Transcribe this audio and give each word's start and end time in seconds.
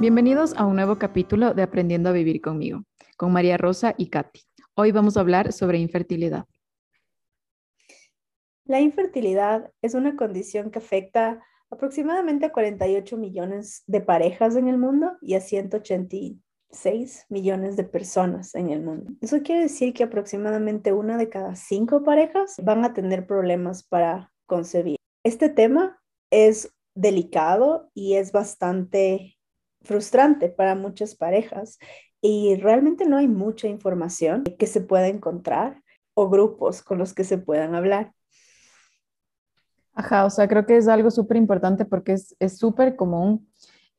Bienvenidos 0.00 0.54
a 0.56 0.64
un 0.64 0.76
nuevo 0.76 0.98
capítulo 0.98 1.52
de 1.52 1.60
Aprendiendo 1.60 2.08
a 2.08 2.12
Vivir 2.12 2.40
conmigo, 2.40 2.84
con 3.18 3.32
María 3.32 3.58
Rosa 3.58 3.94
y 3.98 4.08
Katy. 4.08 4.40
Hoy 4.74 4.92
vamos 4.92 5.18
a 5.18 5.20
hablar 5.20 5.52
sobre 5.52 5.76
infertilidad. 5.76 6.46
La 8.64 8.80
infertilidad 8.80 9.70
es 9.82 9.92
una 9.92 10.16
condición 10.16 10.70
que 10.70 10.78
afecta 10.78 11.44
aproximadamente 11.70 12.46
a 12.46 12.50
48 12.50 13.18
millones 13.18 13.82
de 13.86 14.00
parejas 14.00 14.56
en 14.56 14.68
el 14.68 14.78
mundo 14.78 15.18
y 15.20 15.34
a 15.34 15.42
186 15.42 17.26
millones 17.28 17.76
de 17.76 17.84
personas 17.84 18.54
en 18.54 18.70
el 18.70 18.80
mundo. 18.80 19.12
Eso 19.20 19.42
quiere 19.42 19.64
decir 19.64 19.92
que 19.92 20.04
aproximadamente 20.04 20.94
una 20.94 21.18
de 21.18 21.28
cada 21.28 21.56
cinco 21.56 22.02
parejas 22.02 22.56
van 22.64 22.86
a 22.86 22.94
tener 22.94 23.26
problemas 23.26 23.82
para 23.82 24.32
concebir. 24.46 24.96
Este 25.24 25.50
tema 25.50 26.00
es 26.30 26.72
delicado 26.94 27.90
y 27.92 28.14
es 28.14 28.32
bastante 28.32 29.36
frustrante 29.82 30.48
para 30.48 30.74
muchas 30.74 31.14
parejas 31.14 31.78
y 32.20 32.56
realmente 32.56 33.06
no 33.06 33.16
hay 33.16 33.28
mucha 33.28 33.68
información 33.68 34.44
que 34.44 34.66
se 34.66 34.80
pueda 34.80 35.08
encontrar 35.08 35.82
o 36.14 36.28
grupos 36.28 36.82
con 36.82 36.98
los 36.98 37.14
que 37.14 37.24
se 37.24 37.38
puedan 37.38 37.74
hablar. 37.74 38.12
Ajá, 39.92 40.24
o 40.24 40.30
sea, 40.30 40.48
creo 40.48 40.66
que 40.66 40.76
es 40.76 40.88
algo 40.88 41.10
súper 41.10 41.36
importante 41.36 41.84
porque 41.84 42.12
es 42.12 42.58
súper 42.58 42.96
común 42.96 43.48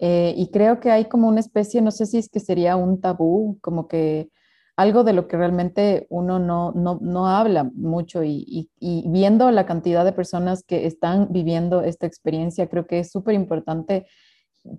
eh, 0.04 0.34
y 0.36 0.50
creo 0.50 0.80
que 0.80 0.90
hay 0.90 1.06
como 1.06 1.28
una 1.28 1.40
especie, 1.40 1.80
no 1.80 1.92
sé 1.92 2.08
si 2.08 2.18
es 2.18 2.28
que 2.28 2.40
sería 2.40 2.76
un 2.76 3.00
tabú, 3.00 3.60
como 3.62 3.88
que 3.88 4.32
algo 4.76 5.04
de 5.04 5.14
lo 5.14 5.28
que 5.28 5.38
realmente 5.38 6.08
uno 6.10 6.40
no, 6.40 6.72
no, 6.72 6.98
no 7.00 7.28
habla 7.28 7.70
mucho 7.76 8.24
y, 8.24 8.72
y, 8.80 9.06
viendo 9.10 9.52
la 9.52 9.68
cantidad 9.68 10.04
de 10.04 10.12
personas 10.12 10.64
que 10.64 10.88
están 10.88 11.28
viviendo 11.30 11.84
esta 11.84 12.08
experiencia, 12.08 12.68
creo 12.68 12.88
que 12.88 12.98
es 12.98 13.12
súper 13.12 13.36
importante 13.36 14.08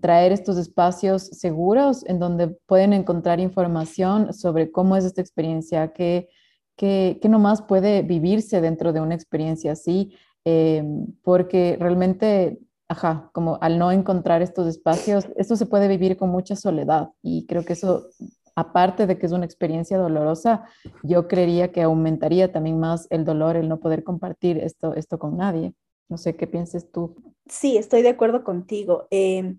traer 0.00 0.32
estos 0.32 0.58
espacios 0.58 1.22
seguros 1.22 2.04
en 2.06 2.18
donde 2.18 2.48
pueden 2.48 2.92
encontrar 2.92 3.40
información 3.40 4.32
sobre 4.32 4.70
cómo 4.70 4.96
es 4.96 5.04
esta 5.04 5.20
experiencia, 5.20 5.92
qué, 5.92 6.28
qué, 6.76 7.18
qué 7.20 7.28
nomás 7.28 7.62
puede 7.62 8.02
vivirse 8.02 8.60
dentro 8.60 8.92
de 8.92 9.00
una 9.00 9.14
experiencia 9.14 9.72
así, 9.72 10.14
eh, 10.44 10.84
porque 11.22 11.76
realmente, 11.80 12.58
ajá, 12.88 13.30
como 13.32 13.58
al 13.60 13.78
no 13.78 13.92
encontrar 13.92 14.42
estos 14.42 14.66
espacios, 14.66 15.26
esto 15.36 15.56
se 15.56 15.66
puede 15.66 15.88
vivir 15.88 16.16
con 16.16 16.30
mucha 16.30 16.56
soledad 16.56 17.10
y 17.22 17.46
creo 17.46 17.64
que 17.64 17.72
eso, 17.74 18.08
aparte 18.54 19.06
de 19.06 19.18
que 19.18 19.26
es 19.26 19.32
una 19.32 19.44
experiencia 19.46 19.98
dolorosa, 19.98 20.64
yo 21.02 21.26
creería 21.26 21.72
que 21.72 21.82
aumentaría 21.82 22.52
también 22.52 22.78
más 22.78 23.06
el 23.10 23.24
dolor 23.24 23.56
el 23.56 23.68
no 23.68 23.80
poder 23.80 24.04
compartir 24.04 24.58
esto, 24.58 24.94
esto 24.94 25.18
con 25.18 25.36
nadie. 25.36 25.74
No 26.08 26.18
sé 26.18 26.36
qué 26.36 26.46
pienses 26.46 26.92
tú. 26.92 27.16
Sí, 27.46 27.76
estoy 27.76 28.02
de 28.02 28.10
acuerdo 28.10 28.44
contigo. 28.44 29.08
Em, 29.10 29.58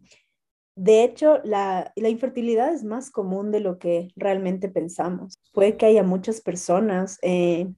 de 0.76 1.04
hecho, 1.04 1.40
la, 1.44 1.92
infertilidad 1.96 2.74
es 2.74 2.84
más 2.84 3.12
común 3.12 3.52
de 3.52 3.60
lo 3.60 3.78
que 3.78 4.10
realmente 4.16 4.70
pensamos. 4.70 5.40
Puede 5.54 5.78
que 5.78 5.86
haya 5.86 6.04
muchas 6.04 6.42
personas 6.42 7.20
eh, 7.22 7.72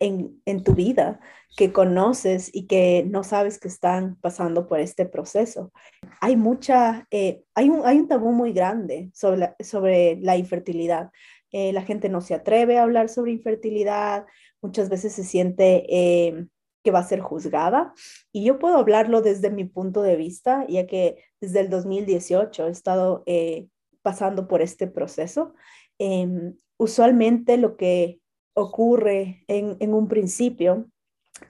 en, 0.00 0.64
tu 0.64 0.74
vida 0.74 1.20
que 1.56 1.72
conoces 1.72 2.50
y 2.52 2.66
que 2.66 3.04
no 3.08 3.22
sabes 3.22 3.60
que 3.60 3.68
están 3.68 4.16
pasando 4.16 4.66
por 4.66 4.80
este 4.80 5.06
proceso. 5.06 5.72
Hay 6.20 6.36
mucha, 6.36 7.06
eh, 7.10 7.44
hay, 7.54 7.68
un, 7.68 7.86
hay 7.86 7.98
un 7.98 8.08
tabú 8.08 8.32
muy 8.32 8.52
grande 8.52 9.10
sobre 9.14 9.36
la, 9.38 9.56
sobre 9.60 10.16
la 10.20 10.36
infertilidad. 10.36 11.10
Eh, 11.52 11.72
la 11.72 11.82
gente 11.82 12.08
no 12.08 12.22
se 12.22 12.34
atreve 12.34 12.78
a 12.78 12.82
hablar 12.82 13.08
sobre 13.08 13.32
infertilidad, 13.32 14.26
muchas 14.62 14.88
veces 14.88 15.12
se 15.12 15.24
siente 15.24 16.48
que 16.82 16.90
va 16.90 17.00
a 17.00 17.04
ser 17.04 17.20
juzgada. 17.20 17.92
Y 18.32 18.44
yo 18.44 18.58
puedo 18.58 18.76
hablarlo 18.76 19.22
desde 19.22 19.50
mi 19.50 19.64
punto 19.64 20.02
de 20.02 20.16
vista, 20.16 20.66
ya 20.68 20.86
que 20.86 21.22
desde 21.40 21.60
el 21.60 21.70
2018 21.70 22.66
he 22.66 22.70
estado 22.70 23.22
eh, 23.26 23.68
pasando 24.02 24.48
por 24.48 24.62
este 24.62 24.86
proceso. 24.86 25.54
Em, 25.98 26.56
usualmente 26.76 27.56
lo 27.56 27.76
que 27.76 28.20
ocurre 28.54 29.44
en, 29.48 29.76
en, 29.80 29.94
un 29.94 30.08
principio, 30.08 30.90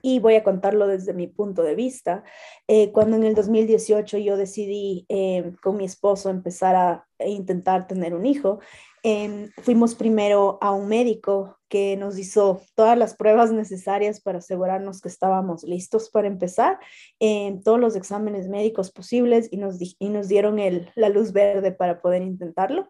y 0.01 0.19
voy 0.19 0.35
a 0.35 0.43
contarlo 0.43 0.87
desde 0.87 1.13
mi 1.13 1.27
punto 1.27 1.63
de 1.63 1.75
vista, 1.75 2.23
eh, 2.67 2.91
cuando 2.91 3.17
en 3.17 3.23
el 3.23 3.35
2018 3.35 4.17
yo 4.17 4.37
decidí 4.37 5.05
eh, 5.09 5.53
con 5.61 5.77
mi 5.77 5.85
esposo 5.85 6.29
empezar 6.29 6.75
a 6.75 7.05
intentar 7.19 7.87
tener 7.87 8.15
un 8.15 8.25
hijo, 8.25 8.59
Em, 9.05 9.51
fuimos 9.61 9.95
primero 9.95 10.57
a 10.61 10.71
un 10.71 10.87
médico 10.87 11.57
que 11.67 11.97
nos 11.97 12.17
hizo 12.17 12.61
todas 12.73 12.97
las 12.97 13.15
pruebas 13.15 13.51
necesarias 13.51 14.21
para 14.21 14.37
asegurarnos 14.37 15.01
que 15.01 15.09
estábamos 15.09 15.63
listos 15.63 16.09
para 16.09 16.29
empezar, 16.29 16.79
en 17.19 17.61
todos 17.63 17.81
los 17.81 17.97
exámenes 17.97 18.47
médicos 18.47 18.93
posibles 18.93 19.49
y 19.51 19.57
nos, 19.57 19.75
y 19.81 20.07
nos 20.07 20.29
dieron 20.29 20.57
el, 20.57 20.89
la 20.95 21.09
luz 21.09 21.33
verde 21.33 21.73
para 21.73 22.01
poder 22.01 22.21
intentarlo. 22.21 22.87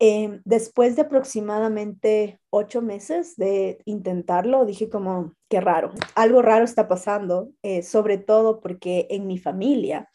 Em, 0.00 0.40
después 0.44 0.94
de 0.94 1.02
aproximadamente 1.02 2.38
ocho 2.50 2.82
meses 2.82 3.36
de 3.36 3.80
intentarlo, 3.84 4.64
dije 4.64 4.88
como, 4.88 5.34
qué 5.48 5.60
raro, 5.60 5.92
algo 6.14 6.40
raro 6.40 6.64
está 6.64 6.86
pasando, 6.86 7.50
eh, 7.62 7.82
sobre 7.82 8.18
todo 8.18 8.60
porque 8.60 9.08
en 9.10 9.26
mi 9.26 9.38
familia 9.38 10.08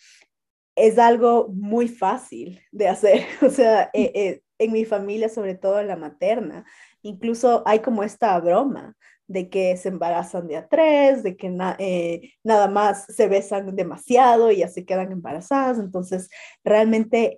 es 0.76 0.98
algo 0.98 1.50
muy 1.50 1.88
fácil 1.88 2.62
de 2.72 2.88
hacer. 2.88 3.26
O 3.42 3.50
sea, 3.50 3.90
eh, 3.94 4.12
eh, 4.16 4.42
en 4.58 4.72
mi 4.72 4.86
familia, 4.86 5.30
sobre 5.30 5.56
todo 5.56 5.80
en 5.80 5.88
la 5.88 5.98
materna, 5.98 6.66
incluso 7.02 7.64
hay 7.66 7.80
como 7.80 8.04
esta 8.04 8.40
broma 8.40 8.96
de 9.28 9.50
que 9.50 9.78
se 9.78 9.90
embarazan 9.90 10.48
de 10.48 10.58
a 10.58 10.68
tres, 10.68 11.24
de 11.24 11.36
que 11.38 11.56
eh, 11.80 12.34
nada 12.44 12.68
más 12.68 13.06
se 13.08 13.28
besan 13.28 13.76
demasiado 13.76 14.52
y 14.52 14.58
ya 14.58 14.68
se 14.68 14.86
quedan 14.86 15.12
embarazadas. 15.12 15.80
Entonces, 15.80 16.30
realmente 16.64 17.36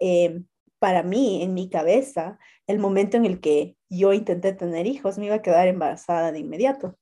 para 0.85 1.01
mí, 1.01 1.41
en 1.41 1.55
mi 1.55 1.67
cabeza, 1.67 2.37
el 2.67 2.77
momento 2.77 3.17
en 3.17 3.25
el 3.25 3.39
que 3.39 3.75
yo 3.89 4.13
intenté 4.13 4.53
tener 4.53 4.85
hijos, 4.85 5.17
me 5.17 5.25
iba 5.25 5.33
a 5.33 5.41
quedar 5.41 5.67
embarazada 5.67 6.31
de 6.31 6.37
inmediato. 6.37 6.95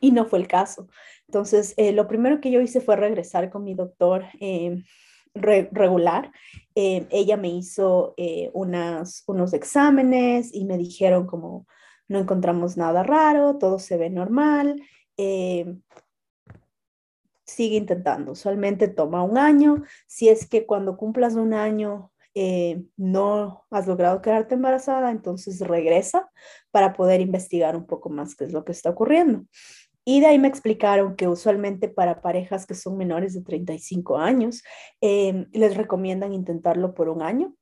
Y 0.00 0.10
no 0.10 0.26
fue 0.26 0.40
el 0.40 0.48
caso. 0.48 0.88
Entonces, 1.28 1.76
lo 1.78 2.08
primero 2.08 2.40
que 2.40 2.50
yo 2.50 2.60
hice 2.60 2.80
fue 2.80 2.96
regresar 2.96 3.50
con 3.50 3.62
mi 3.62 3.74
doctor 3.74 4.24
regular. 5.32 6.32
Eh, 6.74 7.06
ella 7.10 7.36
me 7.36 7.50
hizo 7.50 8.14
eh, 8.16 8.50
unas, 8.52 9.22
unos 9.28 9.52
exámenes 9.52 10.52
y 10.52 10.64
me 10.64 10.76
dijeron 10.76 11.28
como 11.28 11.68
no 12.08 12.18
encontramos 12.18 12.76
nada 12.76 13.04
raro, 13.04 13.58
todo 13.58 13.78
se 13.78 13.96
ve 13.96 14.10
normal. 14.10 14.82
Eh, 15.16 15.72
sigue 17.46 17.76
intentando. 17.76 18.32
Usualmente 18.32 18.88
toma 18.88 19.22
un 19.22 19.38
año. 19.38 19.84
Si 20.08 20.28
es 20.28 20.48
que 20.48 20.66
cuando 20.66 20.96
cumplas 20.96 21.36
un 21.36 21.54
año 21.54 22.10
no 22.96 23.64
has 23.70 23.86
logrado 23.86 24.20
quedarte 24.20 24.54
embarazada, 24.54 25.10
entonces 25.10 25.60
regresa 25.60 26.30
para 26.70 26.92
poder 26.92 27.20
investigar 27.20 27.76
un 27.76 27.86
poco 27.86 28.10
más 28.10 28.34
qué 28.34 28.44
es 28.44 28.52
lo 28.52 28.64
que 28.64 28.72
está 28.72 28.90
ocurriendo. 28.90 29.44
Y 30.04 30.20
de 30.20 30.26
ahí 30.26 30.38
me 30.38 30.48
explicaron 30.48 31.16
que 31.16 31.28
usualmente 31.28 31.88
para 31.88 32.20
parejas 32.20 32.66
que 32.66 32.74
son 32.74 32.98
menores 32.98 33.32
de 33.32 33.42
35 33.42 34.18
años, 34.18 34.62
em, 35.00 35.46
les 35.52 35.76
recomiendan 35.76 36.34
intentarlo 36.34 36.94
por 36.94 37.08
un 37.08 37.22
año 37.22 37.54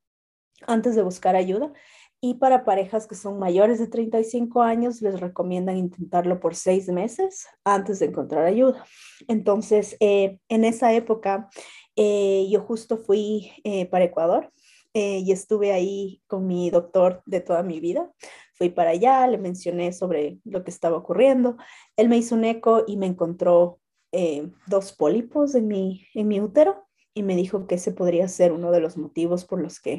antes 0.67 0.97
de 0.97 1.03
buscar 1.03 1.37
ayuda. 1.37 1.73
Y 2.21 2.35
para 2.35 2.65
parejas 2.65 3.07
que 3.07 3.15
son 3.15 3.39
mayores 3.39 3.79
de 3.79 3.89
35 3.89 4.63
años, 4.63 5.03
les 5.03 5.21
recomiendan 5.21 5.77
intentarlo 5.77 6.41
por 6.41 6.55
seis 6.55 6.89
meses 6.89 7.47
antes 7.65 7.99
de 7.99 8.07
encontrar 8.07 8.45
ayuda. 8.45 8.85
Entonces, 9.29 9.97
eh, 10.01 10.39
en 10.49 10.65
esa 10.65 10.93
época, 10.93 11.49
eh, 11.97 12.47
yo 12.51 12.61
justo 12.61 12.99
fui 12.99 13.53
eh, 13.65 13.87
para 13.87 14.05
Ecuador 14.05 14.53
y 14.95 15.33
estuve 15.33 15.73
ahí 15.73 16.23
con 16.27 16.47
mi 16.47 16.71
doctor 16.71 17.23
de 17.27 17.41
toda 17.41 17.63
mi 17.63 17.81
vida. 17.81 18.11
Fui 18.55 18.69
para 18.69 18.91
allá, 18.91 19.27
le 19.27 19.39
mencioné 19.39 19.93
sobre 19.93 20.39
lo 20.45 20.65
que 20.65 20.71
estaba 20.71 20.97
ocurriendo. 20.97 21.57
Él 21.97 22.09
me 22.09 22.19
hizo 22.19 22.35
un 22.35 22.45
eco 22.45 22.85
y 22.87 22.97
me 22.97 23.07
encontró 23.07 23.81
eh, 24.13 24.51
dos 24.67 24.93
pólipos 24.93 25.55
en 25.55 25.69
mi, 25.69 26.07
en 26.15 26.29
mi 26.29 26.39
útero 26.39 26.87
y 27.15 27.23
me 27.23 27.35
dijo 27.35 27.67
que 27.67 27.77
ese 27.77 27.93
podría 27.93 28.29
ser 28.29 28.53
uno 28.53 28.71
de 28.71 28.81
los 28.81 28.97
motivos 28.99 29.47
por 29.47 29.61
los 29.61 29.81
que 29.81 29.93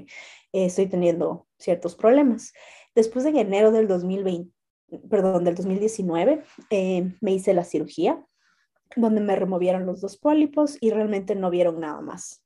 eh, 0.54 0.66
estoy 0.66 0.88
teniendo 0.88 1.48
ciertos 1.58 1.96
problemas. 1.96 2.54
Después 2.94 3.26
en 3.26 3.38
enero 3.38 3.72
del 3.72 3.88
2020, 3.88 4.52
perdón, 5.10 5.44
del 5.44 5.56
2019, 5.56 6.44
eh, 6.70 7.12
me 7.22 7.34
hice 7.34 7.54
la 7.56 7.64
cirugía 7.64 8.24
donde 8.96 9.22
me 9.22 9.36
removieron 9.36 9.88
los 9.88 10.02
dos 10.02 10.18
pólipos 10.18 10.78
y 10.80 10.92
realmente 10.92 11.34
no 11.34 11.50
vieron 11.50 11.80
nada 11.80 12.02
más. 12.02 12.44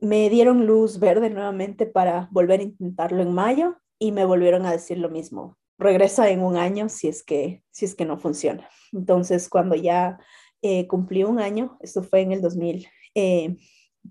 Me 0.00 0.28
dieron 0.30 0.66
luz 0.66 0.98
verde 0.98 1.30
nuevamente 1.30 1.86
para 1.86 2.28
volver 2.30 2.60
a 2.60 2.64
intentarlo 2.64 3.22
en 3.22 3.32
mayo 3.32 3.76
y 3.98 4.12
me 4.12 4.24
volvieron 4.24 4.66
a 4.66 4.72
decir 4.72 4.98
lo 4.98 5.08
mismo. 5.08 5.56
Regresa 5.78 6.30
en 6.30 6.42
un 6.42 6.56
año 6.56 6.88
si 6.88 7.08
es 7.08 7.22
que, 7.22 7.62
si 7.70 7.84
es 7.84 7.94
que 7.94 8.04
no 8.04 8.18
funciona. 8.18 8.68
Entonces, 8.92 9.48
cuando 9.48 9.74
ya 9.74 10.18
eh, 10.62 10.86
cumplí 10.86 11.24
un 11.24 11.38
año, 11.38 11.78
esto 11.80 12.02
fue 12.02 12.20
en 12.20 12.32
el 12.32 12.42
2000, 12.42 12.86
eh, 13.14 13.56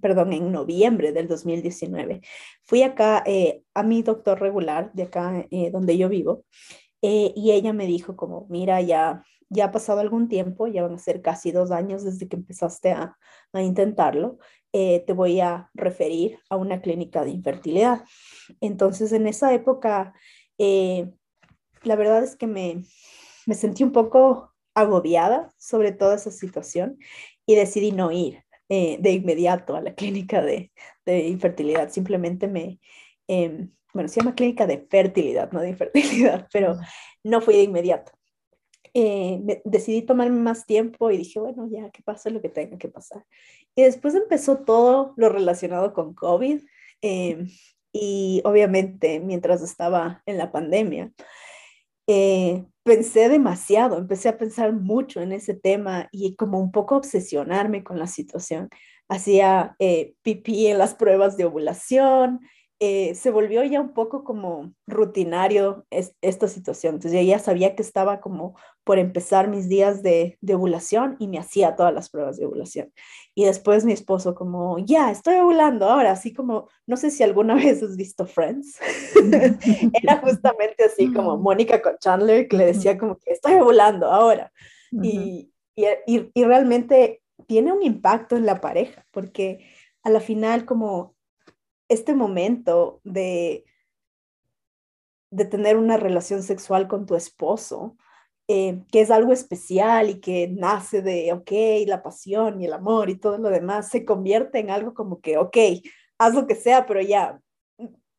perdón, 0.02 0.34
en 0.34 0.52
noviembre 0.52 1.12
del 1.12 1.28
2019, 1.28 2.22
fui 2.64 2.84
acá 2.84 3.24
eh, 3.26 3.64
a 3.74 3.84
mi 3.84 4.02
doctor 4.02 4.40
regular 4.40 4.92
de 4.94 5.04
acá 5.04 5.46
donde 5.72 5.98
yo 5.98 6.10
vivo 6.10 6.46
y 7.02 7.52
ella 7.52 7.74
me 7.74 7.86
dijo 7.86 8.16
como, 8.16 8.48
mira, 8.50 8.82
ya 8.82 9.24
ya 9.50 9.66
ha 9.66 9.72
pasado 9.72 10.00
algún 10.00 10.28
tiempo, 10.28 10.68
ya 10.68 10.84
van 10.84 10.96
a 10.96 11.00
ser 11.00 11.22
casi 11.22 11.52
dos 11.52 11.72
años 11.72 12.04
desde 12.04 12.28
que 12.28 12.36
empezaste 12.36 12.92
a, 12.92 13.18
a 13.54 13.62
intentarlo, 13.62 14.40
eh, 14.74 15.04
te 15.06 15.14
voy 15.14 15.40
a 15.40 15.70
referir 15.74 16.40
a 16.50 16.56
una 16.58 16.82
clínica 16.82 17.24
de 17.24 17.32
infertilidad. 17.32 18.04
Entonces, 18.62 19.12
en 19.12 19.28
esa 19.28 19.54
época, 19.54 20.14
eh, 20.58 21.12
la 21.84 21.96
verdad 21.96 22.24
es 22.24 22.36
que 22.36 22.48
me, 22.48 22.84
me 23.46 23.56
sentí 23.56 23.84
un 23.84 23.92
poco 23.92 24.54
agobiada 24.76 25.54
sobre 25.58 25.92
toda 25.92 26.16
esa 26.16 26.32
situación 26.32 27.00
y 27.46 27.56
decidí 27.56 27.92
no 27.92 28.12
ir 28.12 28.44
eh, 28.70 28.98
de 29.00 29.12
inmediato 29.12 29.76
a 29.76 29.82
la 29.82 29.94
clínica 29.96 30.42
de, 30.42 30.72
de 31.06 31.28
infertilidad. 31.28 31.90
Simplemente 31.90 32.48
me, 32.48 32.80
em, 33.28 33.72
bueno, 33.94 34.10
se 34.10 34.20
llama 34.20 34.36
clínica 34.36 34.68
de 34.68 34.86
fertilidad, 34.90 35.52
no 35.52 35.62
de 35.62 35.70
infertilidad, 35.70 36.48
pero 36.54 36.78
no 37.24 37.42
fui 37.42 37.56
de 37.56 37.64
inmediato. 37.64 38.17
Eh, 39.00 39.62
decidí 39.64 40.02
tomarme 40.02 40.40
más 40.40 40.66
tiempo 40.66 41.12
y 41.12 41.18
dije, 41.18 41.40
bueno, 41.40 41.68
ya 41.70 41.92
que 41.92 42.02
pase 42.02 42.32
lo 42.32 42.42
que 42.42 42.50
tenga 42.50 42.80
que 42.80 42.90
pasar. 42.90 43.24
Y 43.76 43.84
después 43.84 44.16
empezó 44.16 44.58
todo 44.58 45.14
lo 45.18 45.30
relacionado 45.30 45.94
con 45.94 46.16
COVID 46.16 46.64
em, 47.02 47.48
y 47.94 48.42
obviamente 48.44 49.20
mientras 49.20 49.62
estaba 49.62 50.24
en 50.26 50.40
la 50.40 50.52
pandemia, 50.52 51.12
eh, 52.08 52.66
pensé 52.82 53.30
demasiado, 53.30 54.00
empecé 54.00 54.30
a 54.30 54.38
pensar 54.40 54.74
mucho 54.74 55.22
en 55.22 55.32
ese 55.32 55.54
tema 55.54 56.10
y 56.12 56.36
como 56.36 56.60
un 56.60 56.72
poco 56.72 56.96
obsesionarme 56.98 57.84
con 57.84 58.00
la 58.00 58.08
situación. 58.08 58.68
Hacía 59.10 59.76
eh, 59.78 60.16
pipí 60.24 60.66
en 60.66 60.80
las 60.80 60.96
pruebas 60.96 61.38
de 61.38 61.46
ovulación, 61.46 62.40
eh, 62.80 63.16
se 63.16 63.32
volvió 63.32 63.64
ya 63.64 63.82
un 63.82 63.94
poco 63.94 64.24
como 64.24 64.72
rutinario 64.86 65.88
esta 65.90 66.48
situación. 66.48 66.96
Entonces 66.96 67.26
ya 67.26 67.40
sabía 67.40 67.76
que 67.76 67.82
estaba 67.82 68.22
como 68.22 68.56
por 68.84 69.00
empezar 69.00 69.48
mis 69.48 69.68
días 69.68 70.04
de, 70.04 70.38
de, 70.42 70.54
ovulación 70.54 71.16
y 71.18 71.28
me 71.28 71.40
hacía 71.40 71.76
todas 71.76 71.92
las 71.92 72.10
pruebas 72.10 72.38
de 72.38 72.46
ovulación. 72.46 72.94
Y 73.34 73.46
después 73.46 73.84
mi 73.84 73.94
esposo 73.94 74.36
como, 74.36 74.78
ya, 74.78 75.10
estoy 75.10 75.38
ovulando 75.38 75.90
ahora, 75.90 76.12
así 76.12 76.34
como, 76.34 76.70
no 76.86 76.98
sé 76.98 77.10
si 77.10 77.24
alguna 77.24 77.56
vez 77.56 77.82
has 77.82 77.98
visto 77.98 78.28
Friends. 78.28 78.78
Era 80.04 80.18
justamente 80.24 80.84
así 80.86 81.12
como 81.12 81.36
Mónica 81.38 81.82
con 81.82 81.98
Chandler 81.98 82.48
que 82.48 82.58
le 82.58 82.66
decía 82.68 82.96
como 82.98 83.18
que 83.18 83.32
estoy 83.32 83.56
ovulando 83.56 84.06
ahora. 84.12 84.52
y, 84.92 85.52
y, 85.76 86.30
y 86.34 86.44
realmente 86.44 87.24
tiene 87.48 87.72
un 87.72 87.82
impacto 87.82 88.36
en 88.36 88.46
la 88.46 88.62
pareja 88.62 89.06
porque 89.12 89.66
a 90.04 90.10
la 90.10 90.20
final 90.20 90.66
como 90.66 91.17
este 91.90 92.14
momento 92.14 93.02
de, 93.04 93.66
de 95.32 95.46
tener 95.46 95.78
una 95.78 95.98
relación 95.98 96.44
sexual 96.44 96.88
con 96.88 97.06
tu 97.06 97.16
esposo, 97.16 97.98
eh, 98.48 98.82
que 98.92 99.02
es 99.02 99.12
algo 99.12 99.34
especial 99.34 100.10
y 100.10 100.20
que 100.22 100.48
nace 100.48 101.02
de, 101.02 101.34
ok, 101.34 101.52
la 101.88 102.02
pasión 102.02 102.62
y 102.62 102.66
el 102.66 102.74
amor 102.74 103.10
y 103.10 103.18
todo 103.18 103.38
lo 103.38 103.50
demás, 103.50 103.90
se 103.90 104.06
convierte 104.06 104.60
en 104.60 104.70
algo 104.70 104.94
como 104.94 105.20
que, 105.20 105.38
ok, 105.38 105.58
haz 106.18 106.34
lo 106.34 106.48
que 106.48 106.56
sea, 106.56 106.86
pero 106.86 107.02
ya, 107.02 107.42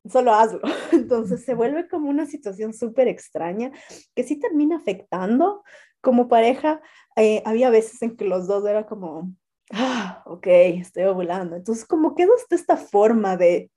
solo 0.09 0.35
hazlo. 0.35 0.61
Entonces 0.93 1.45
se 1.45 1.55
vuelve 1.55 1.89
como 1.89 2.11
una 2.11 2.27
situación 2.27 2.75
súper 2.75 3.09
extraña 3.09 3.73
que 4.15 4.23
sí 4.23 4.37
termina 4.39 4.77
afectando 4.77 5.65
como 6.01 6.29
pareja. 6.29 6.81
Eh, 7.17 7.43
había 7.45 7.71
veces 7.71 8.01
en 8.03 8.17
que 8.17 8.25
los 8.25 8.47
dos 8.47 8.67
era 8.67 8.87
como, 8.87 9.33
ah, 9.73 10.23
ok, 10.27 10.47
estoy 10.47 11.05
ovulando. 11.05 11.57
Entonces, 11.57 11.85
como 11.85 12.15
quedó 12.15 12.33
esta 12.51 12.77
forma 12.77 13.37
de 13.37 13.71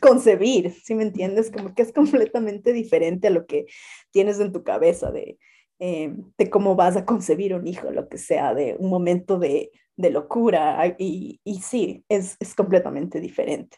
concebir, 0.00 0.72
¿sí 0.82 0.94
me 0.94 1.02
entiendes? 1.02 1.50
Como 1.50 1.74
que 1.74 1.82
es 1.82 1.92
completamente 1.92 2.72
diferente 2.72 3.28
a 3.28 3.30
lo 3.30 3.46
que 3.46 3.66
tienes 4.10 4.40
en 4.40 4.52
tu 4.52 4.62
cabeza 4.62 5.10
de, 5.10 5.38
eh, 5.78 6.14
de 6.38 6.50
cómo 6.50 6.76
vas 6.76 6.96
a 6.96 7.04
concebir 7.04 7.54
un 7.54 7.66
hijo, 7.66 7.90
lo 7.90 8.08
que 8.08 8.18
sea, 8.18 8.54
de 8.54 8.76
un 8.78 8.90
momento 8.90 9.38
de, 9.38 9.70
de 9.96 10.10
locura. 10.10 10.94
Y, 10.98 11.40
y, 11.44 11.60
sí, 11.60 12.04
es, 12.08 12.36
es 12.40 12.54
completamente 12.54 13.20
diferente. 13.20 13.76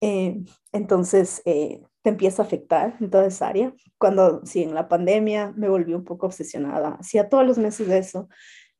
Eh, 0.00 0.38
entonces, 0.72 1.42
eh, 1.44 1.82
te 2.02 2.10
empieza 2.10 2.42
a 2.42 2.46
afectar 2.46 2.96
en 3.00 3.10
toda 3.10 3.26
esa 3.26 3.48
área. 3.48 3.74
Cuando, 3.98 4.44
sí, 4.44 4.62
en 4.62 4.74
la 4.74 4.88
pandemia 4.88 5.52
me 5.56 5.68
volví 5.68 5.94
un 5.94 6.04
poco 6.04 6.26
obsesionada. 6.26 6.96
Hacía 7.00 7.28
todos 7.28 7.46
los 7.46 7.58
meses 7.58 7.88
de 7.88 7.98
eso. 7.98 8.28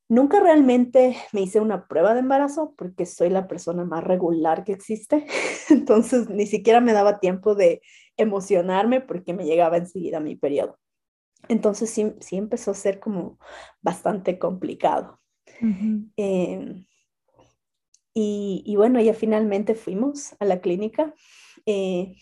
Nunca 0.08 0.38
realmente 0.38 1.16
me 1.32 1.42
hice 1.42 1.60
una 1.60 1.88
prueba 1.88 2.14
de 2.14 2.20
embarazo 2.20 2.74
porque 2.76 3.06
soy 3.06 3.28
la 3.28 3.48
persona 3.48 3.84
más 3.84 4.04
regular 4.04 4.64
que 4.64 4.72
existe. 4.72 5.26
Entonces 5.70 6.28
ni 6.30 6.46
siquiera 6.46 6.80
me 6.80 6.92
daba 6.92 7.18
tiempo 7.18 7.54
de 7.54 7.82
emocionarme 8.16 9.00
porque 9.00 9.34
me 9.34 9.44
llegaba 9.44 9.76
enseguida 9.76 10.20
mi 10.20 10.36
periodo. 10.36 10.78
Entonces 11.48 11.90
sí, 11.90 12.14
sí 12.20 12.36
empezó 12.36 12.70
a 12.70 12.74
ser 12.74 13.00
como 13.00 13.38
bastante 13.82 14.38
complicado. 14.38 15.20
Em, 16.16 16.86
y, 18.14 18.62
y, 18.64 18.76
bueno, 18.76 19.00
ya 19.00 19.14
finalmente 19.14 19.74
fuimos 19.74 20.34
a 20.38 20.44
la 20.44 20.60
clínica. 20.60 21.14
Eh, 21.66 22.16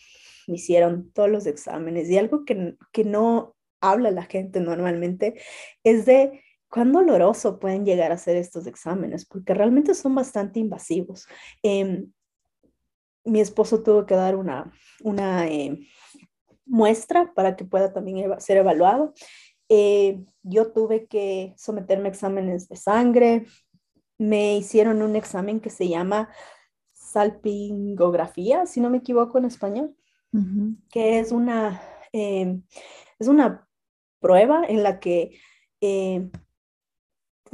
me 0.47 0.55
hicieron 0.55 1.11
todos 1.13 1.31
los 1.31 1.47
exámenes 1.47 2.11
y 2.11 2.19
algo 2.19 2.45
que, 2.45 2.77
que 2.93 3.05
no 3.05 3.57
habla 3.81 4.11
la 4.11 4.25
gente 4.25 4.61
normalmente 4.61 5.35
es 5.83 6.07
de 6.07 6.43
cuán 6.75 6.91
doloroso 6.91 7.61
pueden 7.61 7.85
llegar 7.85 8.11
a 8.11 8.19
ser 8.19 8.35
estos 8.35 8.67
exámenes, 8.67 9.25
porque 9.25 9.55
realmente 9.55 9.95
son 9.95 10.13
bastante 10.13 10.59
invasivos. 10.59 11.29
Em, 11.63 12.11
mi 13.25 13.41
esposo 13.41 13.85
tuvo 13.85 14.07
que 14.07 14.17
dar 14.17 14.35
una, 14.35 14.73
una 15.05 15.47
eh, 15.47 15.79
muestra 16.67 17.33
para 17.33 17.55
que 17.55 17.65
pueda 17.65 17.93
también 17.93 18.29
ser 18.41 18.57
evaluado. 18.57 19.15
Eh, 19.69 20.25
yo 20.43 20.73
tuve 20.73 21.07
que 21.07 21.55
someterme 21.57 22.09
a 22.09 22.11
exámenes 22.11 22.69
de 22.69 22.75
sangre. 22.75 23.47
Me 24.19 24.57
hicieron 24.57 25.01
un 25.01 25.15
examen 25.15 25.61
que 25.61 25.71
se 25.71 25.89
llama 25.89 26.29
salpingografía, 26.93 28.67
si 28.67 28.81
no 28.81 28.91
me 28.91 28.99
equivoco 28.99 29.39
en 29.39 29.45
español, 29.45 29.95
que 30.91 31.21
es 31.21 31.31
una, 31.31 31.81
em, 32.11 32.65
es 33.21 33.29
una 33.29 33.69
prueba 34.19 34.65
en 34.67 34.83
la 34.83 34.99
que 34.99 35.39
eh, 35.81 36.31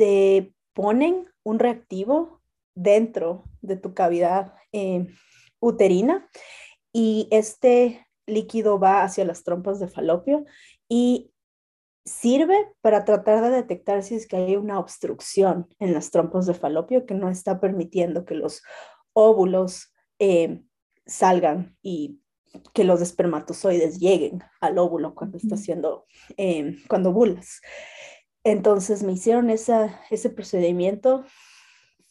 te 0.01 0.55
ponen 0.73 1.29
un 1.43 1.59
reactivo 1.59 2.41
dentro 2.75 3.45
de 3.61 3.77
tu 3.77 3.93
cavidad 3.93 4.55
eh, 4.73 5.09
uterina 5.61 6.27
y 6.91 7.29
este 7.31 8.07
líquido 8.27 8.79
va 8.79 9.03
hacia 9.03 9.27
las 9.27 9.45
trompas 9.45 9.79
de 9.79 9.89
falopio 9.89 10.47
y 10.89 11.35
sirve 12.07 12.57
para 12.81 13.05
tratar 13.05 13.43
de 13.43 13.51
detectar 13.51 14.03
si 14.03 14.15
es 14.15 14.27
que 14.27 14.37
hay 14.37 14.57
una 14.57 14.79
obstrucción 14.79 15.69
en 15.79 15.93
las 15.93 16.11
trompas 16.11 16.47
de 16.47 16.55
falopio 16.55 17.05
que 17.05 17.13
no 17.13 17.29
está 17.29 17.61
permitiendo 17.61 18.25
que 18.25 18.37
los 18.37 18.63
óvulos 19.13 19.93
eh, 20.19 20.63
salgan 21.05 21.77
y 21.83 22.23
que 22.73 22.85
los 22.85 23.03
espermatozoides 23.03 24.01
lleguen 24.01 24.43
al 24.63 24.79
óvulo 24.79 25.15
cuando 25.15 25.37
está 25.37 25.57
haciendo, 25.57 26.07
eh, 26.39 26.79
cuando 26.89 27.11
ovulas. 27.11 27.61
Entonces 28.45 29.03
me 29.03 29.13
hicieron 29.13 29.51
esa, 29.51 30.01
ese 30.11 30.31
procedimiento, 30.31 31.25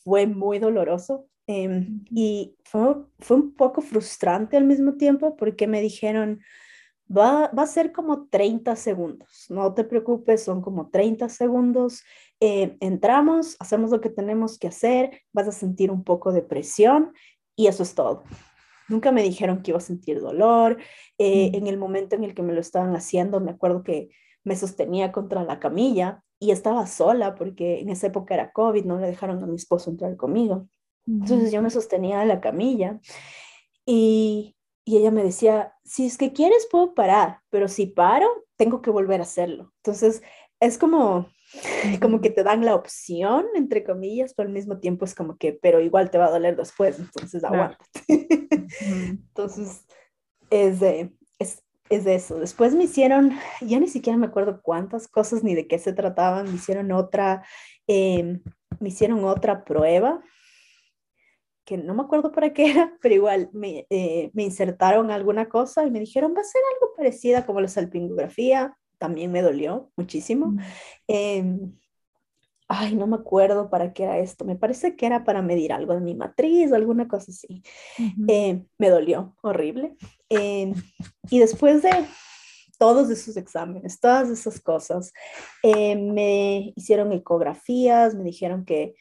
fue 0.04 0.28
muy 0.28 0.60
doloroso 0.60 1.28
em, 1.48 2.06
y 2.12 2.56
fue, 2.64 2.98
fue, 3.20 3.38
un 3.38 3.56
poco 3.56 3.82
frustrante 3.82 4.56
al 4.56 4.66
mismo 4.66 4.96
tiempo 4.96 5.36
porque 5.36 5.68
me 5.68 5.82
dijeron, 5.82 6.40
va, 7.10 7.48
va, 7.48 7.64
a 7.64 7.68
ser 7.68 7.92
como 7.92 8.28
30 8.28 8.76
segundos, 8.76 9.46
no 9.50 9.74
te 9.74 9.84
preocupes, 9.84 10.44
son 10.44 10.62
como 10.62 10.90
30 10.90 11.30
segundos, 11.30 12.04
eh, 12.40 12.78
entramos, 12.80 13.58
hacemos 13.60 13.92
lo 13.92 14.00
que 14.00 14.10
tenemos 14.10 14.60
que 14.60 14.68
hacer, 14.68 15.24
vas 15.34 15.48
a 15.48 15.52
sentir 15.52 15.92
un 15.92 16.04
poco 16.04 16.32
de 16.32 16.44
presión 16.44 17.14
y 17.56 17.68
eso 17.68 17.84
es 17.84 17.96
todo. 17.96 18.24
Nunca 18.88 19.12
me 19.12 19.22
dijeron 19.22 19.62
que 19.62 19.72
iba 19.72 19.78
a 19.78 19.82
sentir 19.82 20.20
dolor. 20.20 20.78
Eh, 21.18 21.52
en 21.54 21.68
el 21.68 21.78
momento 21.78 22.16
en 22.16 22.24
el 22.24 22.34
que 22.34 22.42
me 22.42 22.54
lo 22.54 22.60
estaban 22.60 22.96
haciendo, 22.96 23.40
me 23.40 23.52
acuerdo 23.52 23.84
que 23.84 24.10
me 24.44 24.56
sostenía 24.56 25.12
contra 25.12 25.44
la 25.44 25.60
camilla 25.60 26.24
y 26.40 26.52
estaba 26.52 26.88
sola 26.88 27.36
porque 27.36 27.80
en 27.80 27.90
esa 27.90 28.08
época 28.08 28.34
era 28.34 28.52
COVID, 28.52 28.86
no 28.86 29.00
le 29.00 29.08
dejaron 29.08 29.44
a 29.44 29.48
mi 29.48 29.56
esposo 29.56 29.90
entrar 29.90 30.16
conmigo. 30.16 30.68
Entonces 31.08 31.52
yo 31.52 31.62
me 31.62 31.72
sostenía 31.72 32.20
de 32.20 32.28
la 32.28 32.40
camilla 32.40 33.00
y, 33.86 34.56
y 34.86 34.98
ella 34.98 35.10
me 35.10 35.24
decía, 35.24 35.74
si 35.84 36.06
es 36.06 36.18
que 36.18 36.34
quieres 36.34 36.68
puedo 36.70 36.94
parar, 36.94 37.40
pero 37.50 37.68
si 37.68 37.88
paro, 37.88 38.28
tengo 38.58 38.82
que 38.82 38.92
volver 38.92 39.20
a 39.20 39.24
hacerlo. 39.24 39.74
Entonces 39.78 40.22
es 40.60 40.78
como, 40.78 41.28
como 42.02 42.22
que 42.22 42.30
te 42.30 42.44
dan 42.44 42.64
la 42.64 42.76
opción, 42.76 43.46
entre 43.56 43.84
comillas, 43.84 44.34
pero 44.36 44.48
al 44.48 44.54
mismo 44.54 44.80
tiempo 44.80 45.06
es 45.06 45.16
como 45.16 45.38
que, 45.38 45.54
pero 45.54 45.80
igual 45.80 46.12
te 46.12 46.18
va 46.18 46.28
a 46.28 46.32
doler 46.32 46.56
después, 46.56 47.00
entonces 47.00 47.44
aguántate. 47.44 48.02
entonces 48.80 49.86
es 50.50 50.80
de, 50.80 51.14
es 51.90 52.06
de 52.06 52.16
eso. 52.16 52.40
Después 52.40 52.76
me 52.76 52.86
hicieron, 52.86 53.34
ya 53.62 53.80
ni 53.80 53.88
siquiera 53.88 54.18
me 54.18 54.28
acuerdo 54.28 54.62
cuántas 54.62 55.08
cosas 55.08 55.44
ni 55.44 55.56
de 55.56 55.68
qué 55.68 55.80
se 55.80 55.94
trataban, 55.94 56.48
me 56.48 56.56
hicieron 56.56 56.92
otra, 56.92 57.44
em, 57.88 58.42
me 58.80 58.90
hicieron 58.90 59.24
otra 59.26 59.64
prueba, 59.66 60.22
que 61.66 61.78
no 61.78 61.94
me 61.94 62.04
acuerdo 62.04 62.32
para 62.32 62.54
qué 62.54 62.72
era, 62.72 62.98
pero 63.02 63.16
igual 63.16 63.50
me, 63.54 63.86
eh, 63.90 64.32
me, 64.34 64.44
insertaron 64.44 65.12
alguna 65.12 65.50
cosa 65.50 65.86
y 65.86 65.92
me 65.92 66.00
dijeron, 66.00 66.34
va 66.36 66.42
a 66.42 66.44
ser 66.44 66.62
algo 66.76 66.94
parecida 66.96 67.46
como 67.46 67.62
la 67.62 67.68
salpingografía, 67.68 68.78
también 68.98 69.32
me 69.32 69.42
dolió 69.42 69.92
muchísimo. 69.96 70.56
Ay, 72.70 72.96
no 72.96 73.08
me 73.08 73.16
acuerdo 73.16 73.70
para 73.70 73.94
qué 73.94 74.04
era 74.04 74.20
esto, 74.20 74.46
me 74.46 74.56
parece 74.56 74.96
que 74.96 75.08
era 75.08 75.24
para 75.26 75.42
medir 75.42 75.74
algo 75.74 75.96
de 75.96 76.02
mi 76.02 76.14
matriz, 76.14 76.72
alguna 76.72 77.08
cosa 77.08 77.32
así. 77.32 77.64
Em, 78.28 78.66
me 78.78 78.90
dolió 78.90 79.36
horrible. 79.42 79.98
Em, 80.30 80.74
y 81.32 81.40
después 81.40 81.82
de 81.82 82.06
todos 82.78 83.10
esos 83.10 83.36
exámenes, 83.38 84.00
todas 84.00 84.30
esas 84.30 84.62
cosas, 84.62 85.12
me 85.64 86.72
hicieron 86.76 87.12
ecografías, 87.12 88.16
me 88.16 88.24
dijeron 88.24 88.64
que 88.66 88.96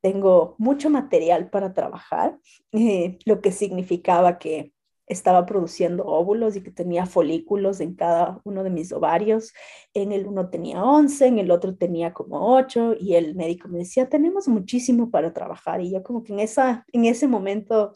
tengo 0.00 0.54
mucho 0.58 0.88
material 0.88 1.50
para 1.50 1.74
trabajar, 1.74 2.38
eh, 2.72 3.18
lo 3.24 3.40
que 3.40 3.52
significaba 3.52 4.38
que 4.38 4.72
estaba 5.08 5.46
produciendo 5.46 6.04
óvulos 6.04 6.56
y 6.56 6.62
que 6.62 6.70
tenía 6.70 7.06
folículos 7.06 7.80
en 7.80 7.94
cada 7.94 8.40
uno 8.44 8.62
de 8.62 8.70
mis 8.70 8.92
ovarios. 8.92 9.52
En 9.94 10.12
el 10.12 10.26
uno 10.26 10.50
tenía 10.50 10.82
11, 10.82 11.26
en 11.26 11.38
el 11.38 11.50
otro 11.50 11.76
tenía 11.76 12.12
como 12.12 12.56
8 12.56 12.96
y 12.98 13.14
el 13.14 13.34
médico 13.34 13.68
me 13.68 13.78
decía, 13.78 14.08
tenemos 14.08 14.48
muchísimo 14.48 15.10
para 15.10 15.32
trabajar. 15.32 15.80
Y 15.80 15.92
yo 15.92 16.02
como 16.02 16.22
que 16.22 16.32
en, 16.32 16.40
esa, 16.40 16.84
en 16.92 17.04
ese 17.04 17.26
momento 17.26 17.92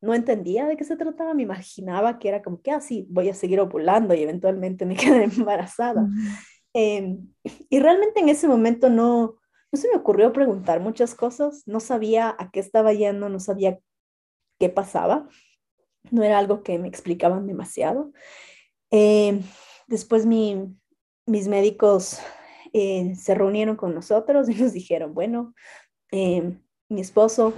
no 0.00 0.14
entendía 0.14 0.66
de 0.66 0.76
qué 0.76 0.84
se 0.84 0.96
trataba, 0.96 1.34
me 1.34 1.42
imaginaba 1.42 2.18
que 2.18 2.28
era 2.28 2.42
como 2.42 2.60
que 2.60 2.70
así 2.70 3.06
ah, 3.06 3.10
voy 3.10 3.28
a 3.28 3.34
seguir 3.34 3.60
ovulando 3.60 4.14
y 4.14 4.22
eventualmente 4.22 4.86
me 4.86 4.96
quedé 4.96 5.24
embarazada. 5.24 6.06
Em, 6.72 7.28
y 7.68 7.78
realmente 7.78 8.20
en 8.20 8.28
ese 8.28 8.48
momento 8.48 8.90
no, 8.90 9.36
no 9.72 9.78
se 9.78 9.88
me 9.88 9.96
ocurrió 9.96 10.32
preguntar 10.32 10.80
muchas 10.80 11.14
cosas, 11.14 11.62
no 11.66 11.80
sabía 11.80 12.34
a 12.38 12.50
qué 12.50 12.60
estaba 12.60 12.92
yendo, 12.92 13.28
no 13.28 13.40
sabía 13.40 13.78
qué 14.58 14.68
pasaba 14.68 15.28
no 16.10 16.22
era 16.22 16.38
algo 16.38 16.62
que 16.62 16.78
me 16.78 16.88
explicaban 16.88 17.46
demasiado. 17.46 18.12
Eh, 18.90 19.40
después 19.86 20.26
mis 20.26 21.48
médicos 21.48 22.18
eh, 22.72 23.14
se 23.16 23.34
reunieron 23.34 23.76
con 23.76 23.94
nosotros 23.94 24.48
y 24.50 24.54
nos 24.54 24.72
dijeron, 24.72 25.14
bueno, 25.14 25.54
eh, 26.12 26.56
mi 26.88 27.00
esposo, 27.00 27.54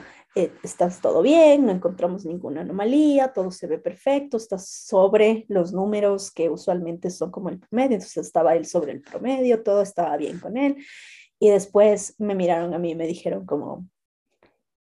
estás 0.63 1.01
todo 1.01 1.23
bien, 1.23 1.65
no 1.65 1.73
encontramos 1.73 2.27
ninguna 2.27 2.61
anomalía, 2.61 3.33
todo 3.33 3.51
se 3.51 3.67
ve 3.67 3.79
perfecto, 3.79 4.37
estás 4.37 4.69
sobre 4.69 5.47
los 5.49 5.73
números 5.73 6.31
que 6.31 6.51
usualmente 6.51 7.09
son 7.09 7.31
como 7.31 7.49
el 7.49 7.59
promedio, 7.59 7.95
entonces 7.95 8.27
estaba 8.27 8.55
él 8.55 8.67
sobre 8.67 8.93
el 8.93 9.01
promedio, 9.01 9.63
todo 9.63 9.81
estaba 9.81 10.15
bien 10.19 10.39
con 10.39 10.59
él. 10.59 10.77
Y 11.39 11.49
después 11.49 12.15
me 12.19 12.35
miraron 12.35 12.75
a 12.75 12.79
mí 12.79 12.91
y 12.91 12.95
me 12.95 13.07
dijeron 13.07 13.47
como, 13.47 13.89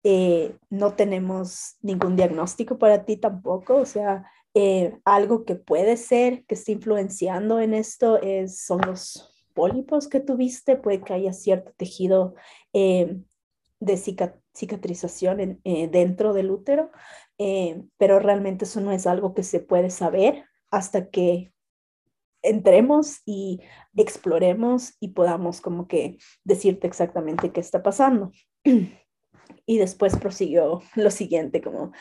eh, 0.06 0.58
no 0.68 0.94
tenemos 0.94 1.76
ningún 1.80 2.14
diagnóstico 2.14 2.78
para 2.78 3.06
ti 3.06 3.16
tampoco, 3.16 3.76
o 3.76 3.86
sea, 3.86 4.30
eh, 4.52 4.98
algo 5.06 5.46
que 5.46 5.56
puede 5.56 5.96
ser 5.96 6.44
que 6.44 6.54
esté 6.54 6.72
influenciando 6.72 7.58
en 7.58 7.72
esto 7.72 8.20
es, 8.20 8.60
son 8.64 8.82
los 8.82 9.34
pólipos 9.54 10.06
que 10.08 10.20
tuviste, 10.20 10.76
puede 10.76 11.00
que 11.00 11.14
haya 11.14 11.32
cierto 11.32 11.72
tejido 11.78 12.34
eh, 12.74 13.16
de 13.80 13.96
cicatrización 13.96 15.60
dentro 15.64 16.32
del 16.32 16.50
útero, 16.50 16.90
pero 17.98 18.18
realmente 18.18 18.64
eso 18.64 18.80
no 18.80 18.92
es 18.92 19.06
algo 19.06 19.34
que 19.34 19.42
se 19.42 19.60
puede 19.60 19.90
saber 19.90 20.44
hasta 20.70 21.10
que 21.10 21.52
entremos 22.42 23.20
y 23.24 23.60
exploremos 23.96 24.94
y 25.00 25.08
podamos 25.08 25.60
como 25.60 25.88
que 25.88 26.18
decirte 26.44 26.86
exactamente 26.86 27.52
qué 27.52 27.60
está 27.60 27.82
pasando. 27.82 28.32
y 29.66 29.78
después 29.78 30.16
prosiguió 30.16 30.82
lo 30.94 31.10
siguiente 31.10 31.60
como 31.60 31.92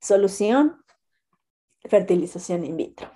solución, 0.00 0.76
fertilización 1.84 2.64
in 2.64 2.76
vitro. 2.76 3.10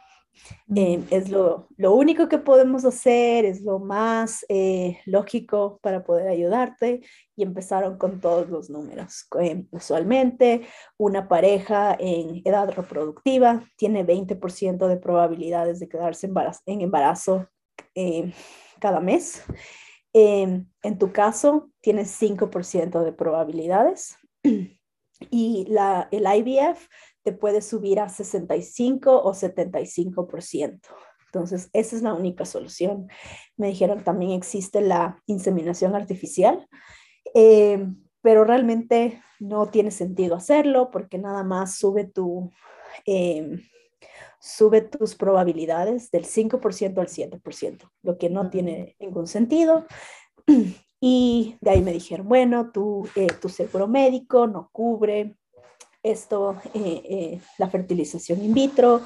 Eh, 0.74 1.04
es 1.10 1.28
lo, 1.28 1.68
lo, 1.76 1.94
único 1.94 2.28
que 2.28 2.38
podemos 2.38 2.84
hacer, 2.84 3.44
es 3.44 3.62
lo 3.62 3.78
más 3.78 4.44
eh, 4.48 4.98
lógico 5.04 5.78
para 5.82 6.02
poder 6.02 6.28
ayudarte 6.28 7.02
y 7.36 7.42
empezaron 7.42 7.98
con 7.98 8.20
todos 8.20 8.48
los 8.48 8.70
números. 8.70 9.26
Eh, 9.40 9.64
usualmente 9.70 10.62
una 10.96 11.28
pareja 11.28 11.96
en 11.98 12.42
edad 12.44 12.70
reproductiva 12.70 13.62
tiene 13.76 14.06
20% 14.06 14.88
de 14.88 14.96
probabilidades 14.96 15.78
de 15.78 15.88
quedarse 15.88 16.30
en 16.66 16.80
embarazo 16.80 17.48
cada 18.80 19.00
mes 19.00 19.44
Em, 20.14 20.66
en 20.82 20.98
tu 20.98 21.12
caso, 21.12 21.70
tienes 21.80 22.10
5% 22.10 23.02
de 23.02 23.12
probabilidades 23.12 24.16
y 25.30 25.64
la, 25.68 26.08
el 26.10 26.26
IVF 26.26 26.88
te 27.22 27.32
puede 27.32 27.62
subir 27.62 28.00
a 28.00 28.08
65 28.08 29.22
o 29.22 29.32
75%. 29.32 30.80
Entonces, 31.26 31.70
esa 31.72 31.96
es 31.96 32.02
la 32.02 32.12
única 32.12 32.44
solución. 32.44 33.08
Me 33.56 33.68
dijeron 33.68 34.04
también 34.04 34.32
existe 34.32 34.82
la 34.82 35.22
inseminación 35.26 35.94
artificial, 35.94 36.68
em, 37.34 37.96
pero 38.20 38.44
realmente 38.44 39.22
no 39.40 39.70
tiene 39.70 39.90
sentido 39.90 40.36
hacerlo 40.36 40.90
porque 40.90 41.16
nada 41.18 41.42
más 41.42 41.76
sube 41.76 42.04
tu, 42.04 42.50
em, 43.06 43.62
sube 44.42 44.80
tus 44.80 45.14
probabilidades 45.14 46.10
del 46.10 46.24
5% 46.26 46.98
al 46.98 47.06
7%, 47.06 47.90
lo 48.02 48.18
que 48.18 48.28
no 48.28 48.50
tiene 48.50 48.96
ningún 48.98 49.26
sentido. 49.26 49.86
Y 51.04 51.56
de 51.60 51.70
ahí 51.72 51.82
me 51.82 51.92
dijeron, 51.92 52.28
bueno, 52.28 52.70
tu, 52.70 53.08
eh, 53.16 53.26
tu 53.40 53.48
seguro 53.48 53.88
médico 53.88 54.46
no 54.46 54.68
cubre 54.70 55.34
esto, 56.00 56.60
eh, 56.74 57.02
eh, 57.04 57.40
la 57.58 57.68
fertilización 57.68 58.40
in 58.40 58.54
vitro. 58.54 59.02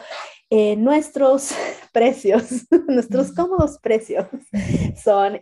nuestros 0.76 1.52
precios, 1.95 2.66
nuestros 2.87 3.33
cómodos 3.33 3.78
precios 3.78 4.26
son 5.02 5.40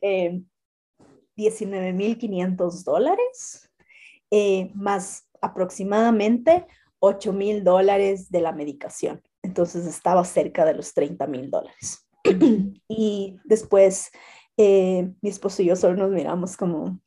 19.500 1.36 2.84
dólares, 2.84 3.68
más 4.74 5.28
aproximadamente 5.40 6.68
8.000 7.00 7.64
dólares 7.64 8.30
de 8.30 8.40
la 8.40 8.52
medicación 8.52 9.20
entonces 9.44 9.86
estaba 9.86 10.24
cerca 10.24 10.64
de 10.64 10.74
los 10.74 10.92
30 10.94 11.26
mil 11.26 11.50
dólares. 11.50 12.08
y 12.88 13.36
después 13.44 14.10
eh, 14.56 15.12
mi 15.20 15.28
esposo 15.28 15.62
y 15.62 15.66
yo 15.66 15.76
solo 15.76 15.96
nos 15.96 16.10
miramos 16.10 16.56
como, 16.56 17.00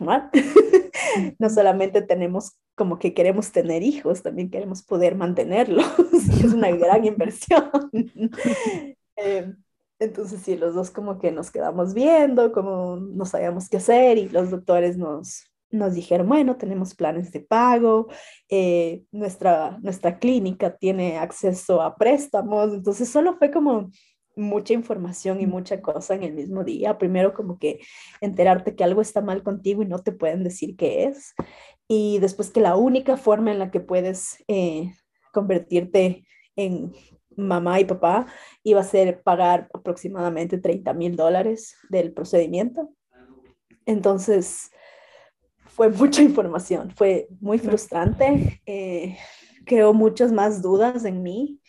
no 1.38 1.50
solamente 1.50 2.02
tenemos 2.02 2.58
como 2.74 2.98
que 2.98 3.14
queremos 3.14 3.52
tener 3.52 3.82
hijos, 3.82 4.22
también 4.22 4.50
queremos 4.50 4.82
poder 4.82 5.14
mantenerlos, 5.14 5.86
es 6.44 6.52
una 6.52 6.70
gran 6.70 7.04
inversión. 7.04 7.70
Eh, 9.18 9.50
entonces 9.98 10.42
sí, 10.42 10.58
los 10.58 10.74
dos 10.74 10.90
como 10.90 11.18
que 11.18 11.32
nos 11.32 11.50
quedamos 11.50 11.94
viendo, 11.94 12.52
como 12.52 12.96
no 12.96 13.24
sabíamos 13.24 13.70
qué 13.70 13.78
hacer 13.78 14.18
y 14.18 14.28
los 14.28 14.50
doctores 14.50 14.98
nos, 14.98 15.44
nos 15.70 15.94
dijeron, 15.94 16.28
bueno, 16.28 16.56
tenemos 16.56 16.94
planes 16.94 17.32
de 17.32 17.40
pago, 17.40 18.08
eh, 18.48 19.04
nuestra, 19.12 19.78
nuestra 19.82 20.18
clínica 20.18 20.76
tiene 20.76 21.18
acceso 21.18 21.82
a 21.82 21.96
préstamos, 21.96 22.72
entonces 22.72 23.08
solo 23.08 23.36
fue 23.36 23.50
como 23.50 23.90
mucha 24.36 24.74
información 24.74 25.40
y 25.40 25.46
mucha 25.46 25.80
cosa 25.80 26.14
en 26.14 26.22
el 26.22 26.34
mismo 26.34 26.62
día. 26.62 26.98
Primero 26.98 27.34
como 27.34 27.58
que 27.58 27.80
enterarte 28.20 28.76
que 28.76 28.84
algo 28.84 29.00
está 29.00 29.22
mal 29.22 29.42
contigo 29.42 29.82
y 29.82 29.86
no 29.86 29.98
te 30.00 30.12
pueden 30.12 30.44
decir 30.44 30.76
qué 30.76 31.04
es. 31.04 31.34
Y 31.88 32.18
después 32.18 32.50
que 32.50 32.60
la 32.60 32.76
única 32.76 33.16
forma 33.16 33.50
en 33.50 33.58
la 33.58 33.70
que 33.70 33.80
puedes 33.80 34.44
eh, 34.46 34.92
convertirte 35.32 36.26
en 36.54 36.92
mamá 37.36 37.80
y 37.80 37.84
papá 37.84 38.26
iba 38.62 38.80
a 38.80 38.84
ser 38.84 39.22
pagar 39.22 39.68
aproximadamente 39.72 40.58
30 40.58 40.92
mil 40.94 41.16
dólares 41.16 41.76
del 41.88 42.12
procedimiento. 42.12 42.90
Entonces, 43.86 44.70
fue 45.76 45.90
mucha 45.90 46.22
información, 46.22 46.90
fue 46.96 47.28
muy 47.38 47.58
frustrante, 47.58 48.62
eh, 48.64 49.18
creó 49.66 49.92
muchas 49.92 50.32
más 50.32 50.62
dudas 50.62 51.04
en 51.04 51.22
mí, 51.22 51.60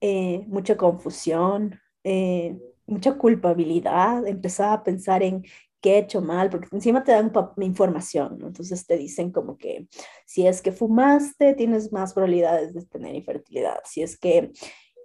eh, 0.00 0.44
mucha 0.48 0.76
confusión, 0.76 1.78
eh, 2.02 2.58
mucha 2.86 3.16
culpabilidad, 3.16 4.26
empezaba 4.26 4.72
a 4.72 4.82
pensar 4.82 5.22
en 5.22 5.44
qué 5.80 5.94
he 5.94 5.98
hecho 5.98 6.20
mal, 6.20 6.50
porque 6.50 6.66
encima 6.72 7.04
te 7.04 7.12
dan 7.12 7.32
información, 7.60 8.38
entonces 8.42 8.84
te 8.84 8.98
dicen 8.98 9.30
como 9.30 9.56
que 9.56 9.86
si 10.26 10.44
es 10.44 10.60
que 10.60 10.72
fumaste, 10.72 11.54
tienes 11.54 11.92
más 11.92 12.14
probabilidades 12.14 12.74
de 12.74 12.84
tener 12.86 13.14
infertilidad, 13.14 13.78
si 13.84 14.02
es 14.02 14.18
que 14.18 14.50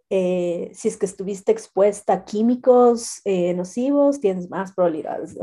si 0.10 0.88
es 0.88 0.98
que 0.98 1.06
estuviste 1.06 1.52
expuesta 1.52 2.14
a 2.14 2.26
químicos 2.26 3.22
nocivos, 3.56 4.22
tienes 4.22 4.50
más 4.50 4.72
probabilidades 4.72 5.36
de 5.36 5.42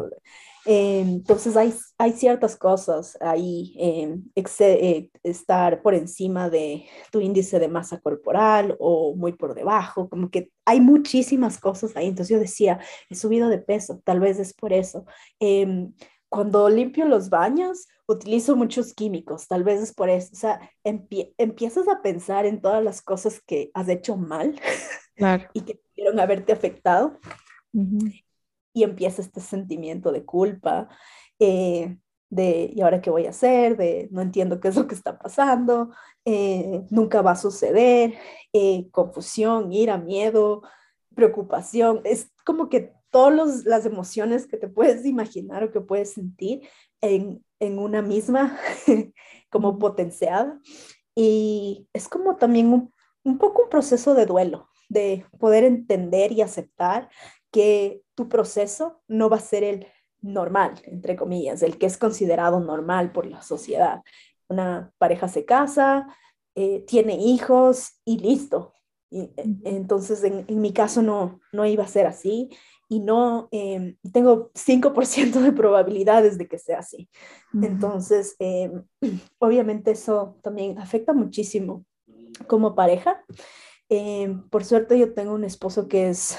eh, 0.67 1.01
entonces 1.01 1.57
hay, 1.57 1.75
hay 1.99 2.13
ciertas 2.13 2.57
cosas 2.57 3.19
ahí, 3.21 3.75
eh, 3.79 4.19
eh, 4.35 5.11
estar 5.23 5.83
por 5.83 5.95
encima 5.95 6.49
de 6.49 6.87
tu 7.11 7.21
índice 7.21 7.59
de 7.59 7.69
masa 7.69 8.01
corporal 8.01 8.77
o 8.79 9.15
muy 9.15 9.33
por 9.33 9.55
debajo, 9.55 10.09
como 10.09 10.31
que 10.31 10.51
hay 10.65 10.81
muchísimas 10.81 11.59
cosas 11.59 11.97
ahí. 11.97 12.07
Entonces 12.07 12.35
yo 12.35 12.41
decía, 12.41 12.81
he 13.11 13.15
subido 13.15 13.49
de 13.49 13.59
peso, 13.59 14.01
tal 14.05 14.21
vez 14.21 14.39
es 14.39 14.55
por 14.55 14.73
eso. 14.73 15.05
Em, 15.39 15.93
cuando 16.31 16.69
limpio 16.69 17.05
los 17.07 17.29
baños, 17.29 17.87
utilizo 18.07 18.57
muchos 18.57 18.95
químicos, 18.95 19.47
tal 19.47 19.65
vez 19.65 19.83
es 19.83 19.95
por 19.95 20.09
eso. 20.09 20.31
O 20.33 20.37
sea, 20.37 20.71
empiezas 20.83 21.89
a 21.89 22.03
pensar 22.03 22.47
en 22.47 22.61
todas 22.61 22.83
las 22.83 23.03
cosas 23.03 23.41
que 23.47 23.71
has 23.75 23.89
hecho 23.89 24.17
mal 24.17 24.59
y 25.55 25.61
que 25.61 25.77
pudieron 25.77 26.19
haberte 26.19 26.53
afectado. 26.53 27.19
Y 28.75 28.83
empieza 28.83 29.23
este 29.23 29.41
sentimiento 29.41 30.13
de 30.13 30.25
culpa, 30.25 30.89
eh, 31.39 31.97
de 32.29 32.71
¿y 32.75 32.81
ahora 32.83 33.01
qué 33.01 33.11
voy 33.11 33.27
a 33.27 33.31
hacer? 33.31 33.77
De 33.77 34.09
no 34.11 34.21
entiendo 34.21 34.61
qué 34.61 34.69
es 34.69 34.77
lo 34.77 34.87
que 34.87 34.95
está 34.95 35.19
pasando, 35.19 35.91
eh, 36.25 36.85
nunca 36.91 37.23
va 37.23 37.33
a 37.33 37.37
suceder, 37.37 38.15
eh, 38.53 38.89
confusión, 38.91 39.73
ira, 39.73 39.97
miedo, 39.97 40.63
preocupación. 41.15 42.01
Es 42.05 42.31
como 42.45 42.69
que 42.69 42.93
todas 43.11 43.65
las 43.65 43.87
emociones 43.87 44.47
que 44.47 44.57
te 44.57 44.69
puedes 44.69 45.07
imaginar 45.07 45.63
o 45.63 45.71
que 45.71 45.81
puedes 45.81 46.13
sentir 46.13 46.69
en, 47.01 47.45
en 47.61 47.79
una 47.79 48.03
misma, 48.03 48.59
como 49.51 49.79
potenciada. 49.79 50.61
Y 51.15 51.89
es 51.93 52.09
como 52.09 52.37
también 52.37 52.73
un, 52.73 52.93
un 53.23 53.39
poco 53.39 53.63
un 53.63 53.69
proceso 53.69 54.15
de 54.15 54.27
duelo, 54.27 54.69
de 54.89 55.25
poder 55.39 55.65
entender 55.65 56.33
y 56.33 56.43
aceptar 56.43 57.09
que 57.55 58.03
tu 58.17 58.29
proceso 58.29 59.01
no 59.07 59.31
va 59.31 59.37
a 59.37 59.41
ser 59.41 59.63
el 59.63 59.87
normal, 60.23 60.83
entre 60.87 61.15
comillas, 61.15 61.63
el 61.63 61.79
que 61.79 61.87
es 61.87 61.97
considerado 61.97 62.59
normal 62.59 63.13
por 63.13 63.27
la 63.27 63.43
sociedad. 63.43 64.03
Una 64.49 64.93
pareja 64.99 65.29
se 65.29 65.45
casa, 65.45 66.09
eh, 66.57 66.85
tiene 66.85 67.15
hijos 67.15 68.01
y 68.05 68.19
listo. 68.19 68.75
Y, 69.09 69.31
entonces, 69.63 70.25
en, 70.25 70.45
en, 70.49 70.61
mi 70.61 70.73
caso 70.73 71.01
no, 71.01 71.39
no 71.53 71.65
iba 71.65 71.85
a 71.85 71.89
ser 71.89 72.09
así 72.09 72.51
y 72.89 72.99
no 72.99 73.47
em, 73.53 73.99
tengo 74.13 74.51
5% 74.55 75.41
de 75.41 75.53
probabilidades 75.53 76.37
de 76.37 76.49
que 76.49 76.59
sea 76.59 76.81
así. 76.81 77.09
Entonces, 77.63 78.35
em, 78.41 78.83
obviamente 79.39 79.93
eso 79.93 80.41
también 80.43 80.81
afecta 80.81 81.13
muchísimo 81.13 81.85
como 82.49 82.75
pareja. 82.75 83.25
Por 84.51 84.65
suerte 84.65 84.99
yo 84.99 85.15
tengo 85.15 85.35
un 85.35 85.45
esposo 85.45 85.87
que 85.87 86.09
es 86.09 86.37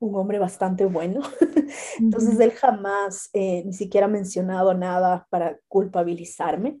un 0.00 0.16
hombre 0.16 0.38
bastante 0.38 0.86
bueno. 0.86 1.20
Entonces 1.98 2.38
él 2.40 2.52
jamás 2.52 3.30
eh, 3.32 3.62
ni 3.64 3.72
siquiera 3.72 4.06
ha 4.06 4.10
mencionado 4.10 4.74
nada 4.74 5.26
para 5.30 5.58
culpabilizarme, 5.68 6.80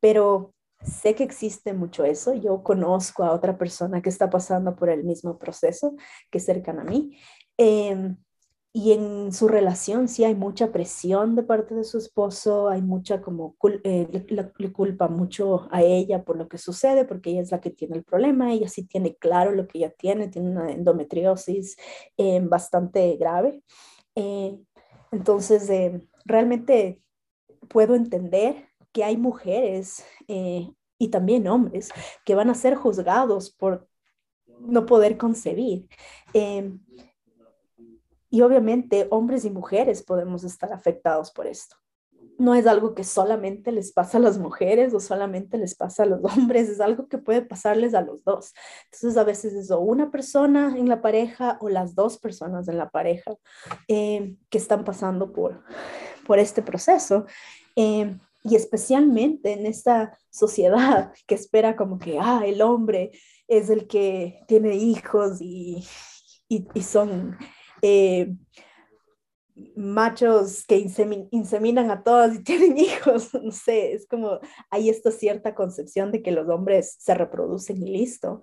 pero 0.00 0.54
sé 0.82 1.14
que 1.14 1.24
existe 1.24 1.72
mucho 1.72 2.04
eso. 2.04 2.34
Yo 2.34 2.62
conozco 2.62 3.24
a 3.24 3.32
otra 3.32 3.58
persona 3.58 4.02
que 4.02 4.08
está 4.08 4.30
pasando 4.30 4.76
por 4.76 4.88
el 4.88 5.04
mismo 5.04 5.38
proceso, 5.38 5.94
que 6.30 6.38
es 6.38 6.44
cercana 6.44 6.82
a 6.82 6.84
mí. 6.84 7.18
Em, 7.56 8.16
y 8.72 8.92
en 8.92 9.32
su 9.32 9.48
relación 9.48 10.06
sí 10.06 10.24
hay 10.24 10.36
mucha 10.36 10.70
presión 10.70 11.34
de 11.34 11.42
parte 11.42 11.74
de 11.74 11.82
su 11.82 11.98
esposo, 11.98 12.68
hay 12.68 12.82
mucha 12.82 13.20
como, 13.20 13.56
eh, 13.82 14.24
le, 14.28 14.72
culpa 14.72 15.08
mucho 15.08 15.66
a 15.72 15.82
ella 15.82 16.24
por 16.24 16.36
lo 16.36 16.48
que 16.48 16.56
sucede, 16.56 17.04
porque 17.04 17.30
ella 17.30 17.40
es 17.40 17.50
la 17.50 17.60
que 17.60 17.70
tiene 17.70 17.96
el 17.96 18.04
problema, 18.04 18.52
ella 18.52 18.68
sí 18.68 18.86
tiene 18.86 19.16
claro 19.16 19.52
lo 19.52 19.66
que 19.66 19.78
ella 19.78 19.90
tiene, 19.90 20.28
tiene 20.28 20.50
una 20.50 20.70
endometriosis 20.70 21.76
eh, 22.16 22.40
bastante 22.44 23.16
grave. 23.16 23.60
Eh, 24.14 24.56
entonces, 25.10 25.68
realmente 26.24 27.02
puedo 27.68 27.96
entender 27.96 28.68
que 28.92 29.02
hay 29.04 29.16
mujeres 29.16 30.04
y 30.26 31.08
también 31.08 31.48
hombres 31.48 31.90
que 32.24 32.34
van 32.36 32.50
a 32.50 32.54
ser 32.54 32.76
juzgados 32.76 33.50
por 33.50 33.88
no 34.60 34.86
poder 34.86 35.16
concebir. 35.16 35.88
Y 38.30 38.42
obviamente 38.42 39.08
hombres 39.10 39.44
y 39.44 39.50
mujeres 39.50 40.02
podemos 40.02 40.44
estar 40.44 40.72
afectados 40.72 41.32
por 41.32 41.46
esto. 41.46 41.76
No 42.38 42.54
es 42.54 42.66
algo 42.66 42.94
que 42.94 43.04
solamente 43.04 43.70
les 43.72 43.92
pasa 43.92 44.16
a 44.16 44.20
las 44.20 44.38
mujeres 44.38 44.94
o 44.94 45.00
solamente 45.00 45.58
les 45.58 45.74
pasa 45.74 46.04
a 46.04 46.06
los 46.06 46.20
hombres, 46.24 46.68
es 46.68 46.80
algo 46.80 47.08
que 47.08 47.18
puede 47.18 47.42
pasarles 47.42 47.92
a 47.94 48.02
los 48.02 48.24
dos. 48.24 48.54
Entonces 48.84 49.16
a 49.16 49.24
veces 49.24 49.52
es 49.54 49.70
o 49.70 49.80
una 49.80 50.10
persona 50.10 50.74
en 50.78 50.88
la 50.88 51.02
pareja 51.02 51.58
o 51.60 51.68
las 51.68 51.94
dos 51.94 52.18
personas 52.18 52.68
en 52.68 52.78
la 52.78 52.88
pareja 52.88 53.34
eh, 53.88 54.36
que 54.48 54.58
están 54.58 54.84
pasando 54.84 55.32
por, 55.32 55.62
por 56.26 56.38
este 56.38 56.62
proceso. 56.62 57.26
Eh, 57.76 58.16
y 58.42 58.56
especialmente 58.56 59.52
en 59.52 59.66
esta 59.66 60.16
sociedad 60.30 61.12
que 61.26 61.34
espera 61.34 61.76
como 61.76 61.98
que, 61.98 62.18
ah, 62.20 62.42
el 62.44 62.62
hombre 62.62 63.10
es 63.48 63.70
el 63.70 63.86
que 63.86 64.40
tiene 64.46 64.76
hijos 64.76 65.40
y, 65.40 65.84
y, 66.48 66.66
y 66.72 66.82
son 66.82 67.36
eh, 67.82 68.34
machos 69.76 70.64
que 70.66 70.76
inseminan 71.30 71.90
a 71.90 72.02
todas 72.02 72.34
y 72.34 72.42
tienen 72.44 72.78
hijos, 72.78 73.34
no 73.34 73.50
sé, 73.50 73.92
es 73.92 74.06
como 74.06 74.40
hay 74.70 74.88
esta 74.88 75.10
cierta 75.10 75.54
concepción 75.54 76.12
de 76.12 76.22
que 76.22 76.32
los 76.32 76.48
hombres 76.48 76.96
se 76.98 77.14
reproducen 77.14 77.82
y 77.82 77.90
listo. 77.90 78.42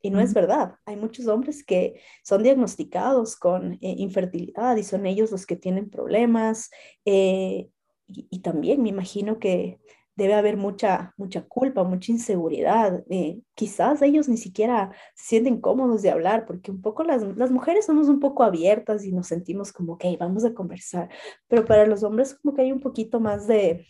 Y 0.00 0.10
no 0.10 0.20
es 0.20 0.34
verdad, 0.34 0.76
hay 0.84 0.96
muchos 0.96 1.26
hombres 1.26 1.64
que 1.64 2.00
son 2.22 2.42
diagnosticados 2.42 3.36
con 3.36 3.74
eh, 3.74 3.78
infertilidad 3.98 4.76
y 4.76 4.84
son 4.84 5.06
ellos 5.06 5.30
los 5.30 5.46
que 5.46 5.56
tienen 5.56 5.90
problemas. 5.90 6.70
Eh, 7.04 7.68
y, 8.08 8.40
también 8.40 8.82
me 8.82 8.90
imagino 8.90 9.38
que 9.38 9.80
debe 10.14 10.34
haber 10.34 10.56
mucha, 10.56 11.14
mucha 11.16 11.42
culpa, 11.42 11.84
mucha 11.84 12.12
inseguridad. 12.12 13.02
Eh, 13.10 13.40
quizás 13.54 14.02
ellos 14.02 14.28
ni 14.28 14.36
siquiera 14.36 14.92
se 15.14 15.28
sienten 15.28 15.60
cómodos 15.60 16.02
de 16.02 16.10
hablar, 16.10 16.46
porque 16.46 16.70
un 16.70 16.82
poco 16.82 17.04
las, 17.04 17.22
las, 17.36 17.50
mujeres 17.50 17.86
somos 17.86 18.08
un 18.08 18.20
poco 18.20 18.42
abiertas 18.42 19.04
y 19.04 19.12
nos 19.12 19.28
sentimos 19.28 19.72
como, 19.72 19.94
ok, 19.94 20.04
vamos 20.18 20.44
a 20.44 20.54
conversar, 20.54 21.08
pero 21.48 21.64
para 21.64 21.86
los 21.86 22.02
hombres 22.02 22.34
como 22.34 22.54
que 22.54 22.62
hay 22.62 22.72
un 22.72 22.80
poquito 22.80 23.20
más 23.20 23.46
de, 23.46 23.86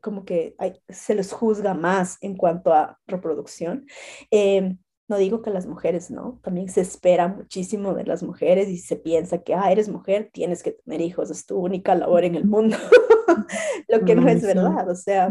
como 0.00 0.24
que 0.24 0.54
se 0.88 1.14
les 1.14 1.32
juzga 1.32 1.74
más 1.74 2.18
en 2.20 2.36
cuanto 2.36 2.72
a 2.72 2.98
reproducción. 3.06 3.86
Em, 4.30 4.78
no 5.08 5.18
digo 5.18 5.42
que 5.42 5.50
las 5.50 5.66
mujeres 5.66 6.10
no, 6.10 6.40
también 6.42 6.68
se 6.68 6.80
espera 6.80 7.28
muchísimo 7.28 7.92
de 7.94 8.04
las 8.04 8.22
mujeres 8.22 8.68
y 8.68 8.78
se 8.78 8.96
piensa 8.96 9.42
que, 9.42 9.54
ah, 9.54 9.70
eres 9.70 9.88
mujer, 9.88 10.30
tienes 10.32 10.62
que 10.62 10.72
tener 10.72 11.00
hijos, 11.00 11.30
es 11.30 11.44
tu 11.44 11.58
única 11.58 11.94
labor 11.94 12.24
en 12.24 12.34
el 12.34 12.46
mundo, 12.46 12.76
lo 13.88 14.04
que 14.04 14.14
no 14.14 14.28
es 14.28 14.42
verdad, 14.42 14.88
o 14.88 14.94
sea, 14.94 15.30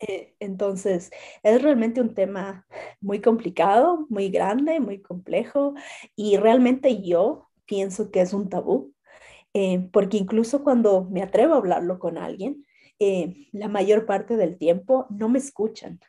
eh, 0.00 0.34
entonces 0.40 1.10
es 1.42 1.62
realmente 1.62 2.00
un 2.00 2.14
tema 2.14 2.66
muy 3.00 3.20
complicado, 3.20 4.06
muy 4.08 4.30
grande, 4.30 4.80
muy 4.80 5.00
complejo 5.00 5.74
y 6.16 6.36
realmente 6.36 7.02
yo 7.02 7.48
pienso 7.66 8.10
que 8.10 8.20
es 8.20 8.32
un 8.32 8.48
tabú, 8.48 8.92
eh, 9.54 9.88
porque 9.92 10.16
incluso 10.16 10.64
cuando 10.64 11.04
me 11.04 11.22
atrevo 11.22 11.54
a 11.54 11.58
hablarlo 11.58 11.98
con 11.98 12.18
alguien, 12.18 12.66
eh, 12.98 13.48
la 13.52 13.68
mayor 13.68 14.06
parte 14.06 14.36
del 14.36 14.58
tiempo 14.58 15.06
no 15.10 15.28
me 15.28 15.38
escuchan 15.38 16.00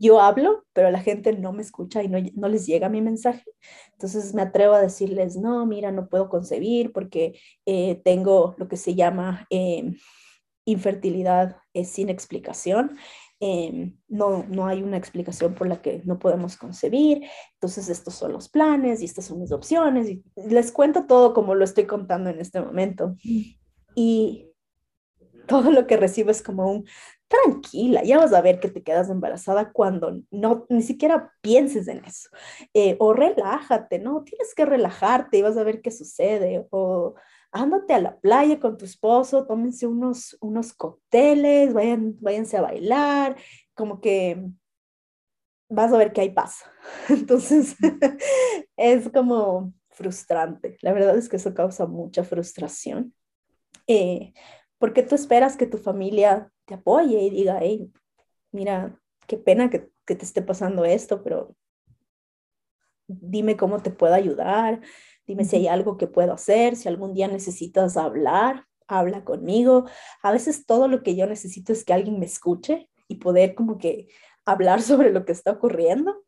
yo 0.00 0.18
hablo, 0.20 0.64
pero 0.72 0.90
la 0.90 1.00
gente 1.00 1.34
no 1.34 1.52
me 1.52 1.60
escucha 1.60 2.02
y 2.02 2.08
no, 2.08 2.48
les 2.48 2.66
llega 2.66 2.88
mi 2.88 3.02
mensaje. 3.02 3.44
Entonces 3.92 4.32
me 4.34 4.40
atrevo 4.40 4.72
a 4.72 4.80
decirles, 4.80 5.36
no, 5.36 5.66
mira, 5.66 5.92
no 5.92 6.08
puedo 6.08 6.30
concebir 6.30 6.90
porque 6.92 7.38
eh, 7.66 8.00
tengo 8.02 8.54
lo 8.56 8.66
que 8.66 8.78
se 8.78 8.94
llama 8.94 9.46
em, 9.50 9.96
infertilidad 10.64 11.58
eh, 11.74 11.84
sin 11.84 12.08
explicación. 12.08 12.96
Em, 13.40 13.98
no, 14.08 14.44
no 14.48 14.66
hay 14.66 14.82
una 14.82 14.96
explicación 14.96 15.54
por 15.54 15.68
la 15.68 15.82
que 15.82 16.00
no 16.06 16.18
podemos 16.18 16.56
concebir. 16.56 17.26
Entonces 17.54 17.90
estos 17.90 18.14
son 18.14 18.32
los 18.32 18.48
planes 18.48 19.02
y 19.02 19.04
estas 19.04 19.26
son 19.26 19.38
mis 19.38 19.52
opciones. 19.52 20.08
Y 20.08 20.24
les 20.34 20.72
cuento 20.72 21.04
todo 21.06 21.34
como 21.34 21.54
lo 21.54 21.64
estoy 21.64 21.84
contando 21.84 22.30
en 22.30 22.40
este 22.40 22.62
momento. 22.62 23.16
Mm. 23.22 23.40
Y 23.96 24.46
todo 25.46 25.70
lo 25.70 25.86
que 25.86 25.98
recibo 25.98 26.30
es 26.30 26.42
como 26.42 26.70
un, 26.70 26.86
tranquila, 27.30 28.02
ya 28.02 28.18
vas 28.18 28.32
a 28.32 28.40
ver 28.40 28.58
que 28.58 28.68
te 28.68 28.82
quedas 28.82 29.08
embarazada 29.08 29.72
cuando 29.72 30.20
no, 30.32 30.66
ni 30.68 30.82
siquiera 30.82 31.32
pienses 31.40 31.86
en 31.86 32.04
eso. 32.04 32.28
Eh, 32.74 32.96
o 32.98 33.12
relájate, 33.12 34.00
¿no? 34.00 34.24
Tienes 34.24 34.52
que 34.54 34.64
relajarte 34.64 35.38
y 35.38 35.42
vas 35.42 35.56
a 35.56 35.62
ver 35.62 35.80
qué 35.80 35.92
sucede. 35.92 36.66
O 36.70 37.14
ándate 37.52 37.94
a 37.94 38.00
la 38.00 38.18
playa 38.18 38.58
con 38.58 38.76
tu 38.76 38.84
esposo, 38.84 39.46
tómense 39.46 39.86
unos, 39.86 40.36
unos 40.40 40.72
cócteles, 40.72 41.72
vayan, 41.72 42.16
váyanse 42.20 42.56
a 42.56 42.62
bailar, 42.62 43.36
como 43.74 44.00
que 44.00 44.50
vas 45.68 45.92
a 45.92 45.98
ver 45.98 46.12
que 46.12 46.22
hay 46.22 46.30
paz. 46.30 46.64
Entonces, 47.08 47.76
es 48.76 49.08
como 49.10 49.72
frustrante. 49.90 50.78
La 50.82 50.92
verdad 50.92 51.16
es 51.16 51.28
que 51.28 51.36
eso 51.36 51.54
causa 51.54 51.86
mucha 51.86 52.24
frustración. 52.24 53.14
Eh, 53.86 54.32
porque 54.78 55.04
tú 55.04 55.14
esperas 55.14 55.56
que 55.56 55.66
tu 55.66 55.78
familia 55.78 56.50
te 56.70 56.74
apoye 56.76 57.20
y 57.20 57.30
diga, 57.30 57.58
hey, 57.60 57.92
mira, 58.52 58.96
qué 59.26 59.36
pena 59.36 59.68
que, 59.70 59.90
que 60.06 60.14
te 60.14 60.24
esté 60.24 60.40
pasando 60.40 60.84
esto, 60.84 61.20
pero 61.24 61.56
dime 63.08 63.56
cómo 63.56 63.82
te 63.82 63.90
puedo 63.90 64.14
ayudar, 64.14 64.80
dime 65.26 65.44
si 65.44 65.56
hay 65.56 65.66
algo 65.66 65.96
que 65.96 66.06
puedo 66.06 66.32
hacer, 66.32 66.76
si 66.76 66.88
algún 66.88 67.12
día 67.12 67.26
necesitas 67.26 67.96
hablar, 67.96 68.66
habla 68.86 69.24
conmigo. 69.24 69.86
A 70.22 70.30
veces 70.30 70.64
todo 70.64 70.86
lo 70.86 71.02
que 71.02 71.16
yo 71.16 71.26
necesito 71.26 71.72
es 71.72 71.84
que 71.84 71.92
alguien 71.92 72.20
me 72.20 72.26
escuche 72.26 72.88
y 73.08 73.16
poder 73.16 73.56
como 73.56 73.76
que 73.76 74.06
hablar 74.44 74.80
sobre 74.82 75.10
lo 75.10 75.24
que 75.24 75.32
está 75.32 75.50
ocurriendo 75.50 76.22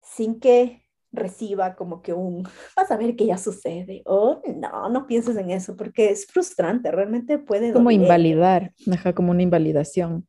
sin 0.00 0.40
que 0.40 0.85
reciba 1.12 1.74
como 1.76 2.02
que 2.02 2.12
un, 2.12 2.42
vas 2.76 2.90
a 2.90 2.96
ver 2.96 3.16
que 3.16 3.26
ya 3.26 3.38
sucede, 3.38 4.02
o 4.06 4.42
no, 4.56 4.88
no 4.88 5.06
pienses 5.06 5.36
en 5.36 5.50
eso, 5.50 5.76
porque 5.76 6.10
es 6.10 6.26
frustrante, 6.26 6.90
realmente 6.90 7.38
puede... 7.38 7.72
Como 7.72 7.90
invalidar, 7.90 8.72
deja 8.86 9.14
como 9.14 9.30
una 9.30 9.42
invalidación. 9.42 10.26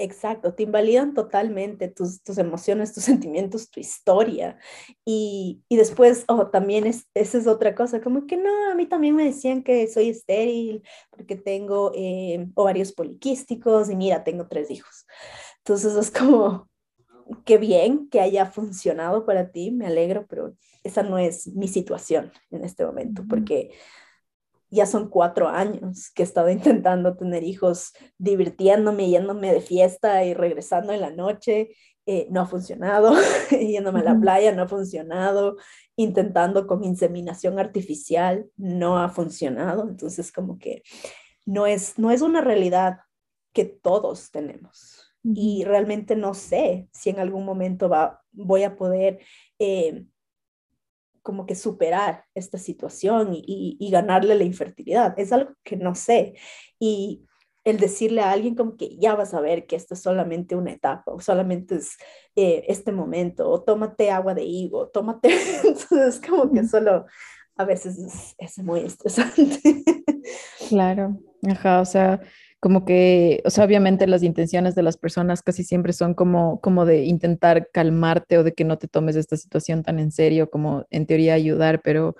Exacto, 0.00 0.54
te 0.54 0.62
invalidan 0.62 1.12
totalmente 1.12 1.88
tus, 1.88 2.22
tus 2.22 2.38
emociones, 2.38 2.94
tus 2.94 3.02
sentimientos, 3.04 3.68
tu 3.68 3.80
historia. 3.80 4.56
Y, 5.04 5.62
y 5.68 5.76
después, 5.76 6.24
oh, 6.28 6.46
también 6.48 6.86
es, 6.86 7.06
esa 7.14 7.38
es 7.38 7.46
otra 7.48 7.74
cosa, 7.74 8.00
como 8.00 8.26
que 8.26 8.36
no, 8.36 8.70
a 8.70 8.74
mí 8.76 8.86
también 8.86 9.16
me 9.16 9.24
decían 9.24 9.64
que 9.64 9.88
soy 9.88 10.10
estéril 10.10 10.82
porque 11.10 11.34
tengo 11.34 11.90
eh, 11.96 12.48
ovarios 12.54 12.92
poliquísticos 12.92 13.90
y 13.90 13.96
mira, 13.96 14.22
tengo 14.22 14.46
tres 14.46 14.70
hijos. 14.70 15.04
Entonces 15.58 15.96
es 15.96 16.10
como, 16.12 16.68
qué 17.44 17.58
bien 17.58 18.08
que 18.08 18.20
haya 18.20 18.46
funcionado 18.46 19.26
para 19.26 19.50
ti, 19.50 19.70
me 19.70 19.86
alegro, 19.86 20.26
pero 20.28 20.54
esa 20.84 21.02
no 21.02 21.18
es 21.18 21.48
mi 21.48 21.68
situación 21.68 22.32
en 22.50 22.64
este 22.64 22.84
momento, 22.84 23.24
porque 23.28 23.72
ya 24.70 24.86
son 24.86 25.08
cuatro 25.08 25.48
años 25.48 26.10
que 26.10 26.22
he 26.22 26.24
estado 26.24 26.50
intentando 26.50 27.16
tener 27.16 27.42
hijos, 27.42 27.92
divirtiéndome, 28.18 29.08
yéndome 29.08 29.52
de 29.52 29.60
fiesta 29.60 30.24
y 30.24 30.34
regresando 30.34 30.92
en 30.92 31.00
la 31.00 31.10
noche. 31.10 31.70
Eh, 32.06 32.26
no 32.30 32.40
ha 32.40 32.46
funcionado, 32.46 33.12
yéndome 33.50 34.00
a 34.00 34.04
la 34.04 34.18
playa 34.18 34.52
no 34.52 34.62
ha 34.62 34.68
funcionado, 34.68 35.56
intentando 35.94 36.66
con 36.66 36.82
inseminación 36.82 37.58
artificial 37.58 38.46
no 38.56 38.98
ha 38.98 39.10
funcionado. 39.10 39.86
Entonces, 39.88 40.32
como 40.32 40.58
que 40.58 40.82
no 41.44 41.66
es, 41.66 41.98
no 41.98 42.10
es 42.10 42.22
una 42.22 42.40
realidad 42.40 43.00
que 43.52 43.66
todos 43.66 44.30
tenemos. 44.30 45.07
Y 45.34 45.64
realmente 45.64 46.16
no 46.16 46.34
sé 46.34 46.88
si 46.92 47.10
en 47.10 47.18
algún 47.18 47.44
momento 47.44 47.88
va, 47.88 48.22
voy 48.32 48.62
a 48.62 48.76
poder 48.76 49.20
eh, 49.58 50.04
como 51.22 51.44
que 51.44 51.54
superar 51.54 52.24
esta 52.34 52.56
situación 52.56 53.30
y, 53.32 53.90
ganarle 53.90 54.34
la 54.34 54.44
infertilidad. 54.44 55.18
Es 55.18 55.32
algo 55.32 55.52
que 55.62 55.76
no 55.76 55.94
sé. 55.94 56.34
Y 56.78 57.26
el 57.64 57.78
decirle 57.78 58.22
a 58.22 58.30
alguien 58.30 58.54
como 58.54 58.76
que 58.76 58.96
ya 58.96 59.14
vas 59.14 59.34
a 59.34 59.40
ver 59.40 59.66
que 59.66 59.76
esto 59.76 59.94
es 59.94 60.00
solamente 60.00 60.56
una 60.56 60.72
etapa 60.72 61.12
o 61.12 61.20
solamente 61.20 61.76
es 61.76 61.98
eh, 62.34 62.64
este 62.68 62.92
momento 62.92 63.50
o 63.50 63.62
tómate 63.62 64.10
agua 64.10 64.32
de 64.32 64.44
higo, 64.44 64.88
tómate, 64.88 65.28
entonces 65.64 66.20
como 66.26 66.50
que 66.50 66.66
solo 66.66 67.04
a 67.56 67.64
veces 67.64 67.98
es, 67.98 68.34
es 68.38 68.58
muy 68.58 68.80
estresante. 68.80 69.60
Claro, 70.68 71.18
ajá, 71.48 71.80
o 71.80 71.84
sea, 71.86 72.20
como 72.60 72.84
que, 72.84 73.40
o 73.44 73.50
sea, 73.50 73.64
obviamente 73.64 74.06
las 74.06 74.22
intenciones 74.22 74.74
de 74.74 74.82
las 74.82 74.96
personas 74.96 75.42
casi 75.42 75.62
siempre 75.62 75.92
son 75.92 76.14
como, 76.14 76.60
como 76.60 76.84
de 76.86 77.04
intentar 77.04 77.68
calmarte 77.72 78.38
o 78.38 78.44
de 78.44 78.52
que 78.52 78.64
no 78.64 78.78
te 78.78 78.88
tomes 78.88 79.14
esta 79.16 79.36
situación 79.36 79.84
tan 79.84 79.98
en 80.00 80.10
serio, 80.10 80.50
como 80.50 80.84
en 80.90 81.06
teoría 81.06 81.34
ayudar, 81.34 81.80
pero 81.82 82.16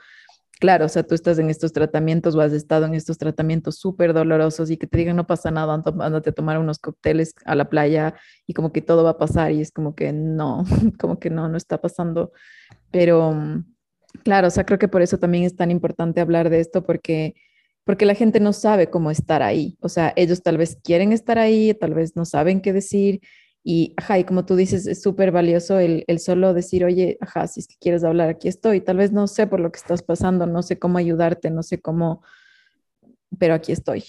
claro, 0.60 0.86
o 0.86 0.88
sea, 0.88 1.02
tú 1.02 1.14
estás 1.14 1.38
en 1.40 1.50
estos 1.50 1.72
tratamientos 1.72 2.36
o 2.36 2.40
has 2.40 2.52
estado 2.52 2.86
en 2.86 2.94
estos 2.94 3.18
tratamientos 3.18 3.78
súper 3.78 4.12
dolorosos 4.12 4.70
y 4.70 4.76
que 4.76 4.86
te 4.86 4.98
digan 4.98 5.16
no 5.16 5.26
pasa 5.26 5.50
nada, 5.50 5.74
ándate 5.74 6.30
a 6.30 6.32
tomar 6.34 6.58
unos 6.58 6.78
cócteles 6.78 7.34
a 7.44 7.56
la 7.56 7.68
playa 7.68 8.14
y 8.46 8.54
como 8.54 8.72
que 8.72 8.80
todo 8.80 9.02
va 9.02 9.10
a 9.10 9.18
pasar 9.18 9.50
y 9.52 9.60
es 9.60 9.72
como 9.72 9.96
que 9.96 10.12
no, 10.12 10.64
como 11.00 11.18
que 11.18 11.30
no, 11.30 11.48
no 11.48 11.56
está 11.56 11.80
pasando. 11.80 12.32
Pero 12.92 13.64
claro, 14.24 14.48
o 14.48 14.50
sea, 14.50 14.64
creo 14.64 14.78
que 14.78 14.88
por 14.88 15.02
eso 15.02 15.18
también 15.18 15.44
es 15.44 15.56
tan 15.56 15.70
importante 15.72 16.20
hablar 16.20 16.48
de 16.50 16.60
esto 16.60 16.84
porque 16.84 17.34
porque 17.88 18.04
la 18.04 18.14
gente 18.14 18.38
no 18.38 18.52
sabe 18.52 18.90
cómo 18.90 19.10
estar 19.10 19.42
ahí. 19.42 19.78
O 19.80 19.88
sea, 19.88 20.12
ellos 20.14 20.42
tal 20.42 20.58
vez 20.58 20.76
quieren 20.84 21.10
estar 21.10 21.38
ahí, 21.38 21.72
tal 21.72 21.94
vez 21.94 22.16
no 22.16 22.26
saben 22.26 22.60
qué 22.60 22.74
decir. 22.74 23.22
Y, 23.64 23.94
ajá, 23.96 24.18
y 24.18 24.24
como 24.24 24.44
tú 24.44 24.56
dices, 24.56 24.86
es 24.86 25.00
súper 25.00 25.32
valioso 25.32 25.78
el, 25.78 26.04
el, 26.06 26.18
solo 26.18 26.52
decir, 26.52 26.84
oye, 26.84 27.16
ajá, 27.22 27.46
si 27.46 27.60
es 27.60 27.68
quieres 27.80 28.04
hablar, 28.04 28.28
aquí 28.28 28.46
estoy. 28.46 28.82
Tal 28.82 28.98
vez 28.98 29.10
no 29.10 29.26
sé 29.26 29.46
por 29.46 29.60
lo 29.60 29.72
que 29.72 29.78
estás 29.78 30.02
pasando, 30.02 30.44
no 30.44 30.62
sé 30.62 30.78
cómo 30.78 30.98
ayudarte, 30.98 31.48
no 31.48 31.62
sé 31.62 31.80
cómo, 31.80 32.22
pero 33.38 33.54
aquí 33.54 33.72
estoy. 33.72 34.04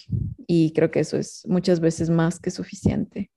Y 0.46 0.74
creo 0.74 0.92
que 0.92 1.00
eso 1.00 1.16
es 1.16 1.44
muchas 1.48 1.80
veces 1.80 2.10
más 2.10 2.38
que 2.38 2.52
suficiente. 2.52 3.32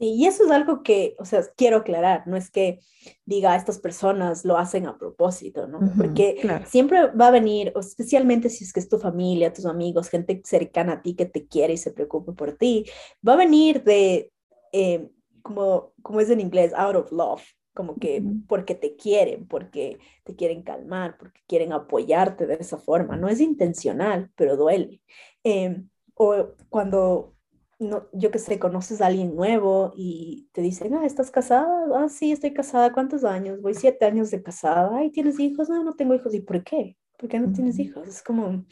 Sí, 0.00 0.14
y 0.14 0.26
eso 0.26 0.44
es 0.46 0.50
algo 0.50 0.82
que, 0.82 1.14
o 1.18 1.26
sea, 1.26 1.42
quiero 1.56 1.76
aclarar, 1.76 2.26
no 2.26 2.34
es 2.34 2.50
que 2.50 2.80
diga 3.26 3.54
estas 3.54 3.78
personas 3.78 4.46
lo 4.46 4.56
hacen 4.56 4.86
a 4.86 4.96
propósito, 4.96 5.66
¿no? 5.66 5.78
Porque 5.94 6.40
siempre 6.64 7.08
va 7.08 7.28
a 7.28 7.30
venir, 7.30 7.70
especialmente 7.78 8.48
si 8.48 8.64
es 8.64 8.72
que 8.72 8.80
es 8.80 8.88
tu 8.88 8.98
familia, 8.98 9.52
tus 9.52 9.66
amigos, 9.66 10.08
gente 10.08 10.40
cercana 10.42 10.94
a 10.94 11.02
ti 11.02 11.14
que 11.14 11.26
te 11.26 11.46
quiere 11.46 11.74
y 11.74 11.76
se 11.76 11.92
preocupe 11.92 12.32
por 12.32 12.54
ti, 12.54 12.86
va 13.26 13.34
a 13.34 13.36
venir 13.36 13.84
de, 13.84 14.32
eh, 14.72 15.10
como, 15.42 15.92
como 16.00 16.20
es 16.22 16.30
en 16.30 16.40
inglés, 16.40 16.72
out 16.74 16.96
of 16.96 17.12
love, 17.12 17.42
como 17.74 17.96
que 17.96 18.22
porque 18.48 18.74
te 18.74 18.96
quieren, 18.96 19.46
porque 19.46 19.98
te 20.24 20.34
quieren 20.34 20.62
calmar, 20.62 21.18
porque 21.18 21.42
quieren 21.46 21.74
apoyarte 21.74 22.46
de 22.46 22.54
esa 22.54 22.78
forma. 22.78 23.18
No 23.18 23.28
es 23.28 23.38
intencional, 23.38 24.30
pero 24.34 24.56
duele. 24.56 25.02
Em, 25.44 25.90
o 26.14 26.54
cuando 26.70 27.34
no, 27.80 28.06
yo 28.12 28.30
que 28.30 28.38
sé, 28.38 28.58
conoces 28.58 29.00
a 29.00 29.06
alguien 29.06 29.34
nuevo 29.34 29.92
y 29.96 30.48
te 30.52 30.60
dicen, 30.60 30.94
ah, 30.94 31.06
¿estás 31.06 31.30
casada? 31.30 31.86
Ah, 31.94 32.08
sí, 32.10 32.30
estoy 32.30 32.52
casada. 32.52 32.92
¿Cuántos 32.92 33.24
años? 33.24 33.62
Voy 33.62 33.72
siete 33.72 34.04
años 34.04 34.30
de 34.30 34.42
casada. 34.42 34.98
Ay, 34.98 35.10
¿tienes 35.10 35.40
hijos? 35.40 35.70
No, 35.70 35.82
no 35.82 35.94
tengo 35.94 36.14
hijos. 36.14 36.34
¿Y 36.34 36.40
por 36.40 36.62
qué? 36.62 36.98
¿Por 37.16 37.30
qué 37.30 37.40
no 37.40 37.52
tienes 37.52 37.78
hijos? 37.78 38.06
Es 38.06 38.22
como, 38.22 38.66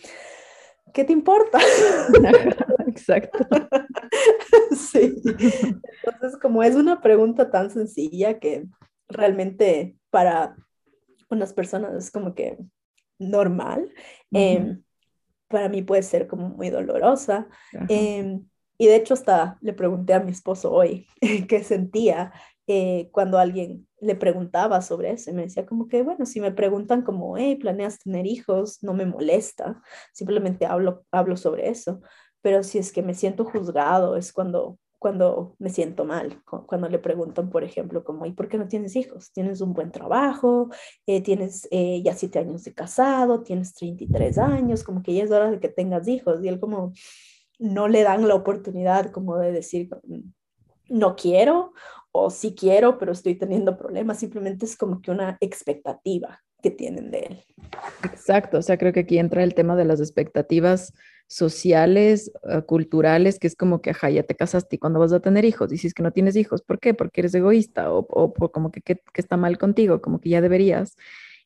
¿qué 0.92 1.04
te 1.04 1.14
importa? 1.14 1.58
Exacto. 2.86 3.38
sí. 4.76 5.14
Entonces, 5.24 6.38
como 6.40 6.62
es 6.62 6.76
una 6.76 7.00
pregunta 7.00 7.50
tan 7.50 7.70
sencilla 7.70 8.38
que 8.38 8.66
realmente 9.08 9.96
para 10.10 10.54
unas 11.30 11.54
personas 11.54 11.94
es 11.94 12.10
como 12.10 12.34
que 12.34 12.58
normal, 13.18 13.90
em, 14.32 14.82
para 15.48 15.70
mí 15.70 15.80
puede 15.80 16.02
ser 16.02 16.26
como 16.26 16.50
muy 16.50 16.68
dolorosa. 16.68 17.48
Y 18.78 18.86
de 18.86 18.96
hecho 18.96 19.14
hasta 19.14 19.58
le 19.60 19.72
pregunté 19.72 20.14
a 20.14 20.20
mi 20.20 20.30
esposo 20.30 20.72
hoy 20.72 21.06
qué 21.48 21.64
sentía 21.64 22.32
eh, 22.68 23.08
cuando 23.12 23.38
alguien 23.38 23.88
le 24.00 24.14
preguntaba 24.14 24.82
sobre 24.82 25.12
eso. 25.12 25.30
Y 25.30 25.34
me 25.34 25.42
decía 25.42 25.66
como 25.66 25.88
que, 25.88 26.02
bueno, 26.02 26.26
si 26.26 26.40
me 26.40 26.52
preguntan 26.52 27.02
como, 27.02 27.36
hey, 27.36 27.56
¿planeas 27.56 27.98
tener 27.98 28.26
hijos? 28.26 28.82
No 28.82 28.94
me 28.94 29.06
molesta, 29.06 29.82
simplemente 30.12 30.66
hablo, 30.66 31.04
hablo 31.10 31.36
sobre 31.36 31.68
eso. 31.70 32.00
Pero 32.42 32.62
si 32.62 32.78
es 32.78 32.92
que 32.92 33.02
me 33.02 33.14
siento 33.14 33.44
juzgado, 33.44 34.16
es 34.16 34.32
cuando, 34.32 34.78
cuando 34.98 35.56
me 35.58 35.70
siento 35.70 36.04
mal, 36.04 36.42
cuando 36.44 36.88
le 36.88 36.98
preguntan, 36.98 37.50
por 37.50 37.64
ejemplo, 37.64 38.04
como, 38.04 38.26
¿y 38.26 38.32
por 38.32 38.48
qué 38.48 38.58
no 38.58 38.68
tienes 38.68 38.96
hijos? 38.96 39.32
¿Tienes 39.32 39.60
un 39.60 39.72
buen 39.72 39.90
trabajo? 39.90 40.68
Eh, 41.06 41.22
¿Tienes 41.22 41.66
eh, 41.70 42.02
ya 42.04 42.14
siete 42.14 42.38
años 42.38 42.64
de 42.64 42.74
casado? 42.74 43.42
¿Tienes 43.42 43.74
33 43.74 44.38
años? 44.38 44.84
Como 44.84 45.02
que 45.02 45.14
ya 45.14 45.24
es 45.24 45.30
hora 45.30 45.50
de 45.50 45.58
que 45.58 45.68
tengas 45.68 46.06
hijos. 46.06 46.44
Y 46.44 46.48
él 46.48 46.60
como, 46.60 46.92
no 47.58 47.88
le 47.88 48.02
dan 48.02 48.28
la 48.28 48.34
oportunidad 48.34 49.10
como 49.10 49.36
de 49.38 49.52
decir, 49.52 49.88
no 50.88 51.16
quiero 51.16 51.72
o 52.12 52.30
sí 52.30 52.54
quiero, 52.54 52.98
pero 52.98 53.12
estoy 53.12 53.34
teniendo 53.34 53.76
problemas. 53.76 54.18
Simplemente 54.18 54.64
es 54.64 54.76
como 54.76 55.00
que 55.00 55.10
una 55.10 55.36
expectativa 55.40 56.40
que 56.62 56.70
tienen 56.70 57.10
de 57.10 57.18
él. 57.20 57.44
Exacto, 58.04 58.58
o 58.58 58.62
sea, 58.62 58.78
creo 58.78 58.92
que 58.92 59.00
aquí 59.00 59.18
entra 59.18 59.42
el 59.42 59.54
tema 59.54 59.76
de 59.76 59.84
las 59.84 60.00
expectativas 60.00 60.92
sociales, 61.28 62.32
eh, 62.48 62.62
culturales, 62.62 63.38
que 63.38 63.46
es 63.46 63.54
como 63.54 63.80
que, 63.80 63.90
ajá, 63.90 64.10
ya 64.10 64.22
te 64.22 64.34
casaste 64.34 64.76
y 64.76 64.78
cuando 64.78 64.98
vas 64.98 65.12
a 65.12 65.20
tener 65.20 65.44
hijos, 65.44 65.68
dices 65.68 65.94
que 65.94 66.02
no 66.02 66.10
tienes 66.10 66.36
hijos, 66.36 66.62
¿por 66.62 66.80
qué? 66.80 66.94
Porque 66.94 67.20
eres 67.20 67.34
egoísta 67.34 67.92
o, 67.92 68.06
o, 68.08 68.32
como 68.50 68.72
que, 68.72 68.80
que, 68.80 69.00
está 69.14 69.36
mal 69.36 69.58
contigo, 69.58 70.00
como 70.00 70.20
que 70.20 70.30
ya 70.30 70.40
deberías. 70.40 70.96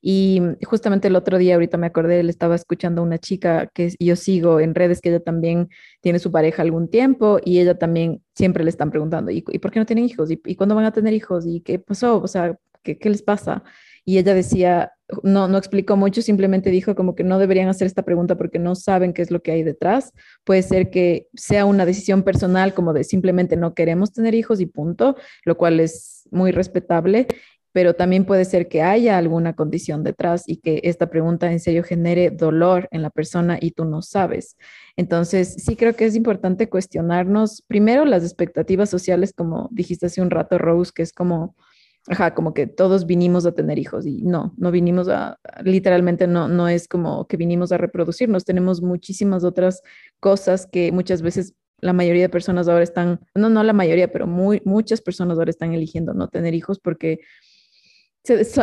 Y 0.05 0.43
justamente 0.65 1.07
el 1.07 1.15
otro 1.15 1.39
día, 1.39 1.55
ahorita 1.55 1.79
me 1.79 1.87
acordé, 1.87 2.23
le 2.25 2.31
estaba 2.31 2.57
escuchando 2.57 3.01
a 3.01 3.05
una 3.05 3.19
chica 3.19 3.69
que 3.73 3.95
yo 4.01 4.17
sigo 4.17 4.59
en 4.59 4.75
redes, 4.75 5.01
que 5.01 5.11
ella 5.11 5.21
también 5.21 5.69
tiene 6.01 6.19
su 6.19 6.33
pareja 6.33 6.63
algún 6.63 6.91
tiempo 6.91 7.39
y 7.45 7.61
ella 7.61 7.79
también 7.79 8.21
siempre 8.35 8.65
le 8.65 8.71
están 8.71 8.91
preguntando, 8.91 9.31
¿y, 9.31 9.43
por 9.43 9.71
qué 9.71 9.79
no 9.79 9.87
tienen 9.87 10.05
hijos? 10.05 10.29
¿Y, 10.33 10.41
¿Y, 10.45 10.57
cuándo 10.57 10.75
van 10.75 10.87
a 10.87 10.93
tener 10.93 11.15
hijos? 11.15 11.47
¿Y 11.47 11.61
qué 11.61 11.79
pasó? 11.79 12.21
O 12.21 12.27
sea, 12.27 12.59
¿qué, 12.83 12.99
qué 12.99 13.11
les 13.11 13.23
pasa? 13.23 13.63
Y 14.05 14.19
ella 14.19 14.35
decía, 14.35 14.93
no, 15.23 15.47
no 15.47 15.57
explicó 15.57 15.97
mucho, 15.97 16.21
simplemente 16.21 16.71
dijo 16.71 16.97
como 16.97 17.15
que 17.15 17.23
no 17.23 17.39
deberían 17.39 17.69
hacer 17.69 17.87
esta 17.87 18.03
pregunta 18.03 18.37
porque 18.37 18.59
no 18.59 18.75
saben 18.75 19.13
qué 19.13 19.23
es 19.23 19.31
lo 19.31 19.43
que 19.43 19.53
hay 19.53 19.63
detrás. 19.63 20.13
Puede 20.43 20.63
ser 20.63 20.91
que 20.91 21.29
sea 21.35 21.65
una 21.65 21.87
decisión 21.87 22.25
personal 22.25 22.75
como 22.75 22.93
de 22.93 23.05
simplemente 23.05 23.57
no 23.57 23.75
queremos 23.75 24.13
tener 24.13 24.35
hijos 24.35 24.61
y 24.61 24.67
punto, 24.67 25.17
lo 25.45 25.57
cual 25.57 25.79
es 25.79 26.27
muy 26.33 26.51
respetable 26.51 27.29
pero 27.73 27.95
también 27.95 28.25
puede 28.25 28.45
ser 28.45 28.69
que 28.69 28.83
haya 28.83 29.17
alguna 29.17 29.55
condición 29.55 30.05
detrás 30.05 30.45
y 30.47 30.59
que 30.59 30.81
esta 30.85 31.09
pregunta 31.09 31.51
en 31.51 31.59
serio 31.59 31.83
genere 31.83 32.31
dolor 32.31 32.89
en 32.91 33.03
la 33.03 33.11
persona 33.11 33.59
y 33.61 33.73
tú 33.73 33.85
no 33.85 34.03
sabes. 34.03 34.57
Entonces, 34.97 35.55
sí 35.59 35.75
creo 35.75 35.97
que 35.97 36.05
es 36.05 36.15
importante 36.15 36.69
cuestionarnos 36.69 37.63
primero 37.67 38.05
las 38.05 38.23
expectativas 38.23 38.91
sociales, 38.91 39.33
como 39.35 39.69
dijiste 39.73 40.07
hace 40.07 40.21
un 40.21 40.31
rato, 40.31 40.59
Rose, 40.59 40.93
que 40.95 41.03
es 41.03 41.13
como, 41.13 41.57
ajá, 42.09 42.35
como 42.35 42.53
que 42.53 42.67
todos 42.67 43.07
vinimos 43.07 43.47
a 43.47 43.53
tener 43.53 43.79
hijos 43.79 44.07
y 44.07 44.23
no, 44.23 44.53
no 44.59 44.71
vinimos 44.71 45.09
a, 45.09 45.39
literalmente 45.65 46.27
no, 46.27 46.49
no 46.49 46.69
es 46.69 46.89
como 46.89 47.27
que 47.27 47.39
vinimos 47.39 47.73
a 47.73 47.79
reproducirnos, 47.79 48.45
tenemos 48.45 48.83
muchísimas 48.83 49.45
otras 49.45 49.83
cosas 50.21 50.67
que 50.67 50.93
muchas 50.93 51.23
veces 51.23 51.55
la 51.83 51.93
mayoría 51.93 52.23
de 52.23 52.29
personas 52.29 52.69
ahora 52.69 52.85
están, 52.85 53.21
no, 53.35 53.49
no 53.49 53.63
la 53.65 53.73
mayoría, 53.73 54.13
pero 54.13 54.27
muy, 54.27 54.63
muchas 54.65 55.01
personas 55.01 55.39
ahora 55.39 55.51
están 55.51 55.75
eligiendo 55.75 56.15
no 56.15 56.29
tener 56.29 56.55
hijos 56.55 56.79
porque 56.79 57.19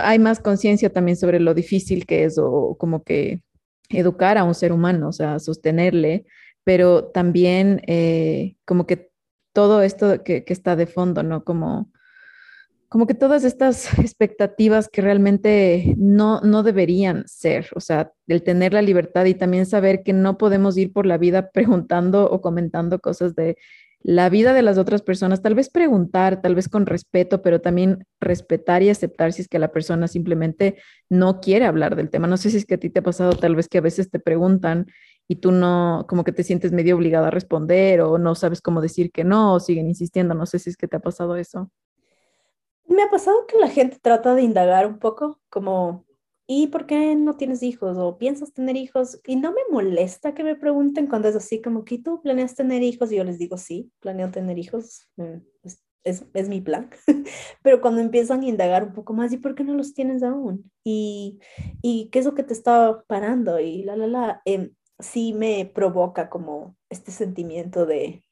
hay 0.02 0.20
más 0.20 0.40
conciencia 0.40 0.92
también 0.92 1.18
sobre 1.18 1.40
lo 1.40 1.54
difícil 1.54 2.06
que 2.06 2.26
es 2.26 2.38
o 2.38 2.76
como 2.78 3.04
que 3.04 3.42
educar 3.90 4.38
a 4.38 4.44
un 4.44 4.56
ser 4.56 4.72
humano, 4.72 5.10
o 5.10 5.12
sea, 5.12 5.40
sostenerle, 5.40 6.26
pero 6.64 7.06
también 7.06 7.82
eh, 7.88 8.56
como 8.66 8.86
que 8.86 9.12
todo 9.54 9.82
esto 9.82 10.24
que, 10.24 10.44
que 10.46 10.54
está 10.54 10.76
de 10.76 10.88
fondo, 10.88 11.24
¿no? 11.24 11.44
Como 11.44 11.92
como 12.90 13.06
que 13.06 13.14
todas 13.14 13.44
estas 13.44 13.94
expectativas 14.00 14.90
que 14.90 15.02
realmente 15.02 15.94
no, 15.98 16.42
no 16.42 16.64
deberían 16.64 17.24
ser, 17.28 17.70
o 17.76 17.80
sea, 17.80 18.12
el 18.28 18.44
tener 18.44 18.74
la 18.74 18.82
libertad 18.82 19.26
y 19.26 19.36
también 19.36 19.66
saber 19.66 20.04
que 20.04 20.12
no 20.12 20.38
podemos 20.38 20.76
ir 20.78 20.92
por 20.92 21.06
la 21.06 21.18
vida 21.18 21.52
preguntando 21.52 22.30
o 22.30 22.42
comentando 22.42 23.00
cosas 23.00 23.36
de 23.36 23.58
la 24.02 24.30
vida 24.30 24.54
de 24.54 24.62
las 24.62 24.78
otras 24.78 25.02
personas, 25.02 25.42
tal 25.42 25.56
vez 25.56 25.70
preguntar, 25.70 26.42
tal 26.42 26.56
vez 26.56 26.70
con 26.70 26.86
respeto, 26.86 27.42
pero 27.42 27.60
también 27.60 28.08
respetar 28.22 28.82
y 28.82 28.90
aceptar 28.90 29.34
si 29.34 29.42
es 29.42 29.48
que 29.48 29.60
la 29.60 29.72
persona 29.72 30.08
simplemente 30.08 30.78
no 31.10 31.42
quiere 31.42 31.66
hablar 31.66 31.96
del 31.96 32.10
tema. 32.10 32.28
No 32.28 32.38
sé 32.38 32.50
si 32.50 32.58
es 32.58 32.66
que 32.66 32.76
a 32.76 32.80
ti 32.80 32.90
te 32.90 33.00
ha 33.00 33.04
pasado 33.04 33.34
tal 33.34 33.56
vez 33.56 33.68
que 33.68 33.78
a 33.78 33.82
veces 33.82 34.10
te 34.10 34.20
preguntan 34.20 34.88
y 35.28 35.36
tú 35.38 35.52
no, 35.52 36.06
como 36.08 36.24
que 36.24 36.32
te 36.32 36.44
sientes 36.44 36.72
medio 36.72 36.96
obligada 36.96 37.28
a 37.28 37.32
responder 37.32 38.02
o 38.02 38.18
no 38.18 38.36
sabes 38.36 38.62
cómo 38.62 38.82
decir 38.82 39.12
que 39.12 39.24
no 39.24 39.54
o 39.54 39.60
siguen 39.60 39.88
insistiendo. 39.88 40.34
No 40.34 40.46
sé 40.46 40.60
si 40.60 40.70
es 40.70 40.78
que 40.78 40.88
te 40.88 40.98
ha 40.98 41.02
pasado 41.02 41.36
eso. 41.36 41.70
Me 42.88 43.04
ha 43.04 43.10
pasado 43.12 43.46
que 43.48 43.58
la 43.58 43.68
gente 43.68 44.00
trata 44.02 44.34
de 44.34 44.42
indagar 44.42 44.88
un 44.88 44.98
poco, 44.98 45.40
como, 45.50 46.06
¿y 46.52 46.66
por 46.68 46.88
qué 46.88 47.16
no 47.16 47.38
tienes 47.38 47.62
hijos? 47.62 47.96
¿O 48.00 48.18
piensas 48.18 48.54
tener 48.54 48.76
hijos? 48.76 49.22
Y 49.28 49.36
no 49.36 49.52
me 49.52 49.62
molesta 49.70 50.34
que 50.34 50.44
me 50.44 50.56
pregunten 50.56 51.06
cuando 51.06 51.28
es 51.28 51.36
así, 51.36 51.62
como 51.62 51.86
que 51.86 52.00
tú 52.00 52.22
planeas 52.24 52.56
tener 52.56 52.82
hijos, 52.82 53.12
y 53.12 53.18
yo 53.18 53.24
les 53.24 53.38
digo, 53.38 53.56
sí, 53.58 53.92
planeo 54.00 54.32
tener 54.32 54.58
hijos, 54.58 55.08
mm, 55.18 55.36
es, 56.04 56.26
es, 56.34 56.50
mi 56.50 56.60
plan. 56.60 56.90
Pero 57.62 57.82
cuando 57.82 58.02
empiezan 58.02 58.42
a 58.42 58.48
indagar 58.48 58.84
un 58.84 58.94
poco 58.94 59.14
más, 59.14 59.32
¿y 59.32 59.38
por 59.38 59.54
qué 59.54 59.64
no 59.64 59.76
los 59.76 59.94
tienes 59.94 60.24
aún? 60.24 60.72
¿Y, 60.84 61.40
y 61.84 62.10
qué 62.10 62.18
es 62.18 62.26
lo 62.26 62.34
que 62.34 62.44
te 62.44 62.54
está 62.54 63.04
parando? 63.06 63.60
Y 63.60 63.84
la, 63.84 63.96
la, 63.96 64.08
la, 64.08 64.42
eh, 64.46 64.72
sí 64.98 65.34
me 65.34 65.72
provoca 65.72 66.32
como 66.32 66.76
este 66.90 67.12
sentimiento 67.12 67.86
de 67.86 68.24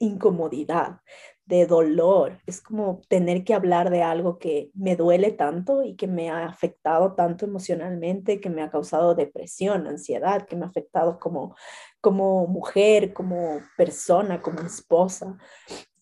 incomodidad, 0.00 1.02
de 1.48 1.66
dolor. 1.66 2.38
Es 2.46 2.60
como 2.60 3.00
tener 3.08 3.42
que 3.42 3.54
hablar 3.54 3.88
de 3.90 4.02
algo 4.02 4.38
que 4.38 4.70
me 4.74 4.96
duele 4.96 5.32
tanto 5.32 5.82
y 5.82 5.96
que 5.96 6.06
me 6.06 6.28
ha 6.28 6.44
afectado 6.46 7.14
tanto 7.14 7.46
emocionalmente, 7.46 8.38
que 8.38 8.50
me 8.50 8.62
ha 8.62 8.70
causado 8.70 9.14
depresión, 9.14 9.86
ansiedad, 9.86 10.46
que 10.46 10.56
me 10.56 10.66
ha 10.66 10.68
afectado 10.68 11.18
como, 11.18 11.56
como 12.02 12.46
mujer, 12.46 13.14
como 13.14 13.62
persona, 13.78 14.42
como 14.42 14.60
esposa. 14.60 15.38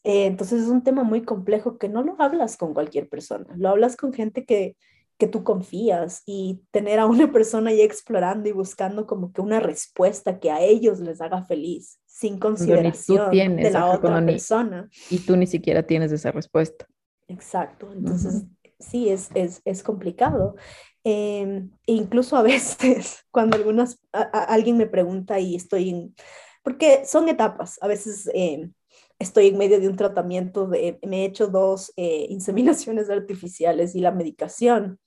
Eh, 0.03 0.27
entonces 0.27 0.63
es 0.63 0.69
un 0.69 0.83
tema 0.83 1.05
muy 1.05 1.23
complejo 1.25 1.79
que 1.79 1.89
no 1.89 2.03
lo 2.03 2.21
hablas 2.21 2.57
con 2.57 2.75
cualquier 2.75 3.09
persona, 3.09 3.47
lo 3.57 3.69
hablas 3.69 3.97
con 3.97 4.13
gente 4.13 4.45
que, 4.45 4.77
que 5.17 5.29
tú 5.29 5.45
confías 5.45 6.23
y 6.27 6.63
tener 6.73 6.99
a 6.99 7.07
una 7.07 7.31
persona 7.33 7.71
ahí 7.71 7.83
explorando 7.83 8.49
y 8.49 8.53
buscando 8.53 9.07
como 9.07 9.33
que 9.33 9.41
una 9.41 9.61
respuesta 9.61 10.41
que 10.41 10.51
a 10.51 10.61
ellos 10.61 10.99
les 10.99 11.21
haga 11.21 11.45
feliz, 11.45 12.01
sin 12.17 12.39
consideración 12.39 13.57
de 13.57 13.71
la 13.71 13.91
otra 13.91 14.25
persona. 14.25 14.89
Y 15.11 15.19
tú 15.19 15.37
ni 15.37 15.47
siquiera 15.47 15.83
tienes 15.83 16.13
esa 16.13 16.33
respuesta. 16.33 16.87
Exacto, 17.29 17.93
entonces 17.93 18.45
sí, 18.79 19.11
es, 19.11 19.29
es, 19.35 19.61
es 19.67 19.83
complicado. 19.83 20.57
Em, 21.05 21.71
e 21.87 21.93
incluso 21.93 22.37
a 22.37 22.43
veces 22.43 23.19
cuando 23.31 23.59
algunas, 23.59 24.01
alguien 24.13 24.79
me 24.79 24.87
pregunta 24.87 25.39
y 25.41 25.57
estoy 25.57 25.91
en, 25.91 26.15
porque 26.63 27.05
son 27.05 27.29
etapas, 27.29 27.77
a 27.83 27.87
veces 27.87 28.31
em, 28.33 28.73
estoy 29.19 29.49
en 29.49 29.59
medio 29.59 29.79
de 29.79 29.87
un 29.87 29.97
tratamiento, 29.97 30.67
de, 30.69 30.99
me 31.07 31.21
he 31.21 31.27
hecho 31.27 31.49
dos 31.49 31.93
eh, 31.97 32.27
inseminaciones 32.31 33.11
artificiales 33.11 33.95
y 33.95 34.01
la 34.01 34.11
medicación 34.11 35.01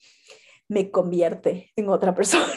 me 0.67 0.91
convierte 0.91 1.71
en 1.75 1.89
otra 1.89 2.13
persona. 2.13 2.53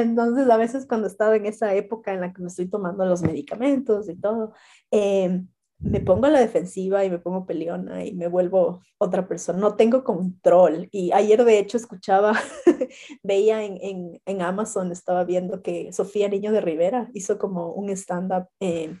Entonces, 0.00 0.48
a 0.48 0.56
veces 0.56 0.86
cuando 0.86 1.06
estaba 1.06 1.36
en 1.36 1.46
esa 1.46 1.74
época 1.74 2.12
en 2.12 2.20
la 2.20 2.32
que 2.32 2.42
me 2.42 2.48
estoy 2.48 2.68
tomando 2.68 3.04
los 3.04 3.22
medicamentos 3.22 4.08
y 4.08 4.16
todo, 4.16 4.52
eh, 4.90 5.42
me 5.80 6.00
pongo 6.00 6.26
a 6.26 6.30
la 6.30 6.40
defensiva 6.40 7.04
y 7.04 7.10
me 7.10 7.18
pongo 7.18 7.46
peleona 7.46 8.04
y 8.04 8.12
me 8.12 8.26
vuelvo 8.26 8.80
otra 8.98 9.28
persona. 9.28 9.58
No 9.58 9.76
tengo 9.76 10.02
control. 10.02 10.88
Y 10.90 11.12
ayer, 11.12 11.44
de 11.44 11.58
hecho, 11.58 11.76
escuchaba, 11.76 12.34
veía 13.22 13.62
en, 13.62 13.78
en, 13.80 14.20
en, 14.26 14.42
Amazon, 14.42 14.90
estaba 14.90 15.24
viendo 15.24 15.62
que 15.62 15.92
Sofía 15.92 16.28
Niño 16.28 16.52
de 16.52 16.60
Rivera 16.60 17.10
hizo 17.14 17.38
como 17.38 17.72
un 17.72 17.90
stand-up 17.90 18.48
eh, 18.60 18.96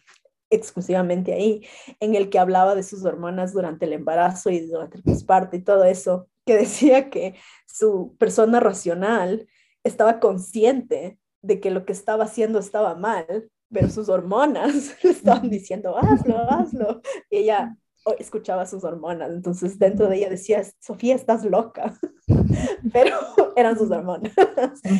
exclusivamente 0.50 1.34
ahí, 1.34 1.66
en 2.00 2.14
el 2.14 2.30
que 2.30 2.38
hablaba 2.38 2.74
de 2.74 2.82
sus 2.82 3.04
hormonas 3.04 3.52
durante 3.52 3.86
el 3.86 3.92
embarazo 3.92 4.50
y 4.50 4.60
durante 4.60 4.98
el 4.98 5.02
posparto 5.02 5.56
y 5.56 5.62
todo 5.62 5.84
eso, 5.84 6.28
que 6.46 6.56
decía 6.58 7.10
que 7.10 7.34
su 7.66 8.16
persona 8.18 8.60
racional 8.60 9.48
estaba 9.88 10.20
consciente 10.20 11.18
de 11.42 11.60
que 11.60 11.70
lo 11.70 11.84
que 11.84 11.92
estaba 11.92 12.24
haciendo 12.24 12.58
estaba 12.58 12.94
mal, 12.94 13.50
pero 13.70 13.88
sus 13.88 14.08
hormonas 14.08 14.96
le 15.02 15.10
estaban 15.10 15.50
diciendo, 15.50 15.96
hazlo, 15.96 16.38
hazlo. 16.50 17.02
Y 17.30 17.38
ella 17.38 17.76
escuchaba 18.18 18.64
sus 18.66 18.84
hormonas, 18.84 19.30
entonces 19.30 19.78
dentro 19.78 20.08
de 20.08 20.16
ella 20.16 20.30
decía, 20.30 20.62
Sofía, 20.80 21.14
estás 21.14 21.44
loca, 21.44 21.94
pero 22.92 23.16
eran 23.56 23.76
sus 23.76 23.90
hormonas. 23.90 24.32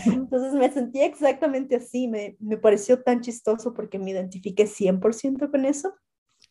Entonces 0.04 0.52
me 0.52 0.70
sentí 0.70 1.00
exactamente 1.00 1.76
así, 1.76 2.08
me, 2.08 2.36
me 2.40 2.58
pareció 2.58 3.02
tan 3.02 3.20
chistoso 3.20 3.72
porque 3.72 3.98
me 3.98 4.10
identifiqué 4.10 4.66
100% 4.66 5.50
con 5.50 5.64
eso. 5.64 5.94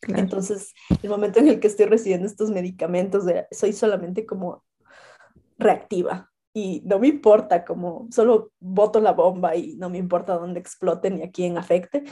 Entonces, 0.08 0.74
el 1.02 1.10
momento 1.10 1.40
en 1.40 1.48
el 1.48 1.60
que 1.60 1.66
estoy 1.66 1.86
recibiendo 1.86 2.26
estos 2.26 2.50
medicamentos, 2.50 3.24
soy 3.50 3.72
solamente 3.72 4.26
como 4.26 4.64
reactiva, 5.58 6.30
y 6.58 6.82
no 6.84 6.98
me 6.98 7.06
importa, 7.06 7.64
como 7.64 8.08
solo 8.10 8.50
boto 8.58 9.00
la 9.00 9.12
bomba 9.12 9.54
y 9.54 9.76
no 9.76 9.90
me 9.90 9.98
importa 9.98 10.36
dónde 10.36 10.58
explote 10.58 11.08
ni 11.08 11.22
a 11.22 11.30
quién 11.30 11.56
afecte. 11.56 12.02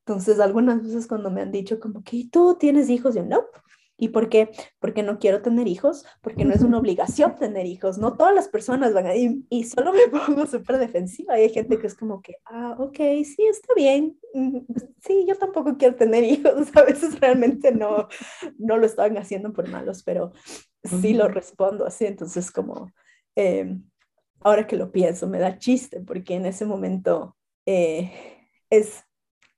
Entonces, 0.00 0.40
algunas 0.40 0.82
veces 0.82 1.06
cuando 1.06 1.30
me 1.30 1.40
han 1.40 1.50
dicho 1.50 1.80
como 1.80 2.04
que 2.04 2.28
tú 2.30 2.56
tienes 2.60 2.90
hijos, 2.90 3.14
yo 3.14 3.24
no. 3.24 3.44
¿Y 3.96 4.08
por 4.08 4.28
qué? 4.28 4.50
Porque 4.80 5.02
no 5.02 5.18
quiero 5.18 5.40
tener 5.40 5.68
hijos, 5.68 6.04
porque 6.20 6.44
no 6.44 6.52
es 6.52 6.62
una 6.62 6.78
obligación 6.82 7.36
tener 7.36 7.64
hijos. 7.64 7.96
No 7.96 8.14
todas 8.14 8.34
las 8.34 8.48
personas 8.48 8.92
van 8.92 9.06
a 9.06 9.14
ir 9.14 9.38
y 9.48 9.64
solo 9.64 9.94
me 9.94 10.08
pongo 10.26 10.46
súper 10.46 10.76
defensiva. 10.76 11.38
Y 11.38 11.44
hay 11.44 11.50
gente 11.50 11.78
que 11.78 11.86
es 11.86 11.94
como 11.94 12.20
que, 12.20 12.34
ah, 12.44 12.76
ok, 12.78 12.98
sí, 13.24 13.46
está 13.48 13.72
bien. 13.74 14.18
Sí, 15.00 15.24
yo 15.26 15.36
tampoco 15.36 15.78
quiero 15.78 15.94
tener 15.94 16.24
hijos. 16.24 16.68
A 16.76 16.82
veces 16.82 17.18
realmente 17.20 17.72
no, 17.72 18.08
no 18.58 18.76
lo 18.76 18.84
estaban 18.84 19.16
haciendo 19.16 19.54
por 19.54 19.66
malos, 19.70 20.02
pero 20.02 20.32
sí 20.82 21.14
lo 21.14 21.28
respondo 21.28 21.86
así. 21.86 22.04
Entonces, 22.04 22.50
como, 22.50 22.90
Em, 23.36 23.82
ahora 24.44 24.66
que 24.68 24.76
lo 24.76 24.92
pienso, 24.92 25.28
me 25.28 25.38
da 25.40 25.58
chiste 25.58 26.00
porque 26.00 26.34
en 26.36 26.46
ese 26.46 26.66
momento 26.66 27.36
eh, 27.66 28.12
es, 28.70 29.04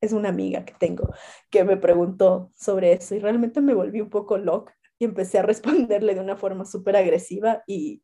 es 0.01 0.13
una 0.13 0.29
amiga 0.29 0.65
que 0.65 0.73
tengo 0.79 1.13
que 1.51 1.63
me 1.63 1.77
preguntó 1.77 2.51
sobre 2.55 2.93
eso 2.93 3.15
y 3.15 3.19
realmente 3.19 3.61
me 3.61 3.73
volví 3.75 4.01
un 4.01 4.09
poco 4.09 4.37
loca 4.39 4.75
y 4.99 5.05
empecé 5.05 5.39
a 5.39 5.43
responderle 5.43 6.15
de 6.15 6.21
una 6.21 6.37
forma 6.37 6.65
súper 6.65 6.95
agresiva 6.97 7.63
y 7.67 8.03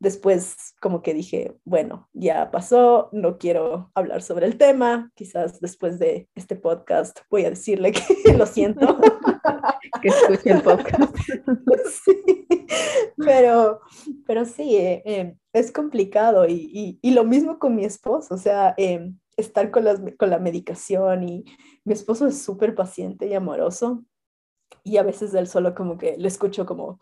después 0.00 0.74
como 0.80 1.02
que 1.02 1.14
dije, 1.14 1.54
bueno, 1.64 2.08
ya 2.12 2.50
pasó, 2.50 3.10
no 3.12 3.38
quiero 3.38 3.90
hablar 3.94 4.22
sobre 4.22 4.46
el 4.46 4.56
tema, 4.56 5.12
quizás 5.14 5.60
después 5.60 5.98
de 5.98 6.28
este 6.34 6.56
podcast 6.56 7.20
voy 7.30 7.44
a 7.44 7.50
decirle 7.50 7.92
que 7.92 8.02
lo 8.36 8.46
siento. 8.46 8.98
que 10.02 10.08
escuche 10.08 10.50
el 10.50 10.62
podcast. 10.62 11.14
sí, 12.04 12.46
pero, 13.18 13.80
pero 14.26 14.44
sí, 14.46 14.76
eh, 14.76 15.02
eh, 15.04 15.36
es 15.52 15.70
complicado 15.70 16.46
y, 16.48 16.98
y, 17.02 17.10
lo 17.10 17.24
mismo 17.24 17.58
con 17.58 17.76
mi 17.76 17.84
esposo, 17.84 18.34
o 18.34 18.38
sea, 18.38 18.74
eh, 18.78 19.12
estar 19.36 19.70
con, 19.70 19.84
las, 19.84 20.00
con 20.18 20.30
la 20.30 20.38
medicación 20.38 21.28
y 21.28 21.44
mi 21.84 21.92
esposo 21.92 22.26
es 22.26 22.40
súper 22.42 22.74
paciente 22.74 23.26
y 23.26 23.34
amoroso 23.34 24.04
y 24.82 24.96
a 24.96 25.02
veces 25.02 25.34
él 25.34 25.46
solo 25.46 25.74
como 25.74 25.98
que 25.98 26.16
le 26.16 26.28
escucho 26.28 26.64
como 26.64 27.00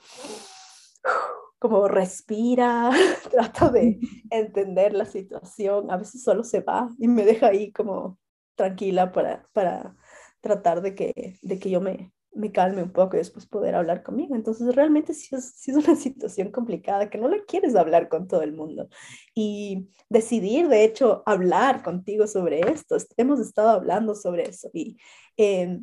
como 1.58 1.88
respira, 1.88 2.90
trato 3.30 3.70
de 3.70 3.98
entender 4.30 4.94
la 4.94 5.04
situación, 5.06 5.90
a 5.90 5.96
veces 5.96 6.22
solo 6.22 6.44
se 6.44 6.60
va 6.60 6.90
y 6.98 7.08
me 7.08 7.24
deja 7.24 7.48
ahí 7.48 7.72
como 7.72 8.18
tranquila 8.54 9.12
para, 9.12 9.48
para 9.52 9.96
tratar 10.40 10.82
de 10.82 10.94
que, 10.94 11.38
de 11.42 11.58
que 11.58 11.70
yo 11.70 11.80
me, 11.80 12.12
me 12.32 12.52
calme 12.52 12.82
un 12.82 12.92
poco 12.92 13.16
y 13.16 13.18
después 13.18 13.46
poder 13.46 13.74
hablar 13.74 14.02
conmigo. 14.02 14.34
Entonces, 14.34 14.74
realmente 14.74 15.14
sí 15.14 15.34
es, 15.34 15.52
sí 15.56 15.70
es 15.72 15.76
una 15.76 15.96
situación 15.96 16.50
complicada 16.50 17.10
que 17.10 17.18
no 17.18 17.28
le 17.28 17.44
quieres 17.44 17.74
hablar 17.74 18.08
con 18.08 18.28
todo 18.28 18.42
el 18.42 18.52
mundo. 18.52 18.88
Y 19.34 19.88
decidir, 20.08 20.68
de 20.68 20.84
hecho, 20.84 21.22
hablar 21.26 21.82
contigo 21.82 22.26
sobre 22.26 22.60
esto, 22.70 22.96
hemos 23.16 23.40
estado 23.40 23.70
hablando 23.70 24.14
sobre 24.14 24.48
eso 24.48 24.70
y 24.72 24.96
eh, 25.36 25.80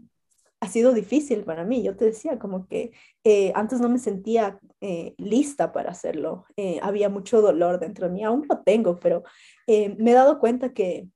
ha 0.59 0.67
sido 0.67 0.93
difícil 0.93 1.43
para 1.43 1.63
mí. 1.63 1.83
Yo 1.83 1.95
te 1.95 2.05
decía 2.05 2.39
como 2.39 2.67
que 2.67 2.91
eh, 3.23 3.51
antes 3.55 3.79
no 3.79 3.89
me 3.89 3.99
sentía 3.99 4.59
eh, 4.81 5.13
lista 5.17 5.71
para 5.71 5.91
hacerlo. 5.91 6.45
Eh, 6.55 6.79
había 6.81 7.09
mucho 7.09 7.41
dolor 7.41 7.79
dentro 7.79 8.07
de 8.07 8.13
mí. 8.13 8.23
Aún 8.23 8.45
lo 8.49 8.61
tengo, 8.63 8.99
pero 8.99 9.23
me 9.67 10.11
he 10.11 10.13
dado 10.13 10.39
cuenta 10.39 10.73
que 10.73 11.07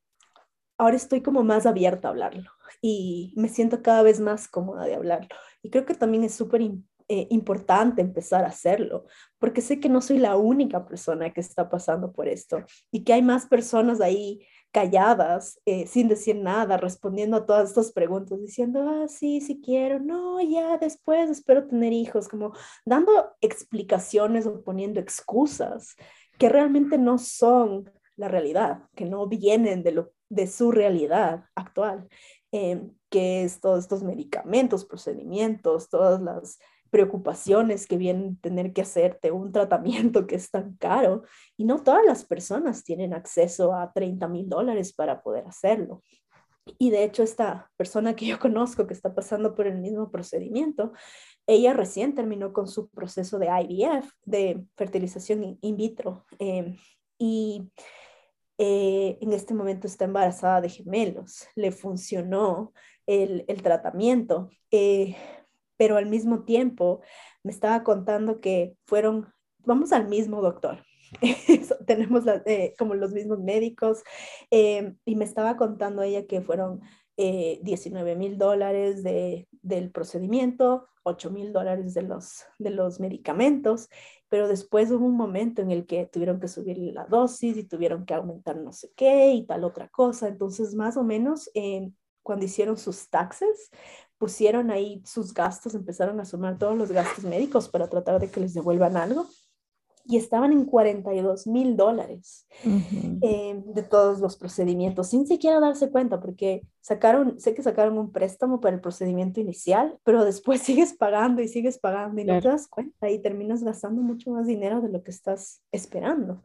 ahora 0.77 0.95
estoy 0.95 1.21
como 1.21 1.43
más 1.43 1.65
abierta 1.65 2.07
a 2.07 2.11
hablarlo 2.11 2.49
y 2.81 3.33
me 3.35 3.49
siento 3.49 3.81
cada 3.81 4.03
vez 4.03 4.19
más 4.19 4.47
cómoda 4.47 4.85
de 4.85 4.95
hablarlo. 4.95 5.29
Y 5.61 5.69
creo 5.69 5.85
que 5.85 5.93
también 5.93 6.23
es 6.23 6.33
súper 6.33 6.61
importante 7.07 8.01
empezar 8.01 8.45
a 8.45 8.49
hacerlo, 8.49 9.05
porque 9.39 9.61
sé 9.61 9.79
que 9.79 9.89
no 9.89 9.99
soy 9.99 10.19
la 10.19 10.37
única 10.37 10.85
persona 10.85 11.33
que 11.33 11.41
está 11.41 11.67
pasando 11.67 12.11
por 12.11 12.27
esto 12.27 12.63
y 12.91 13.03
que 13.03 13.13
hay 13.13 13.23
más 13.23 13.47
personas 13.47 13.99
ahí 13.99 14.45
calladas, 14.71 15.59
eh, 15.65 15.87
sin 15.87 16.07
decir 16.07 16.35
nada, 16.35 16.77
respondiendo 16.77 17.37
a 17.37 17.45
todas 17.45 17.69
estas 17.69 17.91
preguntas, 17.91 18.39
diciendo, 18.39 18.87
ah, 18.87 19.07
sí, 19.07 19.41
sí 19.41 19.61
quiero, 19.63 19.99
no, 19.99 20.39
ya 20.41 20.77
después 20.77 21.29
espero 21.29 21.67
tener 21.67 21.91
hijos, 21.93 22.27
como 22.27 22.53
dando 22.85 23.11
explicaciones 23.41 24.45
o 24.45 24.61
poniendo 24.61 24.99
excusas 24.99 25.95
que 26.37 26.49
realmente 26.49 26.97
no 26.97 27.17
son 27.17 27.91
la 28.15 28.27
realidad, 28.27 28.83
que 28.95 29.05
no 29.05 29.27
vienen 29.27 29.81
de, 29.81 29.91
lo, 29.91 30.11
de 30.29 30.47
su 30.47 30.71
realidad 30.71 31.45
actual, 31.55 32.07
eh, 32.51 32.81
que 33.09 33.43
es 33.43 33.59
todos 33.59 33.79
estos 33.79 34.03
medicamentos, 34.03 34.85
procedimientos, 34.85 35.89
todas 35.89 36.21
las 36.21 36.59
preocupaciones 36.89 37.87
que 37.87 37.97
vienen 37.97 38.37
tener 38.37 38.73
que 38.73 38.81
hacerte 38.81 39.31
un 39.31 39.51
tratamiento 39.51 40.27
que 40.27 40.35
es 40.35 40.49
tan 40.49 40.75
caro 40.75 41.23
y 41.57 41.65
no 41.65 41.83
todas 41.83 42.05
las 42.05 42.25
personas 42.25 42.83
tienen 42.83 43.13
acceso 43.13 43.73
a 43.73 43.91
30 43.93 44.27
mil 44.27 44.49
dólares 44.49 44.93
para 44.93 45.21
poder 45.21 45.45
hacerlo. 45.47 46.01
Y 46.77 46.91
de 46.91 47.03
hecho 47.03 47.23
esta 47.23 47.71
persona 47.77 48.15
que 48.15 48.27
yo 48.27 48.39
conozco 48.39 48.85
que 48.85 48.93
está 48.93 49.15
pasando 49.15 49.55
por 49.55 49.65
el 49.67 49.79
mismo 49.79 50.11
procedimiento, 50.11 50.93
ella 51.47 51.73
recién 51.73 52.13
terminó 52.13 52.53
con 52.53 52.67
su 52.67 52.89
proceso 52.89 53.39
de 53.39 53.47
IVF, 53.47 54.11
de 54.25 54.65
fertilización 54.77 55.57
in 55.61 55.77
vitro, 55.77 56.25
em, 56.37 56.77
y 57.17 57.71
eh, 58.57 59.17
en 59.21 59.33
este 59.33 59.53
momento 59.53 59.87
está 59.87 60.05
embarazada 60.05 60.61
de 60.61 60.69
gemelos. 60.69 61.47
Le 61.55 61.71
funcionó 61.71 62.73
el, 63.07 63.45
el 63.47 63.61
tratamiento. 63.61 64.49
Eh, 64.69 65.15
pero 65.79 65.95
al 65.95 66.07
mismo 66.07 66.43
tiempo 66.43 66.99
me 67.41 67.53
estaba 67.53 67.83
contando 67.85 68.41
que 68.41 68.75
fueron, 68.85 69.33
vamos 69.59 69.93
al 69.93 70.09
mismo 70.09 70.41
doctor, 70.41 70.83
tenemos 71.87 72.25
eh, 72.45 72.75
como 72.77 72.95
los 72.95 73.13
mismos 73.13 73.39
médicos, 73.39 74.03
em, 74.51 74.97
y 75.05 75.15
me 75.15 75.23
estaba 75.23 75.55
contando 75.55 76.01
ella 76.01 76.27
que 76.27 76.41
fueron 76.41 76.81
19 77.15 78.11
eh, 78.11 78.15
mil 78.15 78.37
dólares 78.37 79.03
de, 79.03 79.47
del 79.61 79.89
procedimiento, 79.89 80.87
8 81.03 81.31
mil 81.31 81.53
dólares 81.53 81.93
de 81.93 82.01
los, 82.01 82.43
de 82.59 82.71
los 82.71 82.99
medicamentos, 82.99 83.87
pero 84.27 84.49
después 84.49 84.91
hubo 84.91 85.05
un 85.05 85.15
momento 85.15 85.61
en 85.61 85.71
el 85.71 85.85
que 85.85 86.07
tuvieron 86.07 86.41
que 86.41 86.49
subir 86.49 86.77
la 86.77 87.05
dosis 87.05 87.55
y 87.55 87.63
tuvieron 87.63 88.05
que 88.05 88.13
aumentar 88.13 88.57
no 88.57 88.73
sé 88.73 88.91
qué 88.97 89.31
y 89.31 89.45
tal 89.45 89.63
otra 89.63 89.87
cosa. 89.87 90.27
Entonces, 90.27 90.75
más 90.75 90.97
o 90.97 91.03
menos, 91.03 91.49
em, 91.53 91.93
cuando 92.29 92.45
hicieron 92.45 92.77
sus 92.77 93.09
taxes, 93.09 93.71
pusieron 94.19 94.69
ahí 94.69 95.01
sus 95.03 95.33
gastos, 95.33 95.73
empezaron 95.73 96.19
a 96.19 96.25
sumar 96.25 96.59
todos 96.59 96.77
los 96.77 96.91
gastos 96.91 97.23
médicos 97.23 97.67
para 97.67 97.89
tratar 97.89 98.21
de 98.21 98.29
que 98.29 98.39
les 98.39 98.53
devuelvan 98.53 98.97
algo. 98.97 99.25
Y 100.05 100.17
estaban 100.17 100.51
en 100.51 100.65
42 100.65 101.47
mil 101.47 101.75
dólares 101.75 102.47
eh, 103.23 103.63
de 103.65 103.81
todos 103.81 104.19
los 104.19 104.37
procedimientos, 104.37 105.07
sin 105.07 105.25
siquiera 105.25 105.59
darse 105.59 105.89
cuenta, 105.89 106.19
porque 106.19 106.61
sacaron, 106.81 107.39
sé 107.39 107.55
que 107.55 107.63
sacaron 107.63 107.97
un 107.97 108.11
préstamo 108.11 108.59
para 108.59 108.75
el 108.75 108.81
procedimiento 108.81 109.39
inicial, 109.39 109.97
pero 110.03 110.23
después 110.23 110.61
sigues 110.61 110.93
pagando 110.93 111.41
y 111.41 111.47
sigues 111.47 111.79
pagando 111.79 112.21
y 112.21 112.25
no 112.25 112.39
te 112.39 112.47
das 112.47 112.67
cuenta 112.67 113.09
y 113.09 113.19
terminas 113.19 113.63
gastando 113.63 114.03
mucho 114.03 114.29
más 114.29 114.45
dinero 114.45 114.81
de 114.81 114.89
lo 114.89 115.01
que 115.01 115.09
estás 115.09 115.63
esperando. 115.71 116.43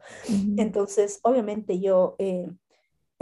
Entonces, 0.56 1.20
obviamente 1.22 1.78
yo 1.78 2.16
eh, 2.18 2.48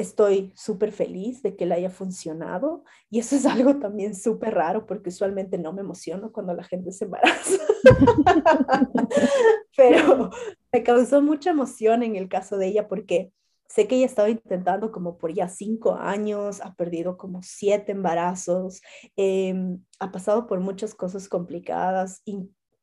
estoy 0.02 0.52
súper 0.54 0.92
feliz 0.92 1.42
de 1.42 1.56
que 1.56 1.66
le 1.66 1.74
haya 1.74 1.90
funcionado 1.90 2.84
y 3.10 3.18
eso 3.18 3.36
es 3.36 3.46
algo 3.46 3.78
también 3.78 4.14
súper 4.14 4.54
raro 4.54 4.86
porque 4.86 5.08
usualmente 5.08 5.58
no 5.58 5.72
me 5.72 5.80
emociono 5.80 6.32
cuando 6.32 6.54
la 6.54 6.64
gente 6.64 6.92
se 6.92 7.06
embaraza, 7.06 7.58
pero 9.76 10.30
me 10.72 10.82
causó 10.82 11.22
mucha 11.22 11.50
emoción 11.50 12.02
en 12.02 12.16
el 12.16 12.28
caso 12.28 12.58
de 12.58 12.66
ella 12.68 12.88
porque 12.88 13.32
sé 13.68 13.88
que 13.88 13.96
ella 13.96 14.06
estaba 14.06 14.28
intentando 14.28 14.92
como 14.92 15.16
por 15.16 15.32
ya 15.32 15.48
cinco 15.48 15.94
años, 15.94 16.60
ha 16.60 16.74
perdido 16.74 17.16
como 17.16 17.42
siete 17.42 17.92
embarazos, 17.92 18.82
em, 19.16 19.82
ha 19.98 20.12
pasado 20.12 20.46
por 20.46 20.60
muchas 20.60 20.94
cosas 20.94 21.28
complicadas. 21.28 22.22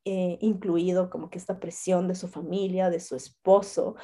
Eh, 0.05 0.39
incluido 0.41 1.09
como 1.09 1.29
que 1.29 1.37
esta 1.37 1.59
presión 1.59 2.07
de 2.07 2.15
su 2.15 2.27
familia, 2.27 2.89
de 2.89 2.99
su 2.99 3.15
esposo, 3.15 3.95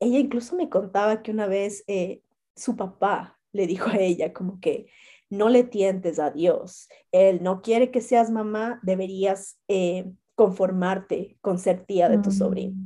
ella 0.00 0.18
incluso 0.18 0.56
me 0.56 0.70
contaba 0.70 1.22
que 1.22 1.30
una 1.30 1.46
vez 1.46 1.84
eh, 1.86 2.22
su 2.56 2.76
papá 2.76 3.38
le 3.52 3.66
dijo 3.66 3.90
a 3.90 3.98
ella 3.98 4.32
como 4.32 4.60
que 4.60 4.86
no 5.30 5.48
le 5.48 5.64
tientes 5.64 6.18
a 6.18 6.30
Dios. 6.30 6.88
Él 7.10 7.42
no 7.42 7.62
quiere 7.62 7.90
que 7.90 8.00
seas 8.00 8.30
mamá, 8.30 8.80
deberías 8.82 9.58
eh, 9.68 10.10
conformarte 10.34 11.38
con 11.40 11.58
ser 11.58 11.84
tía 11.84 12.08
de 12.08 12.18
tu 12.18 12.30
sobrino. 12.30 12.76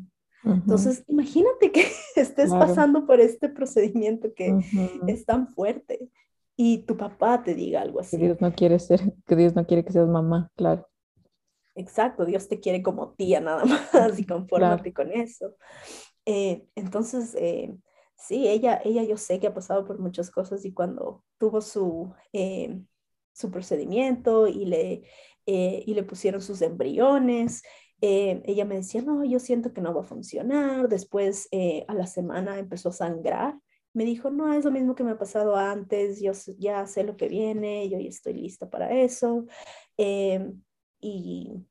Entonces, 0.44 1.02
imagínate 1.08 1.72
que 1.72 1.86
estés 2.16 2.50
pasando 2.50 3.04
por 3.04 3.20
este 3.20 3.48
procedimiento 3.48 4.32
que 4.34 4.56
es 5.08 5.26
tan 5.26 5.48
fuerte 5.48 6.08
y 6.56 6.78
tu 6.78 6.96
papá 6.96 7.42
te 7.42 7.54
diga 7.54 7.82
algo 7.82 8.00
así. 8.00 8.16
Que 8.16 8.26
Dios 8.26 8.40
no 8.40 8.52
quiere 8.54 8.78
ser, 8.78 9.00
que 9.26 9.36
Dios 9.36 9.56
no 9.56 9.66
quiere 9.66 9.84
que 9.84 9.92
seas 9.92 10.08
mamá, 10.08 10.50
claro. 10.54 10.88
Exacto, 11.74 12.24
Dios 12.24 12.48
te 12.48 12.60
quiere 12.60 12.82
como 12.82 13.10
tía 13.12 13.40
nada 13.40 13.64
más 13.92 14.18
y 14.18 14.24
conformarte 14.24 14.92
con 14.92 15.12
eso. 15.12 15.56
Eh, 16.24 16.66
entonces, 16.74 17.34
eh, 17.34 17.76
sí, 18.16 18.48
ella, 18.48 18.80
ella 18.84 19.02
yo 19.04 19.16
sé 19.16 19.40
que 19.40 19.46
ha 19.48 19.54
pasado 19.54 19.84
por 19.84 19.98
muchas 19.98 20.30
cosas 20.30 20.64
y 20.64 20.72
cuando 20.72 21.24
tuvo 21.38 21.60
su, 21.60 22.12
eh, 22.32 22.80
su 23.32 23.50
procedimiento 23.50 24.46
y 24.48 24.64
le, 24.66 25.02
eh, 25.46 25.84
y 25.86 25.94
le 25.94 26.02
pusieron 26.02 26.40
sus 26.40 26.62
embriones, 26.62 27.62
eh, 28.00 28.42
ella 28.44 28.64
me 28.64 28.76
decía, 28.76 29.02
no, 29.02 29.24
yo 29.24 29.38
siento 29.38 29.72
que 29.72 29.80
no 29.80 29.94
va 29.94 30.02
a 30.02 30.04
funcionar. 30.04 30.88
Después 30.88 31.48
a 31.88 31.94
la 31.94 32.06
semana 32.06 32.58
empezó 32.58 32.90
a 32.90 32.92
sangrar. 32.92 33.58
Me 33.94 34.04
dijo, 34.04 34.30
no, 34.30 34.52
es 34.52 34.64
lo 34.64 34.70
mismo 34.70 34.94
que 34.94 35.04
me 35.04 35.12
ha 35.12 35.18
pasado 35.18 35.56
antes, 35.56 36.20
yo 36.20 36.32
ya 36.58 36.86
sé 36.86 37.04
lo 37.04 37.16
que 37.16 37.28
viene, 37.28 37.88
yo 37.88 37.98
ya 37.98 38.08
estoy 38.08 38.34
lista 38.34 38.68
para 38.68 38.92
eso. 38.92 39.46
y 41.00 41.66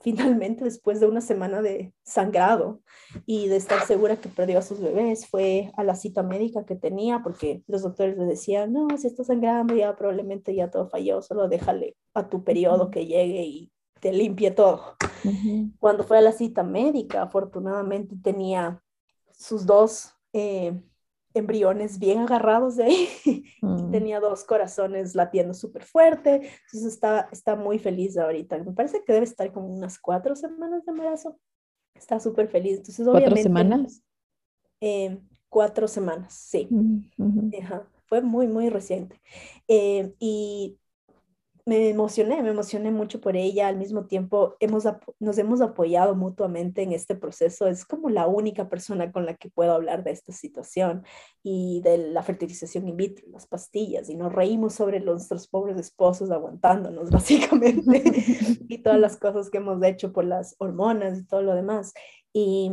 finalmente 0.00 0.64
después 0.64 0.98
de 1.00 1.06
una 1.06 1.20
semana 1.20 1.62
de 1.62 1.92
sangrado 2.02 2.80
y 3.26 3.48
de 3.48 3.56
estar 3.56 3.80
segura 3.86 4.16
que 4.16 4.28
perdió 4.28 4.58
a 4.58 4.62
sus 4.62 4.80
bebés, 4.80 5.26
fue 5.26 5.70
a 5.76 5.84
la 5.84 5.94
cita 5.94 6.22
médica 6.22 6.64
que 6.64 6.74
tenía 6.74 7.22
porque 7.22 7.62
los 7.66 7.82
doctores 7.82 8.16
le 8.16 8.24
decían, 8.24 8.72
no, 8.72 8.88
si 8.96 9.06
está 9.06 9.24
sangrando 9.24 9.74
ya 9.74 9.94
probablemente 9.96 10.54
ya 10.54 10.70
todo 10.70 10.88
falló, 10.88 11.22
solo 11.22 11.48
déjale 11.48 11.96
a 12.14 12.28
tu 12.28 12.42
periodo 12.44 12.90
que 12.90 13.06
llegue 13.06 13.42
y 13.44 13.72
te 14.00 14.12
limpie 14.12 14.50
todo. 14.50 14.96
Cuando 15.78 16.04
fue 16.04 16.18
a 16.18 16.22
la 16.22 16.32
cita 16.32 16.62
médica, 16.62 17.22
afortunadamente 17.22 18.16
tenía 18.22 18.82
sus 19.32 19.66
dos 19.66 20.14
eh, 20.32 20.80
embriones 21.34 21.98
bien 21.98 22.20
agarrados 22.20 22.76
de 22.76 22.84
ahí. 22.84 23.44
Mm. 23.62 23.90
Tenía 23.90 24.20
dos 24.20 24.44
corazones 24.44 25.14
latiendo 25.14 25.54
súper 25.54 25.84
fuerte. 25.84 26.36
Entonces 26.36 26.94
está, 26.94 27.28
está 27.30 27.56
muy 27.56 27.78
feliz 27.78 28.16
ahorita. 28.16 28.58
Me 28.58 28.72
parece 28.72 29.04
que 29.04 29.12
debe 29.12 29.24
estar 29.24 29.52
como 29.52 29.68
unas 29.68 29.98
cuatro 29.98 30.34
semanas 30.34 30.84
de 30.84 30.92
embarazo. 30.92 31.38
Está 31.94 32.18
súper 32.18 32.48
feliz. 32.48 32.78
Entonces, 32.78 33.06
¿Cuatro 33.06 33.36
semanas? 33.36 34.02
Eh, 34.80 35.20
cuatro 35.48 35.86
semanas, 35.86 36.32
sí. 36.32 36.68
Mm, 36.70 37.50
Fue 38.06 38.22
muy, 38.22 38.48
muy 38.48 38.70
reciente. 38.70 39.20
Eh, 39.68 40.14
y 40.18 40.79
me 41.66 41.88
emocioné, 41.88 42.42
me 42.42 42.50
emocioné 42.50 42.90
mucho 42.90 43.20
por 43.20 43.36
ella. 43.36 43.68
Al 43.68 43.76
mismo 43.76 44.06
tiempo, 44.06 44.56
hemos, 44.60 44.84
nos 45.18 45.38
hemos 45.38 45.60
apoyado 45.60 46.14
mutuamente 46.14 46.82
en 46.82 46.92
este 46.92 47.14
proceso. 47.14 47.66
Es 47.66 47.84
como 47.84 48.10
la 48.10 48.26
única 48.26 48.68
persona 48.68 49.12
con 49.12 49.26
la 49.26 49.34
que 49.34 49.50
puedo 49.50 49.72
hablar 49.72 50.04
de 50.04 50.12
esta 50.12 50.32
situación 50.32 51.04
y 51.42 51.80
de 51.82 51.98
la 51.98 52.22
fertilización 52.22 52.88
in 52.88 52.96
vitro, 52.96 53.26
las 53.30 53.46
pastillas. 53.46 54.08
Y 54.08 54.16
nos 54.16 54.32
reímos 54.32 54.74
sobre 54.74 55.00
nuestros 55.00 55.48
pobres 55.48 55.78
esposos 55.78 56.30
aguantándonos, 56.30 57.10
básicamente, 57.10 58.02
y 58.68 58.78
todas 58.78 59.00
las 59.00 59.16
cosas 59.16 59.50
que 59.50 59.58
hemos 59.58 59.82
hecho 59.82 60.12
por 60.12 60.24
las 60.24 60.56
hormonas 60.58 61.18
y 61.18 61.26
todo 61.26 61.42
lo 61.42 61.54
demás. 61.54 61.92
Y, 62.32 62.70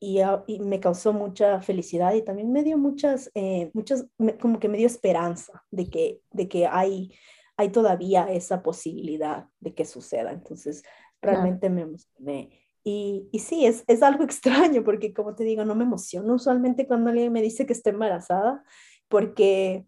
y, 0.00 0.60
me 0.60 0.80
causó 0.80 1.12
mucha 1.12 1.60
felicidad 1.62 2.14
y 2.14 2.22
también 2.22 2.52
me 2.52 2.62
dio 2.62 2.76
muchas, 2.78 3.30
eh, 3.34 3.70
muchas, 3.72 4.06
como 4.40 4.60
que 4.60 4.68
me 4.68 4.78
dio 4.78 4.86
esperanza 4.86 5.64
de 5.70 5.88
que, 5.88 6.20
de 6.30 6.48
que 6.48 6.66
hay 6.66 7.12
hay 7.56 7.70
todavía 7.70 8.24
esa 8.24 8.62
posibilidad 8.62 9.48
de 9.60 9.74
que 9.74 9.84
suceda. 9.84 10.32
Entonces, 10.32 10.82
realmente 11.22 11.70
me 11.70 11.82
emocioné. 11.82 12.60
Y, 12.82 13.28
y 13.32 13.38
sí, 13.38 13.66
es, 13.66 13.84
es, 13.86 14.02
algo 14.02 14.24
extraño 14.24 14.84
porque, 14.84 15.14
como 15.14 15.34
te 15.34 15.44
digo, 15.44 15.64
no 15.64 15.74
me 15.74 15.84
emociono 15.84 16.34
usualmente 16.34 16.86
cuando 16.86 17.10
alguien 17.10 17.32
me 17.32 17.42
dice 17.42 17.66
que 17.66 17.72
está 17.72 17.90
embarazada, 17.90 18.64
porque 19.08 19.86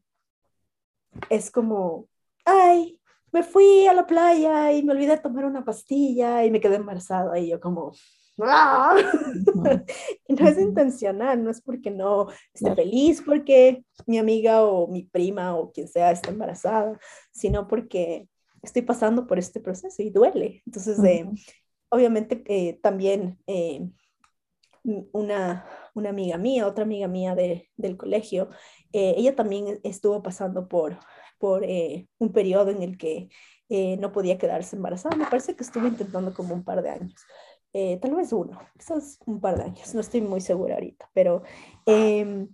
es 1.31 1.51
como, 1.51 2.09
ay, 2.45 3.01
me 3.33 3.43
fui 3.43 3.87
a 3.87 3.93
la 3.93 4.07
playa 4.07 4.73
y 4.73 4.83
me 4.83 4.93
olvidé 4.93 5.13
de 5.13 5.19
tomar 5.19 5.45
una 5.45 5.65
pastilla 5.65 6.45
y 6.45 6.51
me 6.51 6.61
quedé 6.61 6.77
embarazada. 6.77 7.39
Y 7.39 7.51
yo 7.51 7.61
como, 7.61 7.93
¡Ah! 8.41 8.95
no 10.29 10.49
es 10.49 10.59
intencional, 10.59 11.43
no 11.43 11.51
es 11.51 11.61
porque 11.61 11.91
no 11.91 12.29
esté 12.53 12.75
feliz 12.75 13.23
porque 13.25 13.85
mi 14.07 14.19
amiga 14.19 14.65
o 14.65 14.89
mi 14.89 15.05
prima 15.05 15.57
o 15.57 15.73
quien 15.73 15.89
sea 15.89 16.11
está 16.11 16.31
embarazada, 16.31 16.99
sino 17.33 17.67
porque 17.67 18.29
estoy 18.63 18.83
pasando 18.83 19.27
por 19.27 19.39
este 19.39 19.61
proceso 19.61 20.03
y 20.03 20.11
duele. 20.11 20.63
Entonces, 20.67 21.03
eh, 21.05 21.27
obviamente 21.89 22.43
eh, 22.47 22.79
también 22.83 23.39
eh, 23.47 23.89
una, 24.83 25.67
una 25.95 26.11
amiga 26.11 26.37
mía, 26.37 26.67
otra 26.67 26.85
amiga 26.85 27.09
mía 27.09 27.35
de, 27.35 27.71
del 27.77 27.97
colegio, 27.97 28.51
ella 28.93 29.35
también 29.35 29.79
estuvo 29.83 30.23
pasando 30.23 30.69
por, 30.69 30.99
por 31.39 31.67
un 32.19 32.33
periodo 32.33 32.71
en 32.71 32.83
el 32.83 32.97
que 32.97 33.29
eh, 33.69 33.97
no 33.99 34.13
podía 34.13 34.39
quedarse 34.39 34.77
embarazada. 34.77 35.17
Me 35.17 35.27
parece 35.27 35.57
que 35.57 35.65
estuvo 35.65 35.87
intentando 35.87 36.33
como 36.33 36.55
un 36.55 36.65
par 36.65 36.83
de 36.83 36.91
años. 36.91 37.25
Tal 38.01 38.15
vez 38.15 38.33
uno, 38.33 38.59
quizás 38.79 39.19
un 39.27 39.41
par 39.41 39.57
de 39.57 39.65
años, 39.65 39.95
no 39.95 40.01
estoy 40.01 40.21
muy 40.21 40.41
segura 40.41 40.75
ahorita, 40.75 41.11
pero 41.13 41.43
em, 41.87 42.49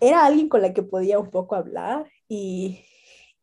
era 0.00 0.24
alguien 0.24 0.48
con 0.48 0.62
la 0.62 0.72
que 0.72 0.82
podía 0.82 1.18
un 1.18 1.30
poco 1.30 1.54
hablar 1.54 2.10
y, 2.28 2.84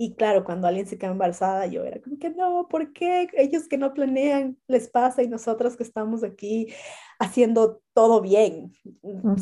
y 0.01 0.15
claro, 0.15 0.45
cuando 0.45 0.65
alguien 0.65 0.87
se 0.87 0.97
queda 0.97 1.11
embarazada, 1.11 1.65
yo 1.65 1.83
era 1.83 1.99
como 1.99 2.17
que 2.17 2.29
no, 2.29 2.69
¿por 2.69 2.93
qué 2.93 3.27
ellos 3.33 3.67
que 3.67 3.77
no 3.77 3.93
planean 3.93 4.57
les 4.65 4.87
pasa 4.87 5.23
y 5.23 5.27
nosotras 5.27 5.75
que 5.75 5.83
estamos 5.83 6.23
aquí 6.23 6.69
haciendo 7.19 7.81
todo 7.93 8.21
bien, 8.21 8.71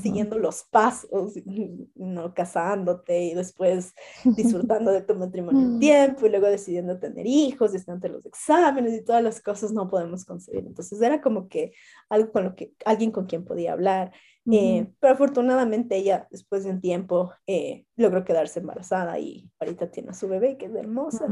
siguiendo 0.02 0.40
los 0.40 0.64
pasos, 0.64 1.34
no 1.96 2.34
casándote 2.34 3.26
y 3.26 3.36
después 3.36 3.94
disfrutando 4.24 4.92
de 4.92 5.04
tu 5.04 5.14
matrimonio 5.14 5.62
un 5.62 5.80
tiempo 5.80 6.26
y 6.26 6.30
luego 6.30 6.48
decidiendo 6.48 6.98
tener 6.98 7.28
hijos 7.28 7.76
y 7.76 7.92
ante 7.92 8.10
los 8.10 8.26
exámenes 8.26 8.96
y 8.96 9.06
todas 9.06 9.22
las 9.22 9.40
cosas 9.40 9.72
no 9.74 9.88
podemos 9.88 10.26
concebir. 10.26 10.66
Entonces 10.66 11.00
era 11.00 11.22
como 11.22 11.50
que 11.50 11.74
algo 12.10 12.32
con 12.32 12.46
lo 12.46 12.56
que 12.56 12.74
alguien 12.84 13.12
con 13.12 13.28
quien 13.28 13.46
podía 13.46 13.74
hablar. 13.74 14.12
Eh, 14.50 14.88
pero 15.00 15.14
afortunadamente 15.14 15.98
ella 15.98 16.28
después 16.32 16.64
de 16.64 16.70
un 16.70 16.80
tiempo 16.80 17.34
eh, 17.48 17.86
logró 17.98 18.24
quedarse 18.24 18.62
embarazada 18.62 19.20
y 19.20 19.50
ahorita 19.60 19.92
tiene 19.92 20.12
a 20.12 20.14
su 20.14 20.28
bebé 20.28 20.58
que 20.58 20.68
es 20.68 20.76
hermosa. 20.76 21.28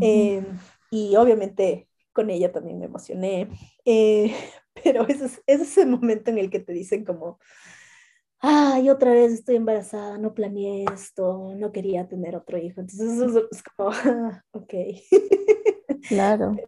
Eh, 0.00 0.44
y 0.90 1.14
obviamente 1.16 1.88
con 2.12 2.28
ella 2.30 2.50
también 2.50 2.78
me 2.78 2.86
emocioné. 2.86 3.48
pero 4.84 5.06
ese 5.06 5.26
es, 5.26 5.42
ese 5.46 5.62
es 5.62 5.78
el 5.78 5.88
momento 5.88 6.30
en 6.30 6.38
el 6.38 6.50
que 6.50 6.60
te 6.60 6.72
dicen 6.72 7.04
como, 7.04 7.38
ay, 8.40 8.88
otra 8.88 9.12
vez 9.12 9.32
estoy 9.32 9.56
embarazada, 9.56 10.18
no 10.18 10.34
planeé 10.34 10.84
esto, 10.92 11.54
no 11.56 11.72
quería 11.72 12.08
tener 12.08 12.36
otro 12.36 12.58
hijo. 12.58 12.80
Entonces 12.80 13.20
eso 13.20 13.46
es 13.50 13.62
como, 13.62 13.90
ah, 13.92 14.42
ok. 14.52 14.74
Claro. 16.08 16.56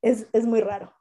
Es, 0.00 0.28
es 0.32 0.46
muy 0.46 0.60
raro. 0.60 0.92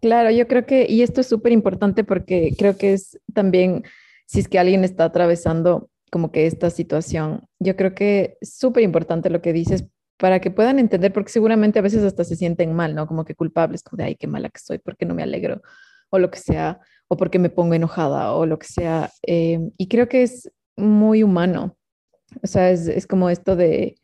Claro, 0.00 0.30
yo 0.30 0.46
creo 0.46 0.66
que, 0.66 0.86
y 0.88 1.02
esto 1.02 1.20
es 1.20 1.26
súper 1.26 1.52
importante 1.52 2.04
porque 2.04 2.52
creo 2.56 2.76
que 2.76 2.92
es 2.92 3.18
también, 3.34 3.84
si 4.26 4.40
es 4.40 4.48
que 4.48 4.58
alguien 4.58 4.84
está 4.84 5.04
atravesando 5.04 5.90
como 6.10 6.32
que 6.32 6.46
esta 6.46 6.70
situación, 6.70 7.46
yo 7.58 7.76
creo 7.76 7.94
que 7.94 8.36
es 8.40 8.56
súper 8.56 8.82
importante 8.82 9.30
lo 9.30 9.42
que 9.42 9.52
dices 9.52 9.84
para 10.18 10.40
que 10.40 10.50
puedan 10.50 10.78
entender, 10.78 11.12
porque 11.12 11.30
seguramente 11.30 11.78
a 11.78 11.82
veces 11.82 12.02
hasta 12.02 12.24
se 12.24 12.36
sienten 12.36 12.74
mal, 12.74 12.94
¿no? 12.94 13.06
Como 13.06 13.24
que 13.24 13.34
culpables, 13.34 13.82
como 13.82 13.98
de, 13.98 14.04
ay, 14.04 14.16
qué 14.16 14.26
mala 14.26 14.48
que 14.50 14.60
soy, 14.60 14.78
porque 14.78 15.06
no 15.06 15.14
me 15.14 15.22
alegro, 15.22 15.62
o 16.10 16.18
lo 16.18 16.30
que 16.30 16.38
sea, 16.38 16.80
o 17.08 17.16
porque 17.16 17.38
me 17.38 17.50
pongo 17.50 17.74
enojada, 17.74 18.32
o 18.32 18.44
lo 18.44 18.58
que 18.58 18.66
sea. 18.66 19.10
Eh, 19.26 19.60
y 19.76 19.88
creo 19.88 20.08
que 20.08 20.22
es 20.22 20.50
muy 20.76 21.22
humano. 21.22 21.76
O 22.42 22.46
sea, 22.46 22.70
es, 22.70 22.88
es, 22.88 23.06
como 23.06 23.30
esto 23.30 23.54
de, 23.54 23.96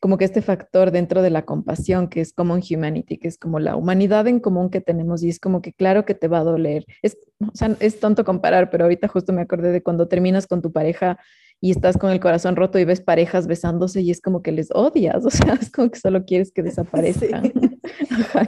como 0.00 0.18
que 0.18 0.24
este 0.24 0.42
factor 0.42 0.90
dentro 0.90 1.22
de 1.22 1.30
la 1.30 1.42
compasión, 1.44 2.08
que 2.08 2.20
es 2.20 2.32
common 2.32 2.62
humanity, 2.68 3.18
que 3.18 3.28
es 3.28 3.38
como 3.38 3.58
la 3.58 3.76
humanidad 3.76 4.26
en 4.26 4.40
común 4.40 4.70
que 4.70 4.80
tenemos, 4.80 5.22
y 5.22 5.28
es 5.28 5.40
como 5.40 5.62
que 5.62 5.72
claro 5.72 6.04
que 6.04 6.14
te 6.14 6.28
va 6.28 6.38
a 6.38 6.44
doler. 6.44 6.86
Es, 7.02 7.16
o 7.40 7.54
sea, 7.54 7.76
es 7.80 8.00
tonto 8.00 8.24
comparar, 8.24 8.70
pero 8.70 8.84
ahorita 8.84 9.08
justo 9.08 9.32
me 9.32 9.42
acordé 9.42 9.72
de 9.72 9.82
cuando 9.82 10.08
terminas 10.08 10.46
con 10.46 10.62
tu 10.62 10.72
pareja 10.72 11.18
y 11.60 11.70
estás 11.70 11.96
con 11.96 12.10
el 12.10 12.20
corazón 12.20 12.56
roto 12.56 12.78
y 12.78 12.84
ves 12.84 13.00
parejas 13.00 13.46
besándose 13.46 14.02
y 14.02 14.10
es 14.10 14.20
como 14.20 14.42
que 14.42 14.52
les 14.52 14.68
odias, 14.72 15.24
o 15.24 15.30
sea, 15.30 15.54
es 15.54 15.70
como 15.70 15.90
que 15.90 15.98
solo 15.98 16.24
quieres 16.24 16.52
que 16.52 16.62
desaparezcan. 16.62 17.52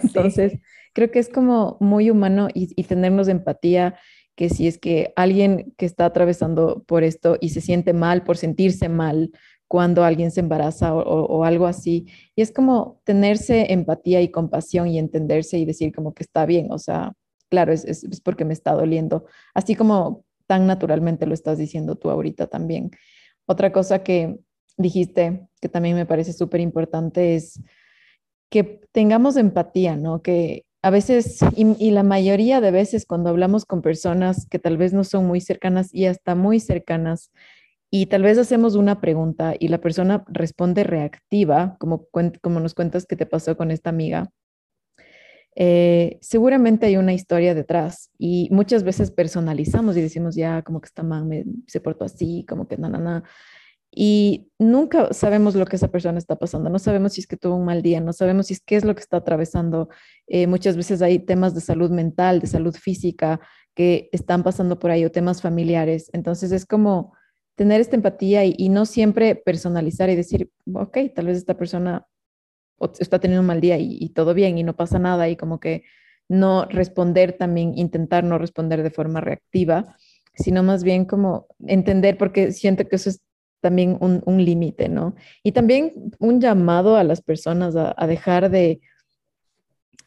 entonces, 0.03 0.59
creo 0.95 1.11
que 1.11 1.19
es 1.19 1.29
como 1.29 1.77
muy 1.81 2.11
humano 2.11 2.49
y, 2.53 2.73
y 2.77 2.85
tenernos 2.85 3.29
empatía 3.29 3.97
que 4.37 4.51
si 4.51 4.69
es 4.69 4.79
que 4.79 5.13
alguien 5.17 5.75
que 5.77 5.85
está 5.85 6.05
atravesando 6.05 6.85
por 6.87 7.03
esto 7.03 7.37
y 7.41 7.49
se 7.49 7.61
siente 7.61 7.93
mal 7.93 8.23
por 8.23 8.37
sentirse 8.37 8.89
mal 8.89 9.33
cuando 9.69 10.03
alguien 10.03 10.31
se 10.31 10.41
embaraza 10.41 10.95
o, 10.95 11.45
algo 11.45 11.67
así. 11.67 12.07
Y 12.35 12.43
es 12.43 12.51
como 12.53 13.01
tenerse 13.05 13.73
empatía 13.73 14.23
y 14.23 14.31
compasión 14.31 14.89
y 14.89 14.99
entenderse 14.99 15.59
y 15.59 15.67
decir 15.67 15.95
como 15.95 16.15
que 16.15 16.25
está 16.25 16.47
bien, 16.47 16.73
o 16.73 16.79
sea, 16.79 17.13
claro, 17.51 17.73
es, 17.73 18.07
porque 18.25 18.45
me 18.45 18.55
está 18.55 18.73
doliendo, 18.73 19.27
así 19.55 19.75
como 19.75 20.25
tan 20.47 20.67
naturalmente 20.67 21.27
lo 21.27 21.35
estás 21.35 21.59
diciendo 21.59 21.97
tú 21.97 22.11
ahorita 22.11 22.47
también. 22.47 22.91
Otra 23.47 23.73
cosa 23.73 24.03
que 24.03 24.39
dijiste 24.79 25.47
que 25.61 25.69
también 25.69 25.97
me 25.97 26.07
parece 26.07 26.33
súper 26.33 26.61
importante 26.61 27.35
es 27.35 27.61
que 28.51 28.81
tengamos 28.93 29.37
empatía, 29.37 29.97
¿no? 29.97 30.23
Que 30.23 30.65
a 30.81 30.91
veces, 30.91 31.41
y, 31.57 31.91
la 31.91 32.03
mayoría 32.03 32.61
de 32.61 32.71
veces 32.71 33.05
cuando 33.05 33.31
hablamos 33.31 33.65
con 33.67 33.83
personas 33.83 34.47
que 34.47 34.59
tal 34.59 34.77
vez 34.77 34.93
no 34.93 35.05
son 35.05 35.27
muy 35.27 35.41
cercanas 35.41 35.93
y 35.93 36.07
hasta 36.07 36.35
muy 36.35 36.61
cercanas, 36.61 37.31
y 37.91 38.07
tal 38.07 38.23
vez 38.23 38.39
hacemos 38.39 38.75
una 38.75 39.01
pregunta 39.01 39.55
y 39.59 39.69
la 39.69 39.81
persona 39.81 40.25
responde 40.29 40.85
reactiva, 40.85 41.77
como, 41.79 42.07
como 42.43 42.61
nos 42.61 42.75
cuentas 42.75 43.07
que 43.07 43.17
te 43.17 43.27
pasó 43.27 43.57
con 43.57 43.71
esta 43.71 43.91
amiga, 43.91 44.31
eh, 45.61 46.19
seguramente 46.21 46.87
hay 46.87 46.97
una 46.99 47.15
historia 47.15 47.53
detrás 47.53 48.11
y 48.17 48.49
muchas 48.53 48.85
veces 48.85 49.11
personalizamos 49.11 49.97
y 49.97 50.01
decimos 50.01 50.37
ya 50.37 50.63
como 50.63 50.81
que 50.81 50.87
esta 50.87 51.03
man 51.03 51.27
me, 51.27 51.45
se 51.67 51.81
portó 51.81 52.05
así, 52.05 52.45
como 52.49 52.69
que 52.69 52.77
na, 52.77 52.89
na, 52.89 52.99
na. 52.99 53.25
Y 53.91 54.53
nunca 54.59 55.13
sabemos 55.13 55.57
lo 55.57 55.65
que 55.65 55.77
esa 55.77 55.89
persona 55.89 56.19
está 56.19 56.37
pasando, 56.37 56.71
no 56.71 56.79
sabemos 56.79 57.15
si 57.15 57.23
es 57.23 57.27
que 57.27 57.37
tuvo 57.37 57.57
un 57.57 57.65
mal 57.65 57.83
día, 57.83 58.01
no 58.01 58.13
sabemos 58.13 58.49
si 58.49 58.53
es 58.55 58.61
qué 58.61 58.77
es 58.77 58.85
lo 58.85 58.95
que 58.95 59.01
está 59.01 59.17
atravesando. 59.17 59.89
Eh, 60.29 60.47
muchas 60.47 60.77
veces 60.77 61.03
hay 61.03 61.19
temas 61.19 61.55
de 61.55 61.61
salud 61.61 61.91
mental, 61.91 62.39
de 62.41 62.47
salud 62.47 62.77
física 62.77 63.41
que 63.75 64.11
están 64.13 64.45
pasando 64.45 64.79
por 64.79 64.91
ahí 64.93 65.05
o 65.05 65.11
temas 65.11 65.43
familiares. 65.43 66.11
Entonces 66.13 66.53
es 66.53 66.67
como 66.67 67.15
tener 67.59 67.81
esta 67.81 67.97
empatía 67.97 68.45
y, 68.45 68.69
no 68.69 68.87
siempre 68.87 69.35
personalizar 69.35 70.09
y 70.09 70.15
decir, 70.15 70.49
ok, 70.73 70.97
tal 71.13 71.27
vez 71.27 71.37
esta 71.37 71.57
persona 71.57 72.07
está 73.01 73.19
teniendo 73.19 73.41
un 73.41 73.49
mal 73.49 73.61
día 73.61 73.77
y, 73.81 74.09
todo 74.11 74.33
bien 74.33 74.59
y 74.59 74.63
no 74.63 74.77
pasa 74.77 75.01
nada 75.01 75.29
y 75.29 75.35
como 75.35 75.59
que 75.59 75.83
no 76.29 76.67
responder 76.67 77.33
también, 77.33 77.77
intentar 77.77 78.23
no 78.23 78.39
responder 78.39 78.85
de 78.85 78.93
forma 78.93 79.21
reactiva, 79.21 79.97
sino 80.35 80.63
más 80.63 80.85
bien 80.85 81.05
como 81.05 81.49
entender, 81.67 82.17
porque 82.17 82.53
siento 82.53 82.87
que 82.87 82.95
eso 82.95 83.11
es 83.11 83.23
también 83.61 83.99
un, 84.01 84.23
un 84.25 84.45
límite, 84.45 84.89
¿no? 84.89 85.17
Y 85.43 85.51
también 85.51 86.13
un 86.21 86.41
llamado 86.41 86.95
a 86.95 87.03
las 87.03 87.23
personas 87.23 87.75
a, 87.75 88.07
dejar 88.07 88.51
de 88.51 88.81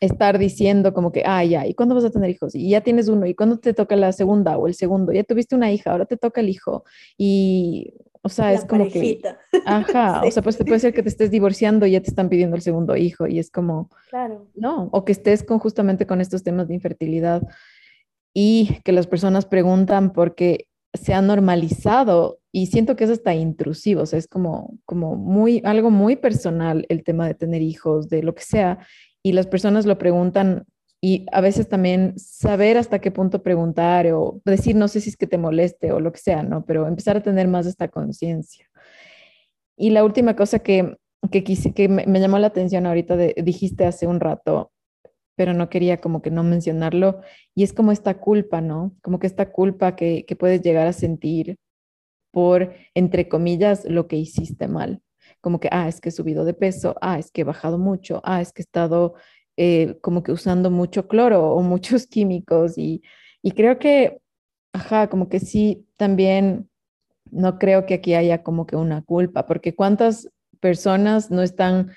estar 0.01 0.37
diciendo 0.37 0.93
como 0.93 1.11
que, 1.11 1.23
ah, 1.25 1.45
ya, 1.45 1.65
¿y 1.65 1.73
cuándo 1.73 1.95
vas 1.95 2.03
a 2.03 2.09
tener 2.09 2.29
hijos? 2.29 2.55
Y 2.55 2.69
ya 2.69 2.81
tienes 2.81 3.07
uno, 3.07 3.25
¿y 3.27 3.35
cuándo 3.35 3.59
te 3.59 3.73
toca 3.73 3.95
la 3.95 4.11
segunda 4.11 4.57
o 4.57 4.67
el 4.67 4.73
segundo? 4.73 5.13
Ya 5.13 5.23
tuviste 5.23 5.55
una 5.55 5.71
hija, 5.71 5.91
ahora 5.91 6.05
te 6.05 6.17
toca 6.17 6.41
el 6.41 6.49
hijo. 6.49 6.83
Y 7.17 7.93
o 8.23 8.29
sea, 8.29 8.53
es 8.53 8.65
como 8.65 8.85
parejita. 8.85 9.39
que, 9.51 9.59
ajá, 9.65 10.23
o 10.25 10.31
sea, 10.31 10.43
pues 10.43 10.57
puede 10.57 10.79
ser 10.79 10.93
que 10.93 11.03
te 11.03 11.09
estés 11.09 11.31
divorciando 11.31 11.85
y 11.85 11.91
ya 11.91 12.01
te 12.01 12.09
están 12.09 12.29
pidiendo 12.29 12.55
el 12.55 12.61
segundo 12.61 12.95
hijo 12.95 13.27
y 13.27 13.39
es 13.39 13.49
como, 13.49 13.89
claro. 14.09 14.47
no, 14.55 14.89
o 14.91 15.05
que 15.05 15.11
estés 15.11 15.43
con 15.43 15.59
justamente 15.59 16.05
con 16.05 16.21
estos 16.21 16.43
temas 16.43 16.67
de 16.67 16.75
infertilidad 16.75 17.41
y 18.33 18.79
que 18.83 18.91
las 18.91 19.07
personas 19.07 19.45
preguntan 19.45 20.13
porque 20.13 20.67
se 20.93 21.13
ha 21.13 21.21
normalizado 21.21 22.39
y 22.51 22.67
siento 22.67 22.95
que 22.95 23.05
es 23.05 23.09
hasta 23.09 23.33
intrusivo, 23.33 24.01
o 24.01 24.05
sea, 24.05 24.19
es 24.19 24.27
como, 24.27 24.77
como 24.85 25.15
muy, 25.15 25.61
algo 25.63 25.89
muy 25.89 26.15
personal 26.15 26.85
el 26.89 27.03
tema 27.03 27.25
de 27.27 27.33
tener 27.33 27.61
hijos, 27.61 28.09
de 28.09 28.23
lo 28.23 28.35
que 28.35 28.43
sea, 28.43 28.79
y 29.23 29.33
las 29.33 29.47
personas 29.47 29.85
lo 29.85 29.97
preguntan 29.97 30.65
y 31.01 31.25
a 31.31 31.41
veces 31.41 31.67
también 31.67 32.13
saber 32.17 32.77
hasta 32.77 32.99
qué 32.99 33.09
punto 33.09 33.41
preguntar 33.41 34.05
o 34.13 34.39
decir, 34.45 34.75
no 34.75 34.87
sé 34.87 35.01
si 35.01 35.09
es 35.09 35.17
que 35.17 35.25
te 35.25 35.39
moleste 35.39 35.91
o 35.91 35.99
lo 35.99 36.11
que 36.11 36.19
sea, 36.19 36.43
¿no? 36.43 36.63
Pero 36.63 36.87
empezar 36.87 37.17
a 37.17 37.23
tener 37.23 37.47
más 37.47 37.65
esta 37.65 37.87
conciencia. 37.87 38.69
Y 39.75 39.89
la 39.89 40.03
última 40.03 40.35
cosa 40.35 40.59
que, 40.59 40.95
que, 41.31 41.43
quise, 41.43 41.73
que 41.73 41.89
me, 41.89 42.05
me, 42.05 42.19
llamó 42.19 42.37
la 42.37 42.47
atención 42.47 42.85
ahorita, 42.85 43.15
de, 43.17 43.33
dijiste 43.43 43.85
hace 43.85 44.05
un 44.05 44.19
rato, 44.19 44.71
pero 45.35 45.55
no 45.55 45.69
quería 45.69 45.99
como 45.99 46.21
que 46.21 46.29
no 46.29 46.43
mencionarlo, 46.43 47.21
y 47.55 47.63
es 47.63 47.73
como 47.73 47.91
esta 47.91 48.19
culpa, 48.19 48.61
¿no? 48.61 48.95
Como 49.01 49.17
que 49.17 49.25
esta 49.25 49.51
culpa 49.51 49.95
que, 49.95 50.23
que 50.27 50.35
puedes 50.35 50.61
llegar 50.61 50.85
a 50.85 50.93
sentir 50.93 51.57
por, 52.31 52.73
entre 52.93 53.27
comillas, 53.27 53.85
lo 53.85 54.07
que 54.07 54.17
hiciste 54.17 54.67
mal. 54.67 55.01
Como 55.41 55.59
que, 55.59 55.69
ah, 55.71 55.87
es 55.87 56.01
que 56.01 56.09
he 56.09 56.11
subido 56.11 56.45
de 56.45 56.53
peso, 56.53 56.95
ah, 57.01 57.19
es 57.19 57.31
que 57.31 57.41
he 57.41 57.43
bajado 57.43 57.77
mucho, 57.77 58.21
ah, 58.23 58.41
es 58.41 58.53
que 58.53 58.61
he 58.61 58.65
estado 58.65 59.15
eh, 59.57 59.97
como 60.01 60.23
que 60.23 60.31
usando 60.31 60.71
mucho 60.71 61.07
cloro 61.07 61.53
o 61.53 61.61
muchos 61.61 62.07
químicos 62.07 62.77
y, 62.77 63.03
y 63.41 63.51
creo 63.51 63.79
que, 63.79 64.21
ajá, 64.73 65.09
como 65.09 65.29
que 65.29 65.39
sí, 65.39 65.87
también 65.97 66.69
no 67.31 67.59
creo 67.59 67.85
que 67.85 67.95
aquí 67.95 68.13
haya 68.13 68.43
como 68.43 68.65
que 68.67 68.75
una 68.75 69.01
culpa, 69.03 69.45
porque 69.47 69.75
cuántas 69.75 70.29
personas 70.61 71.31
no 71.31 71.41
están 71.41 71.91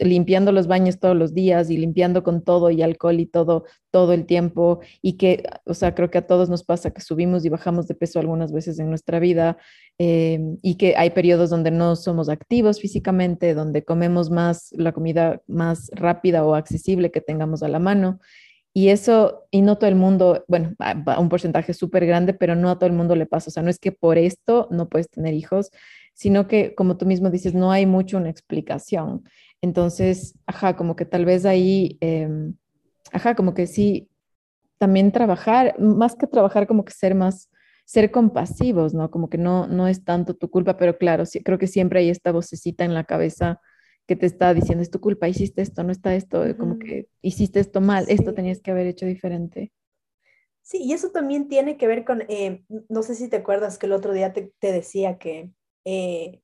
limpiando 0.00 0.50
los 0.50 0.66
baños 0.66 0.98
todos 0.98 1.16
los 1.16 1.34
días 1.34 1.70
y 1.70 1.76
limpiando 1.76 2.24
con 2.24 2.42
todo 2.42 2.70
y 2.70 2.82
alcohol 2.82 3.20
y 3.20 3.26
todo 3.26 3.64
todo 3.92 4.12
el 4.12 4.26
tiempo 4.26 4.80
y 5.00 5.16
que, 5.16 5.44
o 5.64 5.72
sea, 5.74 5.94
creo 5.94 6.10
que 6.10 6.18
a 6.18 6.26
todos 6.26 6.50
nos 6.50 6.64
pasa 6.64 6.90
que 6.90 7.00
subimos 7.00 7.44
y 7.44 7.48
bajamos 7.48 7.86
de 7.88 7.94
peso 7.94 8.18
algunas 8.18 8.52
veces 8.52 8.78
en 8.78 8.90
nuestra 8.90 9.20
vida 9.20 9.56
eh, 9.98 10.40
y 10.62 10.76
que 10.76 10.94
hay 10.96 11.10
periodos 11.10 11.50
donde 11.50 11.70
no 11.70 11.96
somos 11.96 12.28
activos 12.28 12.80
físicamente, 12.80 13.54
donde 13.54 13.84
comemos 13.84 14.30
más 14.30 14.70
la 14.72 14.92
comida 14.92 15.40
más 15.46 15.90
rápida 15.94 16.44
o 16.44 16.54
accesible 16.54 17.10
que 17.10 17.20
tengamos 17.22 17.62
a 17.62 17.68
la 17.68 17.78
mano 17.78 18.18
Y 18.74 18.90
eso, 18.90 19.46
y 19.50 19.62
no 19.62 19.78
todo 19.78 19.88
el 19.88 19.96
mundo, 19.96 20.44
bueno, 20.48 20.74
un 21.18 21.28
porcentaje 21.30 21.72
súper 21.72 22.04
grande, 22.04 22.34
pero 22.34 22.54
no 22.54 22.68
a 22.68 22.78
todo 22.78 22.88
el 22.88 22.92
mundo 22.96 23.16
le 23.16 23.24
pasa. 23.24 23.48
O 23.48 23.52
sea, 23.52 23.62
no 23.62 23.70
es 23.70 23.78
que 23.78 23.90
por 23.92 24.18
esto 24.18 24.68
no 24.70 24.90
puedes 24.90 25.08
tener 25.08 25.32
hijos, 25.32 25.70
sino 26.16 26.48
que, 26.48 26.74
como 26.74 26.96
tú 26.96 27.04
mismo 27.04 27.28
dices, 27.30 27.54
no 27.54 27.70
hay 27.70 27.84
mucho 27.84 28.16
una 28.16 28.30
explicación. 28.30 29.22
Entonces, 29.60 30.34
ajá, 30.46 30.74
como 30.74 30.96
que 30.96 31.04
tal 31.04 31.26
vez 31.26 31.44
ahí, 31.44 31.98
em, 32.00 32.54
ajá, 33.12 33.34
como 33.36 33.52
que 33.52 33.66
sí, 33.66 34.08
también 34.78 35.12
trabajar, 35.12 35.78
más 35.78 36.16
que 36.16 36.26
trabajar, 36.26 36.66
como 36.66 36.86
que 36.86 36.92
ser 36.94 37.14
más, 37.14 37.50
ser 37.84 38.10
compasivos, 38.10 38.94
¿no? 38.94 39.10
Como 39.10 39.28
que 39.28 39.36
no, 39.36 39.66
no 39.66 39.88
es 39.88 40.04
tanto 40.04 40.34
tu 40.34 40.48
culpa, 40.50 40.78
pero 40.78 40.96
claro, 40.96 41.26
sí, 41.26 41.42
creo 41.42 41.58
que 41.58 41.66
siempre 41.66 42.00
hay 42.00 42.08
esta 42.08 42.32
vocecita 42.32 42.84
en 42.84 42.94
la 42.94 43.04
cabeza 43.04 43.60
que 44.06 44.16
te 44.16 44.24
está 44.24 44.54
diciendo, 44.54 44.82
es 44.82 44.90
tu 44.90 45.00
culpa, 45.00 45.28
hiciste 45.28 45.60
esto, 45.60 45.82
no 45.82 45.92
está 45.92 46.14
esto, 46.14 46.42
como 46.56 46.78
que 46.78 47.08
hiciste 47.20 47.60
esto 47.60 47.82
mal, 47.82 48.06
esto 48.08 48.32
tenías 48.32 48.62
que 48.62 48.70
haber 48.70 48.86
hecho 48.86 49.04
diferente. 49.04 49.70
Sí, 50.62 50.78
y 50.82 50.94
eso 50.94 51.10
también 51.10 51.48
tiene 51.48 51.76
que 51.76 51.86
ver 51.86 52.04
con, 52.04 52.22
eh, 52.28 52.64
no 52.88 53.02
sé 53.02 53.14
si 53.14 53.28
te 53.28 53.36
acuerdas 53.36 53.78
que 53.78 53.86
el 53.86 53.92
otro 53.92 54.12
día 54.12 54.32
te, 54.32 54.52
decía 54.60 55.18
que 55.18 55.50
eh, 55.86 56.42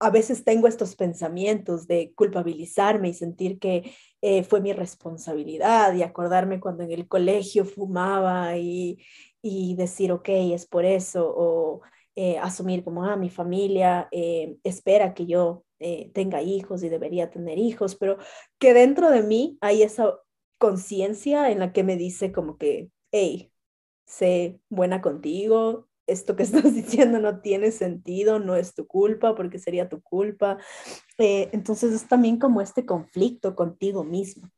a 0.00 0.10
veces 0.10 0.44
tengo 0.44 0.66
estos 0.68 0.96
pensamientos 0.96 1.86
de 1.86 2.12
culpabilizarme 2.14 3.10
y 3.10 3.14
sentir 3.14 3.58
que 3.60 3.94
eh, 4.22 4.44
fue 4.44 4.60
mi 4.60 4.72
responsabilidad 4.72 5.94
y 5.94 6.02
acordarme 6.02 6.60
cuando 6.60 6.82
en 6.82 6.90
el 6.92 7.08
colegio 7.08 7.64
fumaba 7.64 8.56
y, 8.58 8.98
y 9.42 9.76
decir, 9.76 10.12
ok, 10.12 10.28
es 10.28 10.66
por 10.66 10.84
eso, 10.84 11.32
o 11.36 11.82
asumir 12.40 12.84
como, 12.84 13.04
ah, 13.04 13.16
mi 13.16 13.28
familia 13.28 14.08
espera 14.62 15.14
que 15.14 15.26
yo 15.26 15.64
eh, 15.86 16.10
tenga 16.14 16.40
hijos 16.40 16.82
y 16.82 16.88
debería 16.88 17.30
tener 17.30 17.58
hijos, 17.58 17.94
pero 17.96 18.16
que 18.58 18.72
dentro 18.72 19.10
de 19.10 19.22
mí 19.22 19.58
hay 19.60 19.82
esa 19.82 20.18
conciencia 20.56 21.50
en 21.50 21.58
la 21.58 21.74
que 21.74 21.84
me 21.84 21.96
dice 21.96 22.32
como 22.32 22.56
que, 22.56 22.90
hey, 23.12 23.52
sé 24.06 24.60
buena 24.70 25.02
contigo, 25.02 25.88
esto 26.06 26.36
que 26.36 26.42
estás 26.64 26.74
diciendo 26.74 27.18
no 27.18 27.40
tiene 27.40 27.72
sentido, 27.72 28.38
no 28.38 28.56
es 28.56 28.74
tu 28.74 28.86
culpa 28.86 29.34
porque 29.34 29.58
sería 29.58 29.88
tu 29.88 30.02
culpa. 30.02 30.58
Eh, 31.18 31.48
entonces 31.52 31.92
es 31.92 32.08
también 32.08 32.38
como 32.38 32.60
este 32.60 32.86
conflicto 32.86 33.54
contigo 33.54 34.04
mismo, 34.04 34.50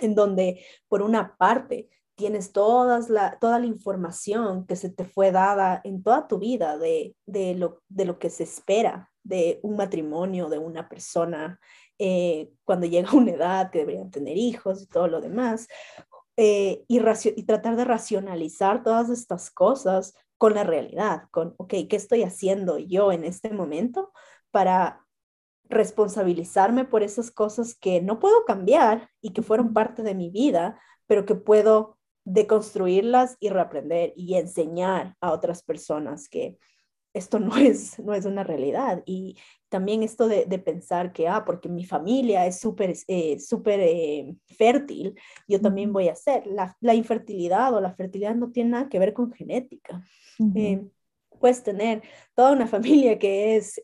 en 0.00 0.14
donde 0.14 0.64
por 0.88 1.02
una 1.02 1.36
parte 1.36 1.88
tienes 2.16 2.52
todas 2.52 3.10
la, 3.10 3.38
toda 3.38 3.60
la 3.60 3.66
información 3.66 4.66
que 4.66 4.74
se 4.74 4.90
te 4.90 5.04
fue 5.04 5.30
dada 5.30 5.80
en 5.84 6.02
toda 6.02 6.26
tu 6.26 6.38
vida 6.40 6.76
de, 6.76 7.14
de, 7.26 7.54
lo, 7.54 7.80
de 7.88 8.06
lo 8.06 8.18
que 8.18 8.28
se 8.28 8.42
espera 8.42 9.08
de 9.22 9.60
un 9.62 9.76
matrimonio, 9.76 10.48
de 10.48 10.58
una 10.58 10.88
persona, 10.88 11.60
eh, 11.98 12.50
cuando 12.64 12.86
llega 12.86 13.12
una 13.12 13.32
edad 13.32 13.70
que 13.70 13.80
deberían 13.80 14.10
tener 14.10 14.36
hijos 14.36 14.82
y 14.82 14.86
todo 14.86 15.06
lo 15.06 15.20
demás, 15.20 15.68
eh, 16.36 16.84
y 16.88 17.42
tratar 17.44 17.76
de 17.76 17.84
racionalizar 17.84 18.82
todas 18.82 19.10
estas 19.10 19.50
cosas 19.50 20.14
con 20.38 20.54
la 20.54 20.64
realidad, 20.64 21.24
con, 21.30 21.54
ok, 21.58 21.74
¿qué 21.88 21.96
estoy 21.96 22.22
haciendo 22.22 22.78
yo 22.78 23.12
en 23.12 23.24
este 23.24 23.50
momento 23.50 24.12
para 24.50 25.04
responsabilizarme 25.68 26.84
por 26.84 27.02
esas 27.02 27.30
cosas 27.30 27.74
que 27.74 28.00
no 28.00 28.18
puedo 28.18 28.44
cambiar 28.46 29.10
y 29.20 29.32
que 29.32 29.42
fueron 29.42 29.74
parte 29.74 30.02
de 30.02 30.14
mi 30.14 30.30
vida, 30.30 30.80
pero 31.06 31.26
que 31.26 31.34
puedo 31.34 31.98
deconstruirlas 32.24 33.36
y 33.40 33.50
reaprender 33.50 34.12
y 34.16 34.34
enseñar 34.34 35.16
a 35.20 35.32
otras 35.32 35.62
personas 35.62 36.28
que 36.28 36.58
esto 37.18 37.38
no 37.38 37.56
es, 37.56 37.98
no 37.98 38.14
es 38.14 38.24
una 38.24 38.44
realidad. 38.44 39.02
Y 39.06 39.36
también 39.68 40.02
esto 40.02 40.28
de, 40.28 40.46
pensar 40.58 41.12
que, 41.12 41.28
ah, 41.28 41.44
porque 41.44 41.68
mi 41.68 41.84
familia 41.84 42.46
es 42.46 42.58
súper 42.58 42.94
eh, 43.06 43.38
súper 43.38 43.80
eh, 43.80 44.34
fértil, 44.46 45.14
yo 45.46 45.60
también 45.60 45.92
voy 45.92 46.08
a 46.08 46.14
ser. 46.14 46.46
La, 46.46 46.76
la, 46.80 46.94
infertilidad 46.94 47.74
o 47.74 47.80
la 47.80 47.92
fertilidad 47.92 48.34
no 48.34 48.50
tiene 48.50 48.70
nada 48.70 48.88
que 48.88 48.98
ver 48.98 49.12
con 49.12 49.32
genética. 49.32 50.02
Eh, 50.54 50.82
puedes 51.38 51.62
tener 51.62 52.02
toda 52.34 52.52
una 52.52 52.66
familia 52.68 53.18
que 53.18 53.56
es 53.56 53.80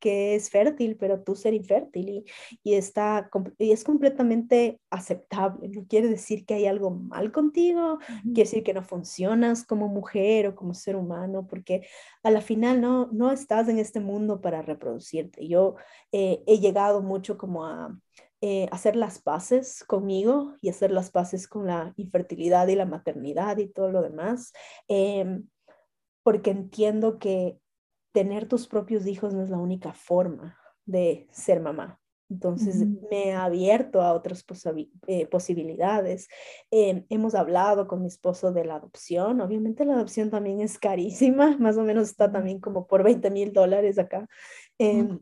que 0.00 0.34
es 0.34 0.50
fértil, 0.50 0.96
pero 0.96 1.22
tú 1.22 1.36
ser 1.36 1.54
infértil 1.54 2.08
y, 2.08 2.24
y, 2.64 2.74
está, 2.74 3.30
y 3.58 3.72
es 3.72 3.84
completamente 3.84 4.80
aceptable. 4.90 5.68
No 5.68 5.86
quiere 5.86 6.08
decir 6.08 6.44
que 6.46 6.54
hay 6.54 6.66
algo 6.66 6.90
mal 6.90 7.30
contigo, 7.32 7.98
quiere 8.22 8.42
decir 8.42 8.64
que 8.64 8.74
no 8.74 8.82
funcionas 8.82 9.64
como 9.64 9.88
mujer 9.88 10.48
o 10.48 10.56
como 10.56 10.74
ser 10.74 10.96
humano, 10.96 11.46
porque 11.46 11.86
a 12.22 12.30
la 12.30 12.40
final 12.40 12.80
no, 12.80 13.08
no 13.12 13.30
estás 13.30 13.68
en 13.68 13.78
este 13.78 14.00
mundo 14.00 14.40
para 14.40 14.62
reproducirte. 14.62 15.46
Yo 15.46 15.76
eh, 16.12 16.42
he 16.46 16.58
llegado 16.58 17.02
mucho 17.02 17.38
como 17.38 17.66
a... 17.66 17.96
Eh, 18.42 18.68
hacer 18.72 18.96
las 18.96 19.18
paces 19.18 19.84
conmigo 19.84 20.54
y 20.62 20.70
hacer 20.70 20.92
las 20.92 21.10
paces 21.10 21.46
con 21.46 21.66
la 21.66 21.92
infertilidad 21.96 22.68
y 22.68 22.74
la 22.74 22.86
maternidad 22.86 23.58
y 23.58 23.68
todo 23.68 23.90
lo 23.90 24.00
demás, 24.00 24.54
em, 24.88 25.46
porque 26.22 26.50
entiendo 26.50 27.18
que 27.18 27.58
tener 28.12 28.46
tus 28.46 28.66
propios 28.66 29.06
hijos 29.06 29.34
no 29.34 29.42
es 29.42 29.50
la 29.50 29.58
única 29.58 29.92
forma 29.92 30.58
de 30.84 31.28
ser 31.30 31.60
mamá. 31.60 32.00
Entonces 32.30 32.86
me 33.10 33.32
ha 33.32 33.44
abierto 33.44 34.00
a 34.00 34.12
otras 34.12 34.44
eh, 35.08 35.26
posibilidades. 35.26 36.28
Em, 36.70 37.04
hemos 37.08 37.34
hablado 37.34 37.88
con 37.88 38.02
mi 38.02 38.06
esposo 38.06 38.52
de 38.52 38.64
la 38.64 38.76
adopción. 38.76 39.40
Obviamente 39.40 39.84
la 39.84 39.94
adopción 39.94 40.30
también 40.30 40.60
es 40.60 40.78
carísima, 40.78 41.56
más 41.58 41.76
o 41.76 41.82
menos 41.82 42.08
está 42.08 42.30
también 42.30 42.60
como 42.60 42.86
por 42.86 43.02
20 43.02 43.30
mil 43.32 43.52
dólares 43.52 43.98
acá. 43.98 44.28
Em, 44.78 45.18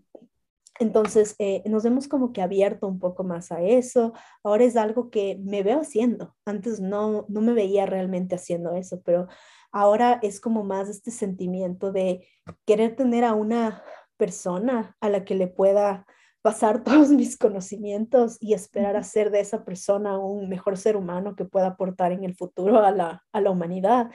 entonces 0.81 1.35
eh, 1.39 1.63
nos 1.65 1.87
hemos 1.87 2.09
como 2.09 2.33
que 2.33 2.43
abierto 2.43 2.87
un 2.87 2.99
poco 2.99 3.25
más 3.25 3.53
a 3.53 3.63
eso. 3.63 4.13
Ahora 4.45 4.65
es 4.65 4.77
algo 4.77 5.09
que 5.11 5.41
me 5.43 5.63
veo 5.63 5.81
haciendo. 5.81 6.37
Antes 6.45 6.79
no, 6.79 7.25
no 7.29 7.41
me 7.41 7.55
veía 7.55 7.87
realmente 7.87 8.35
haciendo 8.35 8.75
eso, 8.75 9.01
pero 9.03 9.29
Ahora 9.73 10.19
es 10.23 10.41
como 10.41 10.65
más 10.65 10.89
este 10.89 11.11
sentimiento 11.11 11.93
de 11.93 12.27
querer 12.65 12.97
tener 12.97 13.25
a 13.25 13.35
una 13.35 13.83
persona 14.17 14.97
a 15.01 15.09
la 15.09 15.25
que 15.25 15.35
le 15.35 15.47
pueda 15.47 16.07
pasar 16.43 16.83
todos 16.85 17.11
mis 17.11 17.37
conocimientos 17.37 18.37
y 18.41 18.55
esperar 18.55 18.97
a 18.97 19.03
ser 19.03 19.31
de 19.31 19.41
esa 19.41 19.65
persona 19.65 20.19
un 20.19 20.49
mejor 20.49 20.77
ser 20.77 20.97
humano 20.97 21.37
que 21.37 21.45
pueda 21.45 21.69
aportar 21.69 22.13
en 22.13 22.25
el 22.25 22.35
futuro 22.35 22.79
a 22.85 22.91
la, 22.91 23.51
humanidad, 23.51 24.11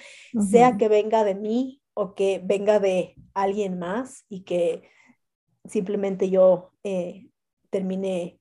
sea 0.50 0.78
que 0.78 0.90
venga 0.90 1.24
de 1.24 1.36
mí 1.36 1.82
o 1.94 2.16
que 2.16 2.42
venga 2.44 2.80
de 2.80 3.16
alguien 3.34 3.80
más 3.80 4.26
y 4.30 4.44
que 4.44 4.90
simplemente 5.66 6.30
yo 6.30 6.72
eh, 6.84 7.30
termine 7.70 8.40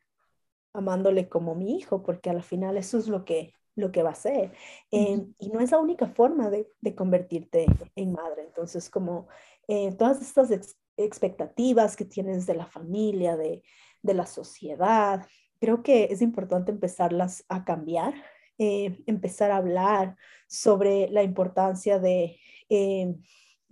amándole 0.75 1.29
como 1.29 1.55
mi 1.55 1.77
hijo, 1.77 2.03
porque 2.03 2.31
al 2.31 2.43
final 2.43 2.77
eso 2.77 2.99
es 2.99 3.09
lo 3.09 3.25
que 3.25 3.53
lo 3.75 3.93
que 3.93 4.03
va 4.03 4.11
a 4.11 4.15
ser. 4.15 4.53
Em, 4.91 5.35
y 5.39 5.49
no 5.49 5.61
es 5.61 5.71
la 5.71 5.79
única 5.79 6.07
forma 6.07 6.51
de, 6.51 6.67
convertirte 6.95 7.67
en 7.97 8.13
madre. 8.13 8.45
Entonces, 8.45 8.91
como 8.91 9.29
eh, 9.69 9.93
todas 9.93 10.21
estas 10.21 10.77
expectativas 10.97 11.97
que 11.97 12.05
tienes 12.05 12.47
de 12.47 12.55
la 12.55 12.67
familia, 12.67 13.37
de, 13.37 13.63
la 14.03 14.27
sociedad, 14.27 15.27
creo 15.61 15.83
que 15.83 16.05
es 16.11 16.23
importante 16.23 16.73
empezarlas 16.73 17.45
a 17.49 17.65
cambiar, 17.65 18.15
eh, 18.59 18.99
empezar 19.07 19.51
a 19.51 19.57
hablar 19.59 20.17
sobre 20.49 21.09
la 21.11 21.23
importancia 21.23 21.99
de... 21.99 22.39
Eh, 22.69 23.15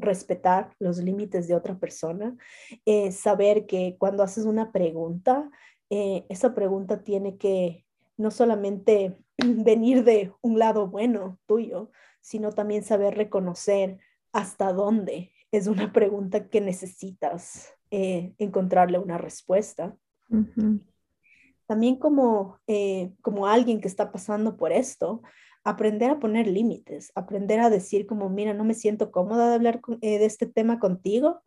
respetar 0.02 0.74
los 0.78 0.96
límites 0.96 1.46
de 1.46 1.54
otra 1.54 1.78
persona, 1.78 2.34
saber 3.12 3.66
que 3.66 3.96
cuando 3.98 4.22
haces 4.22 4.46
una 4.46 4.72
pregunta, 4.72 5.50
esa 5.90 6.54
pregunta 6.54 7.04
tiene 7.04 7.36
que 7.36 7.84
no 8.20 8.30
solamente 8.30 9.18
venir 9.38 10.04
de 10.04 10.32
un 10.42 10.58
lado 10.58 10.86
bueno 10.86 11.38
tuyo, 11.46 11.90
sino 12.20 12.52
también 12.52 12.84
saber 12.84 13.16
reconocer 13.16 13.98
hasta 14.32 14.72
dónde 14.72 15.32
es 15.50 15.66
una 15.66 15.92
pregunta 15.92 16.48
que 16.48 16.60
necesitas 16.60 17.74
eh, 17.90 18.34
encontrarle 18.38 18.98
una 18.98 19.18
respuesta. 19.18 19.96
También 21.66 21.96
como, 21.96 22.60
eh, 22.66 23.12
como 23.20 23.46
alguien 23.46 23.80
que 23.80 23.88
está 23.88 24.12
pasando 24.12 24.56
por 24.56 24.70
esto, 24.70 25.22
aprender 25.64 26.10
a 26.10 26.20
poner 26.20 26.46
límites, 26.46 27.10
aprender 27.14 27.60
a 27.60 27.70
decir 27.70 28.06
como, 28.06 28.28
mira, 28.28 28.54
no 28.54 28.64
me 28.64 28.74
siento 28.74 29.10
cómoda 29.10 29.48
de 29.48 29.54
hablar 29.54 29.80
eh, 30.00 30.18
de 30.18 30.24
este 30.24 30.46
tema 30.46 30.78
contigo 30.78 31.42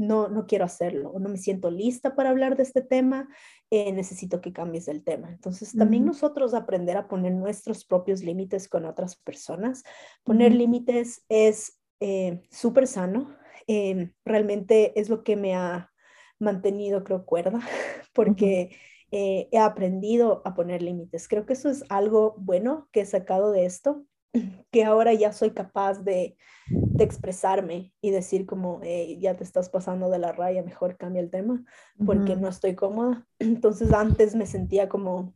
no, 0.00 0.28
no 0.28 0.46
quiero 0.46 0.64
hacerlo, 0.64 1.12
no 1.20 1.28
me 1.28 1.36
siento 1.36 1.70
lista 1.70 2.14
para 2.14 2.30
hablar 2.30 2.56
de 2.56 2.62
este 2.62 2.80
tema, 2.80 3.28
eh, 3.70 3.92
necesito 3.92 4.40
que 4.40 4.50
cambies 4.50 4.88
el 4.88 5.04
tema. 5.04 5.30
Entonces, 5.30 5.76
también 5.76 6.06
nosotros 6.06 6.54
aprender 6.54 6.96
a 6.96 7.06
poner 7.06 7.32
nuestros 7.32 7.84
propios 7.84 8.22
límites 8.22 8.66
con 8.66 8.86
otras 8.86 9.16
personas. 9.16 9.84
Poner 10.24 10.54
límites 10.54 11.22
es 11.28 11.78
eh, 12.00 12.40
súper 12.50 12.86
sano, 12.86 13.36
em, 13.66 14.14
realmente 14.24 14.98
es 14.98 15.10
lo 15.10 15.22
que 15.22 15.36
me 15.36 15.54
ha 15.54 15.92
mantenido, 16.38 17.04
creo, 17.04 17.24
cuerda, 17.24 17.60
porque... 18.14 18.76
Eh, 19.12 19.48
he 19.50 19.58
aprendido 19.58 20.40
a 20.44 20.54
poner 20.54 20.82
límites. 20.82 21.26
Creo 21.26 21.44
que 21.44 21.54
eso 21.54 21.68
es 21.68 21.82
algo 21.88 22.36
bueno 22.38 22.88
que 22.92 23.00
he 23.00 23.06
sacado 23.06 23.50
de 23.50 23.64
esto, 23.64 24.04
que 24.70 24.84
ahora 24.84 25.12
ya 25.14 25.32
soy 25.32 25.50
capaz 25.50 26.02
de, 26.02 26.36
de 26.68 27.04
expresarme 27.04 27.92
y 28.00 28.10
decir 28.10 28.46
como, 28.46 28.80
ya 29.18 29.36
te 29.36 29.44
estás 29.44 29.68
pasando 29.68 30.10
de 30.10 30.18
la 30.18 30.32
raya, 30.32 30.62
mejor 30.62 30.96
cambia 30.96 31.20
el 31.20 31.30
tema, 31.30 31.64
porque 32.04 32.36
no 32.36 32.48
estoy 32.48 32.74
cómoda. 32.74 33.26
Entonces 33.38 33.92
antes 33.92 34.34
me 34.34 34.46
sentía 34.46 34.88
como, 34.88 35.34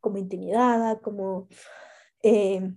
como 0.00 0.18
intimidada, 0.18 0.98
como 0.98 1.48
eh, 2.22 2.72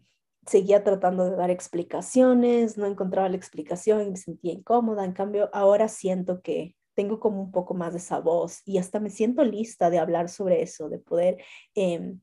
seguía 0.45 0.84
tratando 0.84 1.30
de 1.30 1.36
dar 1.36 1.49
explicaciones, 1.49 2.78
no 2.78 2.86
encontraba 2.86 3.30
la 3.30 3.38
explicación 3.38 4.01
y 4.01 4.11
me 4.11 4.18
sentía 4.18 4.53
incómoda. 4.53 5.03
En 5.03 5.13
cambio, 5.13 5.49
ahora 5.53 5.88
siento 5.88 6.41
que 6.41 6.76
tengo 6.93 7.20
como 7.20 7.41
un 7.41 7.51
poco 7.51 7.74
más 7.74 7.93
de 7.93 7.99
esa 7.99 8.20
voz 8.20 8.61
y 8.65 8.78
hasta 8.78 8.99
me 8.99 9.09
siento 9.09 9.43
lista 9.43 9.89
de 9.89 9.99
hablar 9.99 10.30
sobre 10.30 10.63
eso, 10.63 10.89
de 10.89 10.99
poder 10.99 11.38
em, 11.76 12.20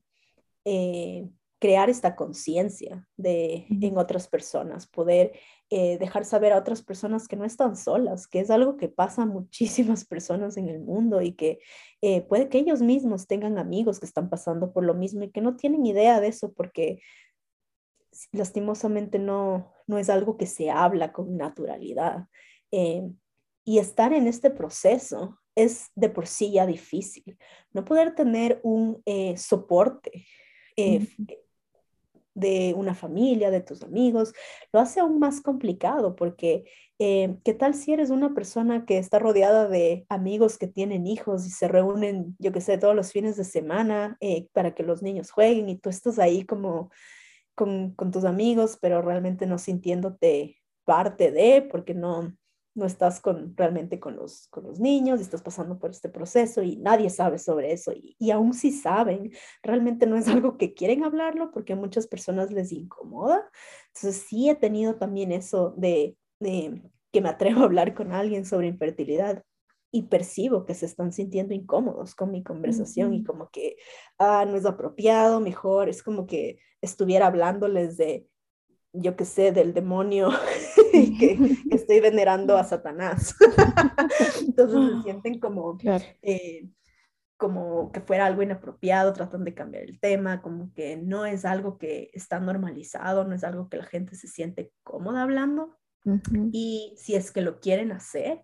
eh, 0.65 1.29
crear 1.59 1.89
esta 1.89 2.15
conciencia 2.15 3.07
de 3.17 3.65
en 3.69 3.97
otras 3.97 4.27
personas, 4.27 4.87
poder 4.87 5.33
eh, 5.69 5.97
dejar 5.97 6.25
saber 6.25 6.53
a 6.53 6.57
otras 6.57 6.81
personas 6.81 7.27
que 7.27 7.35
no 7.35 7.45
están 7.45 7.75
solas, 7.75 8.27
que 8.27 8.39
es 8.39 8.49
algo 8.49 8.77
que 8.77 8.89
pasa 8.89 9.23
a 9.23 9.25
muchísimas 9.25 10.05
personas 10.05 10.57
en 10.57 10.69
el 10.69 10.79
mundo 10.79 11.21
y 11.21 11.33
que 11.33 11.59
eh, 12.01 12.21
puede 12.21 12.49
que 12.49 12.59
ellos 12.59 12.81
mismos 12.81 13.27
tengan 13.27 13.57
amigos 13.57 13.99
que 13.99 14.05
están 14.05 14.29
pasando 14.29 14.73
por 14.73 14.83
lo 14.83 14.93
mismo 14.93 15.23
y 15.23 15.31
que 15.31 15.41
no 15.41 15.55
tienen 15.55 15.85
idea 15.85 16.19
de 16.19 16.27
eso 16.27 16.53
porque 16.53 17.01
lastimosamente 18.31 19.19
no, 19.19 19.73
no 19.87 19.97
es 19.97 20.09
algo 20.09 20.37
que 20.37 20.45
se 20.45 20.69
habla 20.69 21.11
con 21.11 21.37
naturalidad. 21.37 22.27
Y 23.67 23.79
estar 23.79 24.13
en 24.13 24.27
este 24.27 24.51
proceso 24.51 25.39
es 25.55 25.89
de 25.95 26.09
por 26.09 26.27
sí 26.27 26.51
ya 26.51 26.67
difícil. 26.67 27.37
No 27.73 27.83
poder 27.83 28.13
tener 28.13 28.59
un 28.63 29.01
eh, 29.05 29.35
soporte 29.37 30.27
eh, 30.77 31.07
de 32.35 32.73
una 32.75 32.93
familia, 32.93 33.49
de 33.49 33.61
tus 33.61 33.81
amigos, 33.81 34.33
lo 34.71 34.79
hace 34.79 34.99
aún 34.99 35.17
más 35.19 35.41
complicado 35.41 36.15
porque 36.15 36.65
eh, 36.99 37.37
¿qué 37.43 37.53
tal 37.53 37.73
si 37.73 37.93
eres 37.93 38.09
una 38.09 38.33
persona 38.33 38.85
que 38.85 38.97
está 38.97 39.19
rodeada 39.19 39.67
de 39.67 40.05
amigos 40.09 40.57
que 40.57 40.67
tienen 40.67 41.07
hijos 41.07 41.45
y 41.47 41.49
se 41.49 41.67
reúnen, 41.67 42.35
yo 42.37 42.51
qué 42.51 42.61
sé, 42.61 42.77
todos 42.77 42.95
los 42.95 43.11
fines 43.11 43.35
de 43.37 43.43
semana 43.43 44.17
para 44.53 44.75
que 44.75 44.83
los 44.83 45.01
niños 45.01 45.31
jueguen 45.31 45.67
y 45.69 45.77
tú 45.77 45.89
estás 45.89 46.19
ahí 46.19 46.45
como 46.45 46.91
con, 47.55 47.95
con 47.95 48.11
tus 48.11 48.25
amigos, 48.25 48.77
pero 48.81 49.01
realmente 49.01 49.45
no 49.47 49.57
sintiéndote 49.57 50.57
parte 50.85 51.31
de, 51.31 51.61
porque 51.63 51.93
no, 51.93 52.35
no 52.75 52.85
estás 52.85 53.21
con, 53.21 53.55
realmente 53.55 53.99
con 53.99 54.17
los, 54.17 54.47
con 54.49 54.65
los 54.65 54.79
niños 54.79 55.19
y 55.19 55.23
estás 55.23 55.41
pasando 55.41 55.79
por 55.79 55.91
este 55.91 56.09
proceso 56.09 56.61
y 56.61 56.75
nadie 56.75 57.09
sabe 57.09 57.39
sobre 57.39 57.71
eso. 57.71 57.93
Y, 57.93 58.15
y 58.19 58.31
aún 58.31 58.53
si 58.53 58.71
saben, 58.71 59.31
realmente 59.63 60.05
no 60.05 60.17
es 60.17 60.27
algo 60.27 60.57
que 60.57 60.73
quieren 60.73 61.03
hablarlo 61.03 61.51
porque 61.51 61.73
a 61.73 61.77
muchas 61.77 62.05
personas 62.05 62.51
les 62.51 62.71
incomoda. 62.71 63.49
Entonces 63.87 64.25
sí 64.27 64.49
he 64.49 64.55
tenido 64.55 64.95
también 64.95 65.31
eso 65.31 65.73
de, 65.77 66.17
de 66.39 66.81
que 67.11 67.21
me 67.21 67.29
atrevo 67.29 67.61
a 67.61 67.65
hablar 67.65 67.93
con 67.93 68.11
alguien 68.11 68.45
sobre 68.45 68.67
infertilidad 68.67 69.41
y 69.89 70.03
percibo 70.03 70.65
que 70.65 70.73
se 70.73 70.85
están 70.85 71.13
sintiendo 71.13 71.53
incómodos 71.53 72.13
con 72.15 72.29
mi 72.29 72.43
conversación 72.43 73.13
y 73.13 73.23
como 73.23 73.49
que, 73.49 73.77
ah, 74.19 74.43
no 74.45 74.57
es 74.57 74.65
apropiado, 74.65 75.39
mejor 75.39 75.87
es 75.87 76.03
como 76.03 76.27
que 76.27 76.59
estuviera 76.81 77.27
hablándoles 77.27 77.95
de 77.95 78.27
yo 78.97 79.15
qué 79.15 79.25
sé, 79.25 79.51
del 79.51 79.73
demonio 79.73 80.29
que, 80.91 81.57
estoy 81.71 81.99
venerando 81.99 82.57
a 82.57 82.63
Satanás. 82.63 83.35
Entonces 84.47 84.97
se 84.97 85.03
sienten 85.03 85.39
como, 85.39 85.77
eh, 86.21 86.69
como 87.37 87.91
que 87.91 88.01
fuera 88.01 88.25
algo 88.25 88.41
inapropiado, 88.41 89.13
tratan 89.13 89.43
de 89.43 89.53
cambiar 89.53 89.83
el 89.83 89.99
tema, 89.99 90.41
como 90.41 90.73
que 90.73 90.97
no 90.97 91.25
es 91.25 91.45
algo 91.45 91.77
que 91.77 92.09
está 92.13 92.39
normalizado, 92.39 93.25
no 93.25 93.35
es 93.35 93.43
algo 93.43 93.69
que 93.69 93.77
la 93.77 93.85
gente 93.85 94.15
se 94.15 94.27
siente 94.27 94.71
cómoda 94.83 95.23
hablando. 95.23 95.77
Y 96.51 96.93
si 96.97 97.15
es 97.15 97.31
que 97.31 97.41
lo 97.41 97.59
quieren 97.59 97.91
hacer, 97.91 98.43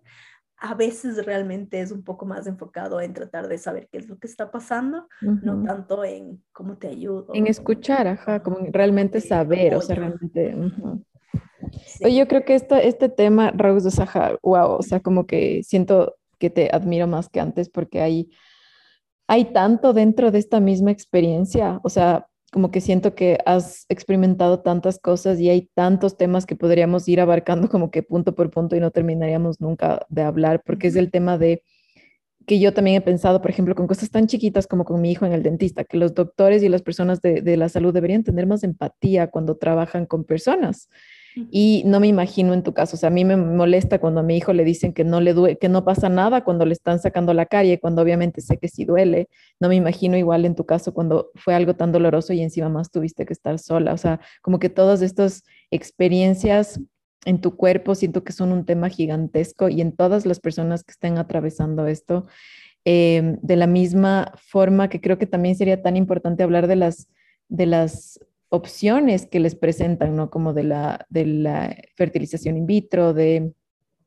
a 0.62 0.74
veces 0.74 1.26
realmente 1.26 1.80
es 1.80 1.90
un 1.90 2.04
poco 2.04 2.24
más 2.24 2.46
enfocado 2.46 3.00
en 3.00 3.12
tratar 3.12 3.48
de 3.48 3.58
saber 3.58 3.88
qué 3.90 3.98
es 3.98 4.08
lo 4.08 4.16
que 4.18 4.28
está 4.28 4.52
pasando, 4.52 5.08
no 5.20 5.64
tanto 5.64 6.04
en 6.04 6.40
cómo 6.52 6.76
te 6.76 6.86
ayudo. 6.86 7.32
En 7.34 7.48
escuchar, 7.48 8.06
ajá, 8.06 8.44
como 8.44 8.58
realmente 8.70 9.20
saber, 9.20 9.74
o 9.74 9.80
sea, 9.80 9.96
realmente... 9.96 10.56
Yo 12.00 12.28
creo 12.28 12.44
que 12.44 12.54
esto, 12.54 12.76
este 12.76 13.08
tema, 13.08 13.50
Raúl 13.50 13.82
de 13.82 13.90
Saja, 13.90 14.38
wow, 14.42 14.76
o 14.76 14.82
sea, 14.82 15.00
como 15.00 15.26
que 15.26 15.64
siento 15.64 16.14
que 16.38 16.48
te 16.48 16.70
admiro 16.72 17.08
más 17.08 17.28
que 17.28 17.40
antes 17.40 17.68
porque 17.68 18.00
hay, 18.00 18.30
hay 19.26 19.46
tanto 19.46 19.92
dentro 19.92 20.30
de 20.30 20.38
esta 20.38 20.60
misma 20.60 20.92
experiencia, 20.92 21.80
o 21.82 21.88
sea, 21.88 22.28
como 22.52 22.70
que 22.70 22.82
siento 22.82 23.14
que 23.14 23.38
has 23.46 23.86
experimentado 23.88 24.60
tantas 24.60 24.98
cosas 24.98 25.40
y 25.40 25.48
hay 25.48 25.70
tantos 25.74 26.18
temas 26.18 26.44
que 26.44 26.54
podríamos 26.54 27.08
ir 27.08 27.20
abarcando 27.20 27.68
como 27.70 27.90
que 27.90 28.02
punto 28.02 28.34
por 28.34 28.50
punto 28.50 28.76
y 28.76 28.80
no 28.80 28.90
terminaríamos 28.90 29.60
nunca 29.60 30.04
de 30.10 30.22
hablar, 30.22 30.62
porque 30.64 30.88
es 30.88 30.96
el 30.96 31.10
tema 31.10 31.38
de 31.38 31.62
que 32.46 32.60
yo 32.60 32.74
también 32.74 32.96
he 32.96 33.00
pensado, 33.00 33.40
por 33.40 33.50
ejemplo, 33.50 33.74
con 33.74 33.86
cosas 33.86 34.10
tan 34.10 34.26
chiquitas 34.26 34.66
como 34.66 34.84
con 34.84 35.00
mi 35.00 35.12
hijo 35.12 35.24
en 35.24 35.32
el 35.32 35.42
dentista, 35.42 35.84
que 35.84 35.96
los 35.96 36.12
doctores 36.12 36.62
y 36.62 36.68
las 36.68 36.82
personas 36.82 37.22
de, 37.22 37.40
de 37.40 37.56
la 37.56 37.70
salud 37.70 37.94
deberían 37.94 38.22
tener 38.22 38.46
más 38.46 38.64
empatía 38.64 39.28
cuando 39.30 39.56
trabajan 39.56 40.04
con 40.04 40.24
personas. 40.24 40.90
Y 41.34 41.82
no 41.86 42.00
me 42.00 42.08
imagino 42.08 42.52
en 42.52 42.62
tu 42.62 42.74
caso, 42.74 42.96
o 42.96 42.98
sea, 42.98 43.08
a 43.08 43.12
mí 43.12 43.24
me 43.24 43.36
molesta 43.36 43.98
cuando 43.98 44.20
a 44.20 44.22
mi 44.22 44.36
hijo 44.36 44.52
le 44.52 44.64
dicen 44.64 44.92
que 44.92 45.04
no 45.04 45.20
le 45.20 45.32
duele, 45.32 45.56
que 45.58 45.68
no 45.68 45.84
pasa 45.84 46.08
nada 46.08 46.44
cuando 46.44 46.66
le 46.66 46.72
están 46.72 46.98
sacando 46.98 47.32
la 47.32 47.46
calle, 47.46 47.80
cuando 47.80 48.02
obviamente 48.02 48.40
sé 48.40 48.58
que 48.58 48.68
sí 48.68 48.84
duele. 48.84 49.28
No 49.58 49.68
me 49.68 49.76
imagino 49.76 50.16
igual 50.16 50.44
en 50.44 50.54
tu 50.54 50.66
caso 50.66 50.92
cuando 50.92 51.30
fue 51.34 51.54
algo 51.54 51.74
tan 51.74 51.92
doloroso 51.92 52.32
y 52.32 52.42
encima 52.42 52.68
más 52.68 52.90
tuviste 52.90 53.24
que 53.24 53.32
estar 53.32 53.58
sola. 53.58 53.94
O 53.94 53.98
sea, 53.98 54.20
como 54.42 54.58
que 54.58 54.68
todas 54.68 55.00
estas 55.02 55.42
experiencias 55.70 56.80
en 57.24 57.40
tu 57.40 57.56
cuerpo 57.56 57.94
siento 57.94 58.24
que 58.24 58.32
son 58.32 58.52
un 58.52 58.64
tema 58.66 58.88
gigantesco 58.88 59.68
y 59.68 59.80
en 59.80 59.92
todas 59.92 60.26
las 60.26 60.40
personas 60.40 60.84
que 60.84 60.92
estén 60.92 61.18
atravesando 61.18 61.86
esto. 61.86 62.26
Em, 62.84 63.38
de 63.42 63.56
la 63.56 63.68
misma 63.68 64.32
forma 64.36 64.88
que 64.88 65.00
creo 65.00 65.16
que 65.16 65.26
también 65.26 65.54
sería 65.54 65.82
tan 65.82 65.96
importante 65.96 66.42
hablar 66.42 66.66
de 66.66 66.76
las, 66.76 67.08
de 67.48 67.66
las 67.66 68.18
opciones 68.52 69.26
que 69.26 69.40
les 69.40 69.54
presentan, 69.54 70.14
¿no? 70.14 70.30
Como 70.30 70.52
de 70.52 70.62
la, 70.62 71.06
de 71.08 71.24
la 71.24 71.74
fertilización 71.96 72.58
in 72.58 72.66
vitro, 72.66 73.14
de, 73.14 73.54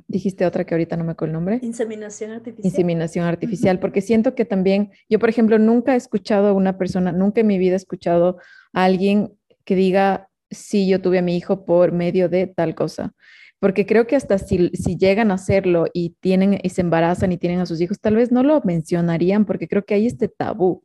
dijiste 0.08 0.46
otra 0.46 0.66
que 0.66 0.76
ahorita 0.76 0.96
no 0.98 1.04
me 1.04 1.14
acuerdo 1.14 1.32
el 1.32 1.34
nombre. 1.34 1.60
Inseminación 1.64 2.30
artificial. 2.30 2.66
Inseminación 2.66 3.26
artificial, 3.26 3.80
porque 3.80 4.02
siento 4.02 4.36
que 4.36 4.46
también, 4.46 4.92
yo 5.10 5.18
por 5.18 5.30
ejemplo, 5.30 5.58
nunca 5.58 5.96
he 5.96 5.98
escuchado 5.98 6.50
a 6.50 6.54
una 6.54 6.78
persona, 6.78 7.12
nunca 7.12 7.42
en 7.42 7.48
mi 7.48 7.58
vida 7.58 7.74
he 7.74 7.78
escuchado 7.78 8.38
a 8.72 8.84
alguien 8.84 9.34
que 9.64 9.76
diga, 9.76 10.30
sí, 10.52 10.88
yo 10.88 11.02
tuve 11.02 11.18
a 11.18 11.24
mi 11.24 11.36
hijo 11.36 11.66
por 11.66 11.92
medio 11.92 12.30
de 12.30 12.46
tal 12.46 12.76
cosa. 12.76 13.16
Porque 13.60 13.88
creo 13.88 14.06
que 14.06 14.16
hasta 14.16 14.38
si, 14.38 14.70
si 14.76 14.96
llegan 14.96 15.32
a 15.32 15.36
hacerlo 15.36 15.88
y 15.92 16.12
tienen 16.20 16.60
y 16.62 16.70
se 16.70 16.82
embarazan 16.82 17.32
y 17.32 17.38
tienen 17.38 17.62
a 17.62 17.66
sus 17.66 17.82
hijos, 17.82 18.00
tal 18.00 18.16
vez 18.16 18.32
no 18.32 18.44
lo 18.44 18.62
mencionarían 18.62 19.46
porque 19.46 19.68
creo 19.68 19.86
que 19.86 19.96
hay 19.96 20.06
este 20.06 20.28
tabú. 20.28 20.84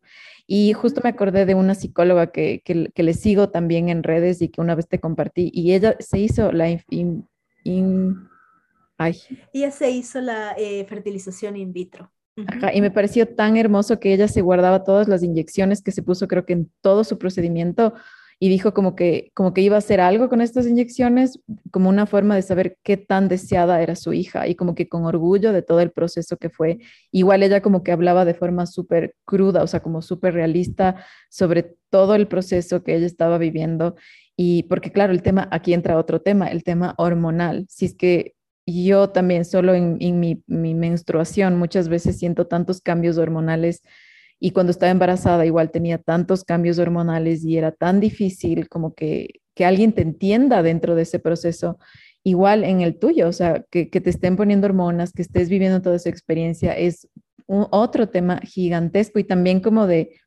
Y 0.52 0.72
justo 0.72 1.00
me 1.04 1.10
acordé 1.10 1.46
de 1.46 1.54
una 1.54 1.76
psicóloga 1.76 2.32
que, 2.32 2.60
que, 2.64 3.02
le 3.04 3.14
sigo 3.14 3.50
también 3.50 3.88
en 3.88 4.02
redes 4.02 4.42
y 4.42 4.48
que 4.48 4.60
una 4.60 4.74
vez 4.74 4.88
te 4.88 4.98
compartí, 4.98 5.48
y 5.54 5.74
ella 5.74 5.94
se 6.00 6.18
hizo 6.18 6.50
la... 6.50 6.68
In, 6.88 7.28
ay. 8.98 9.16
Ella 9.52 9.70
se 9.70 9.92
hizo 9.92 10.20
la 10.20 10.56
eh, 10.58 10.84
fertilización 10.86 11.56
in 11.56 11.72
vitro. 11.72 12.10
Ajá, 12.48 12.74
y 12.74 12.80
me 12.80 12.90
pareció 12.90 13.28
tan 13.28 13.56
hermoso 13.56 14.00
que 14.00 14.12
ella 14.12 14.26
se 14.26 14.40
guardaba 14.40 14.82
todas 14.82 15.06
las 15.06 15.22
inyecciones 15.22 15.82
que 15.82 15.92
se 15.92 16.02
puso, 16.02 16.26
creo 16.26 16.44
que 16.44 16.54
en 16.54 16.72
todo 16.80 17.04
su 17.04 17.16
procedimiento, 17.16 17.94
y 18.42 18.48
dijo 18.48 18.72
como 18.72 18.96
que, 18.96 19.30
como 19.34 19.52
que 19.52 19.60
iba 19.60 19.76
a 19.76 19.80
hacer 19.80 20.00
algo 20.00 20.30
con 20.30 20.40
estas 20.40 20.66
inyecciones, 20.66 21.40
como 21.70 21.90
una 21.90 22.06
forma 22.06 22.34
de 22.34 22.40
saber 22.40 22.78
qué 22.82 22.96
tan 22.96 23.28
deseada 23.28 23.82
era 23.82 23.94
su 23.96 24.14
hija 24.14 24.48
y 24.48 24.54
como 24.54 24.74
que 24.74 24.88
con 24.88 25.04
orgullo 25.04 25.52
de 25.52 25.60
todo 25.60 25.80
el 25.80 25.90
proceso 25.90 26.38
que 26.38 26.48
fue. 26.48 26.78
Igual 27.12 27.42
ella 27.42 27.60
como 27.60 27.84
que 27.84 27.92
hablaba 27.92 28.24
de 28.24 28.32
forma 28.32 28.64
súper 28.64 29.14
cruda, 29.26 29.62
o 29.62 29.66
sea, 29.66 29.80
como 29.80 30.00
súper 30.00 30.32
realista 30.32 31.04
sobre 31.28 31.76
todo 31.90 32.14
el 32.14 32.28
proceso 32.28 32.82
que 32.82 32.96
ella 32.96 33.04
estaba 33.04 33.36
viviendo. 33.36 33.96
Y 34.36 34.62
porque 34.64 34.90
claro, 34.90 35.12
el 35.12 35.20
tema, 35.20 35.46
aquí 35.50 35.74
entra 35.74 35.98
otro 35.98 36.22
tema, 36.22 36.48
el 36.48 36.64
tema 36.64 36.94
hormonal. 36.96 37.66
Si 37.68 37.84
es 37.84 37.94
que 37.94 38.36
yo 38.64 39.10
también 39.10 39.44
solo 39.44 39.74
en, 39.74 39.98
mi, 40.18 40.42
mi 40.46 40.74
menstruación 40.74 41.58
muchas 41.58 41.90
veces 41.90 42.18
siento 42.18 42.46
tantos 42.46 42.80
cambios 42.80 43.18
hormonales 43.18 43.82
y 44.40 44.52
cuando 44.52 44.70
estaba 44.70 44.90
embarazada 44.90 45.44
igual 45.44 45.70
tenía 45.70 45.98
tantos 45.98 46.44
cambios 46.44 46.78
hormonales 46.78 47.44
y 47.44 47.58
era 47.58 47.72
tan 47.72 48.00
difícil 48.00 48.68
como 48.68 48.94
que, 48.94 49.40
que 49.54 49.66
alguien 49.66 49.92
te 49.92 50.00
entienda 50.00 50.62
dentro 50.62 50.94
de 50.94 51.02
ese 51.02 51.18
proceso, 51.18 51.78
igual 52.24 52.64
en 52.64 52.80
el 52.80 52.98
tuyo, 52.98 53.28
o 53.28 53.32
sea, 53.32 53.64
que, 53.70 53.90
que 53.90 54.00
te 54.00 54.08
estén 54.08 54.36
poniendo 54.36 54.66
hormonas, 54.66 55.12
que 55.12 55.22
estés 55.22 55.50
viviendo 55.50 55.82
toda 55.82 55.96
esa 55.96 56.08
experiencia, 56.08 56.72
es 56.72 57.06
un, 57.46 57.66
otro 57.70 58.08
tema 58.08 58.40
gigantesco 58.42 59.18
y 59.18 59.24
también 59.24 59.60
como 59.60 59.86
de 59.86 60.18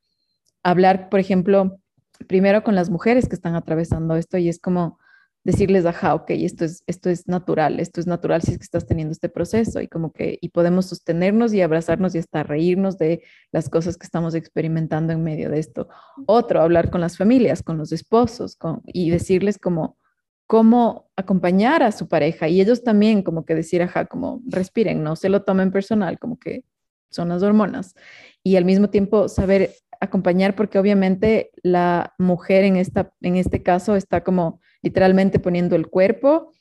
hablar, 0.62 1.08
por 1.08 1.18
ejemplo, 1.18 1.80
primero 2.28 2.62
con 2.62 2.76
las 2.76 2.90
mujeres 2.90 3.28
que 3.28 3.34
están 3.34 3.56
atravesando 3.56 4.14
esto 4.14 4.38
y 4.38 4.48
es 4.48 4.60
como 4.60 4.98
decirles, 5.44 5.84
ajá, 5.84 6.14
ok, 6.14 6.30
esto 6.30 6.64
es, 6.64 6.82
esto 6.86 7.10
es 7.10 7.28
natural, 7.28 7.78
esto 7.78 8.00
es 8.00 8.06
natural 8.06 8.40
si 8.42 8.52
es 8.52 8.58
que 8.58 8.64
estás 8.64 8.86
teniendo 8.86 9.12
este 9.12 9.28
proceso 9.28 9.80
y 9.80 9.88
como 9.88 10.10
que, 10.10 10.38
y 10.40 10.48
podemos 10.48 10.86
sostenernos 10.86 11.52
y 11.52 11.60
abrazarnos 11.60 12.14
y 12.14 12.18
hasta 12.18 12.42
reírnos 12.42 12.96
de 12.96 13.22
las 13.52 13.68
cosas 13.68 13.98
que 13.98 14.06
estamos 14.06 14.34
experimentando 14.34 15.12
en 15.12 15.22
medio 15.22 15.50
de 15.50 15.58
esto. 15.58 15.88
Otro, 16.26 16.62
hablar 16.62 16.90
con 16.90 17.02
las 17.02 17.18
familias, 17.18 17.62
con 17.62 17.76
los 17.76 17.92
esposos 17.92 18.56
con, 18.56 18.82
y 18.86 19.10
decirles 19.10 19.58
como, 19.58 19.98
cómo 20.46 21.10
acompañar 21.14 21.82
a 21.82 21.92
su 21.92 22.08
pareja 22.08 22.48
y 22.48 22.60
ellos 22.62 22.82
también 22.82 23.22
como 23.22 23.44
que 23.44 23.54
decir, 23.54 23.82
ajá, 23.82 24.06
como 24.06 24.40
respiren, 24.46 25.02
no 25.02 25.14
se 25.14 25.28
lo 25.28 25.42
tomen 25.42 25.72
personal, 25.72 26.18
como 26.18 26.38
que 26.38 26.64
son 27.10 27.28
las 27.28 27.42
hormonas 27.42 27.94
y 28.42 28.56
al 28.56 28.64
mismo 28.64 28.88
tiempo 28.88 29.28
saber 29.28 29.74
acompañar 30.00 30.54
porque 30.54 30.78
obviamente 30.78 31.50
la 31.62 32.14
mujer 32.18 32.64
en, 32.64 32.76
esta, 32.76 33.12
en 33.20 33.36
este 33.36 33.62
caso 33.62 33.94
está 33.94 34.22
como 34.22 34.60
literalmente 34.84 35.38
poniendo 35.38 35.74
el 35.74 35.88
cuerpo 35.88 36.52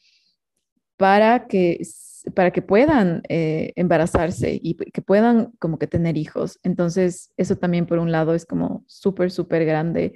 para 0.98 1.48
que, 1.48 1.82
para 2.34 2.52
que 2.52 2.62
puedan 2.62 3.22
eh, 3.28 3.74
embarazarse 3.76 4.60
y 4.64 4.76
que 4.76 5.02
puedan 5.02 5.52
como 5.60 5.78
que 5.78 5.88
tener 5.88 6.18
hijos. 6.18 6.58
Entonces, 6.64 7.32
eso 7.36 7.58
también 7.58 7.86
por 7.86 8.00
un 8.00 8.12
lado 8.12 8.34
es 8.34 8.46
como 8.46 8.86
súper, 8.88 9.30
súper 9.30 9.66
grande. 9.66 10.14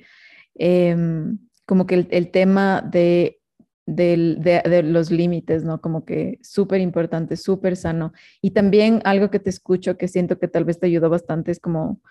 Em, 0.55 1.37
como 1.65 1.85
que 1.85 2.07
el, 2.09 2.31
tema 2.31 2.81
de, 2.81 3.41
de, 3.85 4.83
los 4.83 5.11
límites, 5.11 5.65
¿no? 5.65 5.81
Como 5.81 6.05
que 6.05 6.39
súper 6.41 6.79
importante, 6.79 7.35
súper 7.35 7.75
sano. 7.75 8.13
Y 8.41 8.51
también 8.51 9.01
algo 9.03 9.29
que 9.29 9.39
te 9.39 9.49
escucho 9.49 9.97
que 9.97 10.07
siento 10.07 10.39
que 10.39 10.47
tal 10.47 10.63
vez 10.63 10.79
te 10.79 10.85
ayudó 10.85 11.09
bastante 11.09 11.51
es 11.51 11.59
como 11.59 12.01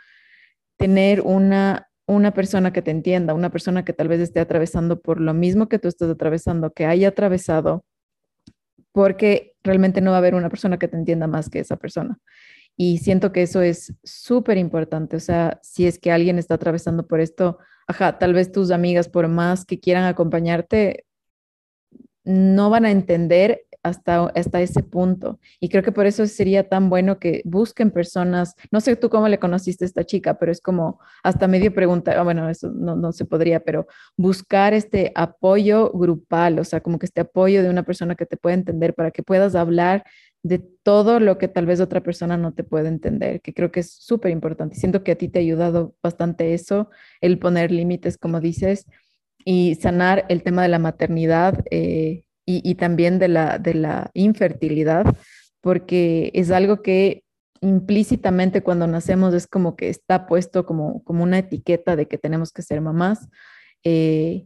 tener 0.77 1.23
una, 1.23 1.86
una 2.07 2.33
persona 2.33 2.73
que 2.73 2.83
te 2.83 2.91
entienda, 2.91 3.35
una 3.35 3.51
persona 3.51 3.85
que 3.85 3.93
tal 3.93 4.09
vez 4.09 4.21
esté 4.21 4.41
atravesando 4.41 5.01
por 5.01 5.21
lo 5.21 5.35
mismo 5.35 5.69
que 5.69 5.79
tú 5.79 5.89
estás 5.89 6.11
atravesando, 6.11 6.73
que 6.73 6.87
haya 6.87 7.09
atravesado, 7.09 7.85
porque 8.93 9.55
realmente 9.63 10.01
no 10.01 10.13
va 10.13 10.17
a 10.17 10.21
haber 10.21 10.35
una 10.35 10.49
persona 10.49 10.79
que 10.79 10.89
te 10.89 10.97
entienda 10.97 11.27
más 11.27 11.51
que 11.51 11.59
esa 11.59 11.77
persona. 11.77 12.19
Y 12.77 12.99
siento 12.99 13.33
que 13.33 13.43
eso 13.43 13.61
es 13.63 13.95
súper 14.05 14.59
importante. 14.59 15.17
O 15.17 15.21
sea, 15.21 15.59
si 15.63 15.87
es 15.87 15.99
que 15.99 16.13
alguien 16.13 16.39
está 16.39 16.55
atravesando 16.55 17.07
por 17.07 17.21
esto, 17.21 17.59
ajá, 17.87 18.19
tal 18.19 18.35
vez 18.35 18.53
tus 18.53 18.71
amigas, 18.71 19.09
por 19.09 19.29
más 19.29 19.65
que 19.65 19.81
quieran 19.81 20.05
acompañarte, 20.05 21.05
no 22.25 22.71
van 22.71 22.85
a 22.85 22.91
entender 22.91 23.66
hasta, 23.89 24.27
hasta 24.35 24.61
ese 24.61 24.83
punto. 24.83 25.39
Y 25.61 25.69
creo 25.69 25.83
que 25.83 25.93
por 25.93 26.07
eso 26.07 26.27
sería 26.27 26.69
tan 26.69 26.91
bueno 26.91 27.19
que 27.19 27.43
busquen 27.45 27.91
personas, 27.91 28.55
no 28.71 28.81
sé 28.81 28.97
tú 28.97 29.11
cómo 29.11 29.29
le 29.29 29.39
conociste 29.39 29.85
a 29.85 29.87
esta 29.87 30.05
chica, 30.05 30.39
pero 30.39 30.53
es 30.53 30.61
como 30.61 31.01
hasta 31.23 31.49
medio 31.49 31.73
pregunta, 31.75 32.13
ah, 32.19 32.23
bueno, 32.23 32.49
eso 32.49 32.71
no, 32.71 32.97
no 32.97 33.13
se 33.13 33.25
podría, 33.25 33.61
pero 33.61 33.87
buscar 34.17 34.75
este 34.75 35.13
apoyo 35.15 35.91
grupal, 35.93 36.59
o 36.59 36.65
sea, 36.65 36.81
como 36.81 36.99
que 36.99 37.07
este 37.07 37.21
apoyo 37.21 37.63
de 37.63 37.71
una 37.71 37.85
persona 37.85 38.15
que 38.15 38.27
te 38.27 38.37
pueda 38.37 38.55
entender 38.55 38.95
para 38.95 39.11
que 39.11 39.23
puedas 39.23 39.55
hablar 39.55 40.05
de 40.43 40.59
todo 40.59 41.19
lo 41.21 41.39
que 41.39 41.49
tal 41.49 41.67
vez 41.67 41.81
otra 41.81 42.03
persona 42.03 42.37
no 42.37 42.55
te 42.55 42.65
puede 42.65 42.89
entender, 42.89 43.41
que 43.41 43.53
creo 43.53 43.73
que 43.73 43.81
es 43.81 43.91
súper 43.93 44.31
importante. 44.31 44.77
Siento 44.77 45.03
que 45.03 45.13
a 45.13 45.17
ti 45.17 45.29
te 45.29 45.41
ha 45.41 45.43
ayudado 45.43 45.97
bastante 46.03 46.55
eso, 46.55 46.91
el 47.21 47.39
poner 47.39 47.73
límites, 47.73 48.17
como 48.17 48.41
dices, 48.41 48.87
y 49.45 49.77
sanar 49.77 50.25
el 50.29 50.43
tema 50.43 50.63
de 50.63 50.69
la 50.69 50.79
maternidad. 50.79 51.65
Eh, 51.71 52.26
y, 52.47 52.77
también 52.77 53.19
de 53.19 53.29
la, 53.29 53.59
de 53.59 53.75
la 53.75 54.11
infertilidad, 54.15 55.05
porque 55.61 56.31
es 56.33 56.53
algo 56.53 56.81
que 56.81 57.25
implícitamente 57.61 58.63
cuando 58.63 58.87
nacemos 58.87 59.35
es 59.35 59.47
como 59.49 59.75
que 59.75 59.89
está 59.89 60.27
puesto 60.27 60.65
como, 60.65 61.03
como 61.03 61.25
una 61.25 61.39
etiqueta 61.39 61.97
de 61.97 62.07
que 62.07 62.19
tenemos 62.19 62.53
que 62.53 62.63
ser 62.63 62.81
mamás. 62.81 63.29
Eh, 63.83 64.45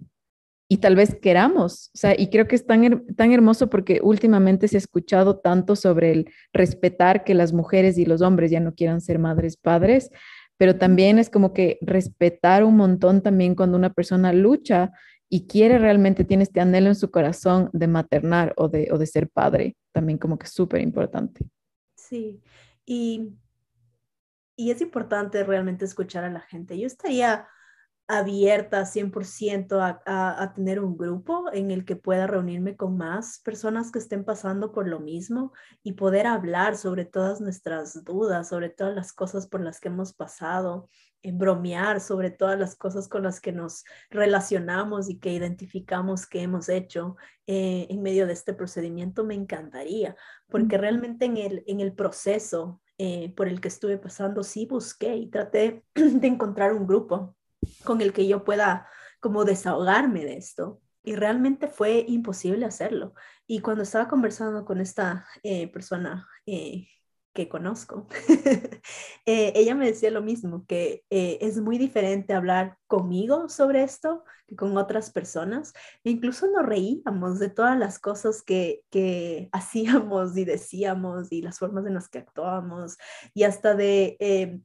y 0.72 0.76
tal 0.76 0.94
vez 0.94 1.16
queramos, 1.20 1.90
o 1.94 1.98
sea, 1.98 2.14
y 2.16 2.28
creo 2.28 2.46
que 2.46 2.54
es 2.54 2.64
tan, 2.64 3.04
tan 3.16 3.32
hermoso 3.32 3.68
porque 3.68 4.00
últimamente 4.04 4.68
se 4.68 4.76
ha 4.76 4.78
escuchado 4.78 5.38
tanto 5.38 5.74
sobre 5.74 6.12
el 6.12 6.30
respetar 6.52 7.24
que 7.24 7.34
las 7.34 7.52
mujeres 7.52 7.98
y 7.98 8.06
los 8.06 8.22
hombres 8.22 8.52
ya 8.52 8.60
no 8.60 8.72
quieran 8.72 9.00
ser 9.00 9.18
madres, 9.18 9.56
padres, 9.56 10.10
pero 10.56 10.76
también 10.76 11.18
es 11.18 11.28
como 11.28 11.52
que 11.52 11.78
respetar 11.80 12.62
un 12.62 12.76
montón 12.76 13.20
también 13.20 13.56
cuando 13.56 13.76
una 13.76 13.92
persona 13.92 14.32
lucha 14.32 14.92
y 15.32 15.46
quiere 15.46 15.78
realmente, 15.78 16.24
tiene 16.24 16.42
este 16.42 16.60
anhelo 16.60 16.88
en 16.88 16.96
su 16.96 17.10
corazón 17.10 17.70
de 17.72 17.86
maternar 17.86 18.52
o 18.56 18.68
de, 18.68 18.88
o 18.92 18.98
de 18.98 19.06
ser 19.06 19.30
padre, 19.30 19.76
también 19.92 20.18
como 20.18 20.36
que 20.36 20.46
es 20.46 20.52
súper 20.52 20.80
importante. 20.80 21.46
Sí, 21.94 22.42
y, 22.84 23.32
y 24.56 24.72
es 24.72 24.80
importante 24.80 25.44
realmente 25.44 25.84
escuchar 25.84 26.24
a 26.24 26.30
la 26.30 26.40
gente. 26.40 26.76
Yo 26.76 26.86
estaría 26.86 27.46
abierta 28.08 28.84
100% 28.84 29.80
a, 29.80 30.02
a, 30.04 30.42
a, 30.42 30.52
tener 30.52 30.80
un 30.80 30.96
grupo 30.96 31.44
en 31.52 31.70
el 31.70 31.84
que 31.84 31.94
pueda 31.94 32.26
reunirme 32.26 32.76
con 32.76 32.96
más 32.96 33.38
personas 33.44 33.92
que 33.92 34.00
estén 34.00 34.24
pasando 34.24 34.72
por 34.72 34.88
lo 34.88 34.98
mismo 34.98 35.52
y 35.84 35.92
poder 35.92 36.26
hablar 36.26 36.76
sobre 36.76 37.04
todas 37.04 37.40
nuestras 37.40 38.02
dudas, 38.02 38.48
sobre 38.48 38.68
todas 38.68 38.96
las 38.96 39.12
cosas 39.12 39.46
por 39.46 39.60
las 39.60 39.78
que 39.78 39.88
hemos 39.88 40.12
pasado, 40.12 40.88
bromear 41.22 42.00
sobre 42.00 42.30
todas 42.30 42.58
las 42.58 42.76
cosas 42.76 43.08
con 43.08 43.22
las 43.22 43.40
que 43.40 43.52
nos 43.52 43.84
relacionamos 44.10 45.10
y 45.10 45.18
que 45.18 45.32
identificamos 45.32 46.26
que 46.26 46.42
hemos 46.42 46.68
hecho 46.68 47.16
eh, 47.46 47.86
en 47.90 48.02
medio 48.02 48.26
de 48.26 48.32
este 48.32 48.54
procedimiento, 48.54 49.24
me 49.24 49.34
encantaría, 49.34 50.16
porque 50.48 50.78
realmente 50.78 51.26
en 51.26 51.36
el, 51.36 51.64
en 51.66 51.80
el 51.80 51.92
proceso 51.92 52.80
eh, 53.02 53.32
por 53.34 53.48
el 53.48 53.62
que 53.62 53.68
estuve 53.68 53.96
pasando, 53.96 54.42
sí 54.42 54.66
busqué 54.66 55.16
y 55.16 55.26
traté 55.30 55.84
de 55.94 56.26
encontrar 56.26 56.74
un 56.74 56.86
grupo 56.86 57.34
con 57.82 58.02
el 58.02 58.12
que 58.12 58.26
yo 58.28 58.44
pueda 58.44 58.86
como 59.20 59.46
desahogarme 59.46 60.24
de 60.24 60.36
esto. 60.36 60.82
Y 61.02 61.16
realmente 61.16 61.66
fue 61.66 62.04
imposible 62.06 62.66
hacerlo. 62.66 63.14
Y 63.46 63.60
cuando 63.60 63.84
estaba 63.84 64.06
conversando 64.06 64.66
con 64.66 64.82
esta 64.82 65.26
eh, 65.42 65.72
persona 65.72 66.28
que 67.32 67.48
conozco, 67.48 68.08
eh, 69.26 69.52
ella 69.54 69.74
me 69.74 69.86
decía 69.86 70.10
lo 70.10 70.22
mismo, 70.22 70.64
que 70.66 71.04
eh, 71.10 71.38
es 71.40 71.60
muy 71.60 71.78
diferente 71.78 72.34
hablar 72.34 72.76
conmigo 72.86 73.48
sobre 73.48 73.82
esto 73.84 74.24
que 74.48 74.56
con 74.56 74.76
otras 74.76 75.10
personas. 75.10 75.72
E 76.04 76.10
incluso 76.10 76.48
nos 76.48 76.66
reíamos 76.66 77.38
de 77.38 77.48
todas 77.48 77.78
las 77.78 77.98
cosas 77.98 78.42
que, 78.42 78.82
que 78.90 79.48
hacíamos 79.52 80.36
y 80.36 80.44
decíamos 80.44 81.30
y 81.30 81.42
las 81.42 81.58
formas 81.58 81.86
en 81.86 81.94
las 81.94 82.08
que 82.08 82.18
actuábamos 82.18 82.96
y 83.34 83.44
hasta 83.44 83.74
de... 83.74 84.16
Eh, 84.20 84.60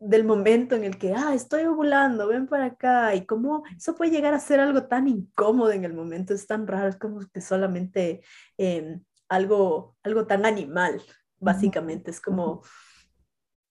del 0.00 0.24
momento 0.24 0.74
en 0.74 0.84
el 0.84 0.96
que, 0.96 1.12
ah, 1.12 1.34
estoy 1.34 1.64
ovulando, 1.64 2.26
ven 2.26 2.46
para 2.46 2.64
acá, 2.64 3.14
y 3.14 3.26
cómo 3.26 3.64
eso 3.76 3.94
puede 3.94 4.10
llegar 4.12 4.32
a 4.32 4.40
ser 4.40 4.58
algo 4.58 4.86
tan 4.86 5.08
incómodo 5.08 5.72
en 5.72 5.84
el 5.84 5.92
momento, 5.92 6.32
es 6.32 6.46
tan 6.46 6.66
raro, 6.66 6.88
es 6.88 6.96
como 6.96 7.20
que 7.30 7.42
solamente 7.42 8.22
em, 8.56 9.04
algo, 9.28 9.94
algo 10.02 10.26
tan 10.26 10.46
animal, 10.46 11.02
básicamente. 11.38 12.10
Es 12.10 12.20
como, 12.20 12.62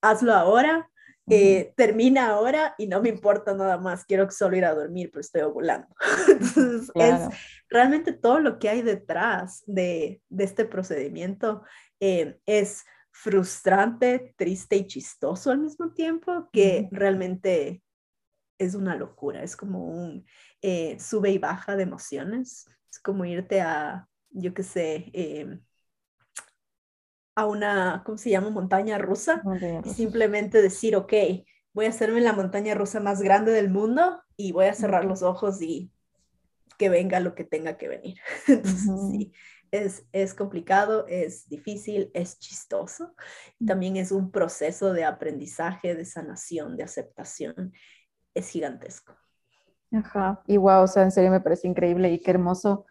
hazlo 0.01 0.33
ahora, 0.33 0.89
eh, 1.29 1.73
termina 1.77 2.27
ahora 2.27 2.75
y 2.77 2.87
no 2.87 3.01
me 3.01 3.09
importa 3.09 3.53
nada 3.53 3.77
más, 3.77 4.03
quiero 4.03 4.29
solo 4.29 4.57
ir 4.57 4.65
a 4.65 4.75
dormir, 4.75 5.09
pero 5.11 5.21
estoy 5.21 5.41
ovulando. 5.41 5.87
Entonces, 6.27 6.91
es 6.95 7.21
realmente 7.69 8.13
todo 8.13 8.39
lo 8.39 8.59
que 8.59 8.69
hay 8.69 8.81
detrás 8.81 9.63
de, 9.65 10.21
de 10.29 10.43
este 10.43 10.65
procedimiento 10.65 11.63
eh, 11.99 12.37
es 12.45 12.83
frustrante, 13.11 14.33
triste 14.37 14.75
y 14.75 14.87
chistoso 14.87 15.51
al 15.51 15.59
mismo 15.59 15.93
tiempo, 15.93 16.49
que 16.51 16.89
realmente 16.91 17.83
es 18.57 18.75
una 18.75 18.95
locura, 18.95 19.43
es 19.43 19.55
como 19.55 19.85
un 19.85 20.25
eh, 20.61 20.97
sube 20.99 21.31
y 21.31 21.37
baja 21.37 21.75
de 21.75 21.83
emociones, 21.83 22.67
es 22.91 22.99
como 22.99 23.23
irte 23.25 23.61
a, 23.61 24.07
yo 24.31 24.53
qué 24.53 24.63
sé, 24.63 25.09
em, 25.13 25.61
a 27.35 27.45
una, 27.45 28.03
¿cómo 28.05 28.17
se 28.17 28.29
llama? 28.29 28.49
Montaña 28.49 28.97
rusa. 28.97 29.41
Y 29.83 29.89
simplemente 29.89 30.61
decir, 30.61 30.95
ok, 30.95 31.13
voy 31.73 31.85
a 31.85 31.89
hacerme 31.89 32.21
la 32.21 32.33
montaña 32.33 32.75
rusa 32.75 32.99
más 32.99 33.21
grande 33.21 33.51
del 33.51 33.69
mundo 33.69 34.21
y 34.37 34.51
voy 34.51 34.65
a 34.65 34.73
cerrar 34.73 35.05
los 35.05 35.23
ojos 35.23 35.61
y 35.61 35.91
que 36.77 36.89
venga 36.89 37.19
lo 37.19 37.35
que 37.35 37.43
tenga 37.43 37.77
que 37.77 37.87
venir. 37.87 38.17
Entonces, 38.47 38.91
sí, 39.11 39.33
es, 39.71 40.05
es, 40.11 40.33
complicado, 40.33 41.05
es 41.07 41.47
difícil, 41.49 42.11
es 42.13 42.39
chistoso. 42.39 43.15
También 43.65 43.97
es 43.97 44.11
un 44.11 44.31
proceso 44.31 44.93
de 44.93 45.05
aprendizaje, 45.05 45.95
de 45.95 46.05
sanación, 46.05 46.77
de 46.77 46.83
aceptación. 46.83 47.73
Es 48.33 48.49
gigantesco. 48.49 49.15
Ajá, 49.91 50.41
y 50.47 50.57
wow, 50.57 50.83
o 50.83 50.87
sea, 50.87 51.03
en 51.03 51.11
serio 51.11 51.29
me 51.29 51.41
parece 51.41 51.67
increíble 51.67 52.11
y 52.11 52.19
qué 52.19 52.31
hermoso 52.31 52.87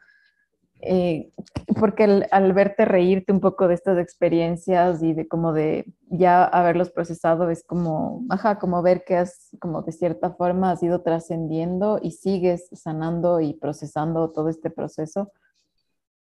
eh, 0.82 1.30
porque 1.78 2.26
al 2.30 2.52
verte 2.52 2.84
reírte 2.84 3.32
un 3.32 3.40
poco 3.40 3.68
de 3.68 3.74
estas 3.74 3.98
experiencias 3.98 5.00
y 5.02 5.14
de 5.14 5.28
como 5.28 5.52
de 5.52 5.86
ya 6.10 6.44
haberlos 6.44 6.90
procesado, 6.90 7.50
es 7.50 7.62
como, 7.62 8.24
ajá, 8.30 8.58
como 8.58 8.82
ver 8.82 9.04
que 9.04 9.16
has, 9.16 9.50
como 9.60 9.82
de 9.82 9.92
cierta 9.92 10.32
forma, 10.32 10.72
has 10.72 10.82
ido 10.82 11.02
trascendiendo 11.02 12.00
y 12.02 12.10
sigues 12.10 12.68
sanando 12.72 13.40
y 13.40 13.54
procesando 13.54 14.30
todo 14.32 14.48
este 14.48 14.70
proceso. 14.70 15.32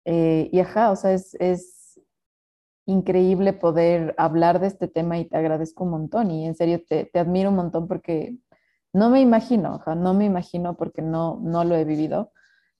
Eh, 0.03 0.49
y 0.51 0.60
ajá, 0.60 0.91
o 0.91 0.97
sea, 0.97 1.14
es, 1.14 1.36
es 1.39 1.99
increíble 2.86 3.53
poder 3.53 4.14
hablar 4.18 4.60
de 4.60 4.68
este 4.68 4.89
tema 4.89 5.20
y 5.20 5.26
te 5.26 5.38
agradezco 5.38 5.86
un 5.86 5.91
montón 5.91 6.32
y 6.32 6.45
en 6.45 6.55
serio 6.55 6.82
te, 6.86 7.05
te 7.05 7.20
admiro 7.20 7.49
un 7.49 7.55
montón 7.55 7.88
porque 7.88 8.38
no 8.91 9.10
me 9.10 9.22
imagino, 9.22 9.76
ajá, 9.76 9.95
no 9.95 10.14
me 10.14 10.26
imagino 10.26 10.76
porque 10.76 11.01
no, 11.01 11.39
no 11.41 11.64
lo 11.64 11.76
he 11.76 11.86
vivido. 11.86 12.34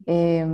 Eh, 0.06 0.46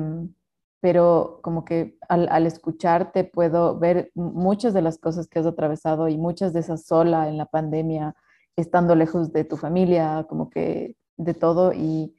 pero 0.82 1.40
como 1.42 1.66
que 1.66 1.98
al, 2.10 2.46
escucharte 2.46 3.24
puedo 3.24 3.78
ver 3.80 4.12
muchas 4.14 4.74
de 4.74 4.82
las 4.82 4.98
cosas 4.98 5.28
que 5.28 5.40
has 5.40 5.46
atravesado 5.46 6.08
y 6.08 6.18
muchas 6.18 6.54
de 6.54 6.60
esas 6.60 6.86
sola 6.86 7.28
en 7.30 7.38
la 7.38 7.46
pandemia, 7.46 8.16
estando 8.56 8.96
lejos 8.96 9.34
de 9.34 9.44
tu 9.44 9.58
familia, 9.58 10.26
como 10.30 10.50
que 10.50 10.96
de 11.18 11.34
todo 11.34 11.74
y, 11.74 12.16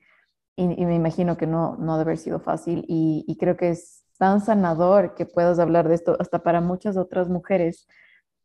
y, 0.57 0.67
me 0.67 0.95
imagino 0.95 1.37
que 1.37 1.47
no, 1.47 1.77
no 1.77 1.99
debe 1.99 2.13
haber 2.13 2.19
sido 2.19 2.41
fácil 2.41 2.85
y, 2.89 3.25
y, 3.27 3.37
creo 3.37 3.57
que 3.57 3.71
es 3.71 4.05
tan 4.19 4.41
sanador 4.41 5.15
que 5.15 5.27
puedas 5.27 5.59
hablar 5.59 5.89
de 5.89 5.95
esto 5.95 6.17
hasta 6.19 6.43
para 6.43 6.61
muchas 6.61 6.97
otras 6.97 7.29
mujeres, 7.29 7.87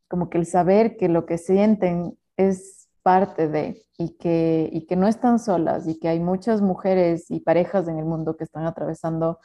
como 0.10 0.30
que 0.30 0.38
el 0.38 0.46
saber 0.46 0.98
que 0.98 1.08
lo 1.10 1.26
que 1.26 1.38
sienten 1.38 2.18
es 2.38 2.90
parte 3.02 3.48
de 3.48 3.82
y 3.98 4.18
que, 4.18 4.70
y 4.72 4.86
que 4.86 4.96
no 4.96 5.08
están 5.08 5.40
solas 5.40 5.88
y 5.88 6.00
que 6.00 6.10
hay 6.10 6.20
muchas 6.20 6.62
mujeres 6.62 7.30
y 7.30 7.40
parejas 7.40 7.88
en 7.88 7.98
el 7.98 8.06
mundo 8.06 8.36
que 8.36 8.44
están 8.44 8.66
atravesando 8.66 9.40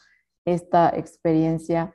esta 0.46 0.88
experiencia 0.88 1.94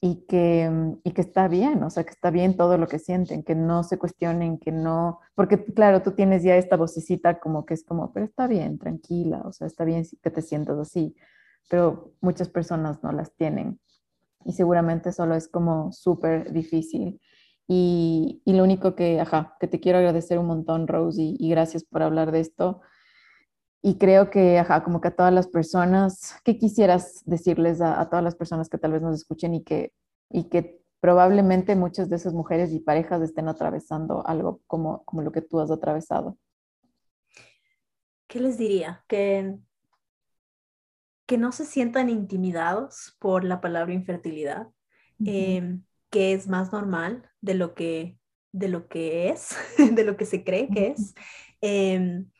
y 0.00 0.26
que, 0.28 0.70
y 1.02 1.10
que 1.12 1.20
está 1.20 1.48
bien, 1.48 1.82
o 1.82 1.90
sea, 1.90 2.04
que 2.04 2.10
está 2.10 2.30
bien 2.30 2.56
todo 2.56 2.78
lo 2.78 2.86
que 2.86 3.00
sienten, 3.00 3.42
que 3.42 3.56
no 3.56 3.82
se 3.82 3.98
cuestionen, 3.98 4.58
que 4.58 4.70
no, 4.70 5.18
porque 5.34 5.64
claro, 5.64 6.02
tú 6.02 6.12
tienes 6.12 6.44
ya 6.44 6.56
esta 6.56 6.76
vocecita 6.76 7.40
como 7.40 7.66
que 7.66 7.74
es 7.74 7.82
como, 7.82 8.12
pero 8.12 8.26
está 8.26 8.46
bien, 8.46 8.78
tranquila, 8.78 9.42
o 9.44 9.52
sea, 9.52 9.66
está 9.66 9.84
bien 9.84 10.04
que 10.22 10.30
te 10.30 10.42
sientas 10.42 10.78
así, 10.78 11.16
pero 11.68 12.12
muchas 12.20 12.48
personas 12.48 13.02
no 13.02 13.10
las 13.10 13.34
tienen 13.34 13.80
y 14.46 14.52
seguramente 14.52 15.12
solo 15.12 15.34
es 15.34 15.48
como 15.48 15.92
súper 15.92 16.52
difícil. 16.52 17.20
Y, 17.68 18.42
y, 18.44 18.52
lo 18.52 18.62
único 18.62 18.94
que, 18.94 19.20
ajá, 19.20 19.56
que 19.58 19.66
te 19.66 19.80
quiero 19.80 19.98
agradecer 19.98 20.38
un 20.38 20.46
montón, 20.46 20.86
Rose, 20.86 21.20
y, 21.20 21.50
gracias 21.50 21.82
por 21.82 22.02
hablar 22.02 22.30
de 22.30 22.38
esto. 22.40 22.80
Y 23.86 23.98
creo 23.98 24.30
que, 24.30 24.58
ajá, 24.58 24.82
como 24.82 25.00
que 25.00 25.08
a 25.08 25.14
todas 25.14 25.32
las 25.32 25.46
personas, 25.46 26.34
¿qué 26.42 26.58
quisieras 26.58 27.22
decirles 27.24 27.80
a, 27.80 28.00
a, 28.00 28.10
todas 28.10 28.24
las 28.24 28.34
personas 28.34 28.68
que 28.68 28.78
tal 28.78 28.90
vez 28.90 29.00
nos 29.00 29.14
escuchen 29.14 29.54
y 29.54 29.62
que, 29.62 29.92
y 30.28 30.48
que 30.48 30.80
probablemente 30.98 31.76
muchas 31.76 32.10
de 32.10 32.16
esas 32.16 32.32
mujeres 32.32 32.72
y 32.72 32.80
parejas 32.80 33.22
estén 33.22 33.46
atravesando 33.46 34.26
algo 34.26 34.60
como, 34.66 35.04
como 35.04 35.22
lo 35.22 35.30
que 35.30 35.40
tú 35.40 35.60
has 35.60 35.70
atravesado? 35.70 36.36
¿Qué 38.26 38.40
les 38.40 38.58
diría? 38.58 39.04
Que 39.06 39.56
que 41.26 41.38
no 41.38 41.52
se 41.52 41.64
sientan 41.64 42.08
intimidados 42.08 43.16
por 43.18 43.44
la 43.44 43.60
palabra 43.60 43.92
infertilidad, 43.92 44.68
em, 45.24 45.82
que 46.10 46.32
es 46.32 46.48
más 46.48 46.72
normal 46.72 47.30
de 47.40 47.54
lo 47.54 47.74
que, 47.74 48.18
de 48.52 48.68
lo 48.68 48.88
que 48.88 49.28
es, 49.28 49.50
de 49.96 50.04
lo 50.04 50.16
que 50.16 50.24
se 50.24 50.44
cree 50.44 50.68
que 50.68 50.88
es. 50.88 51.14
Em, 51.60 52.30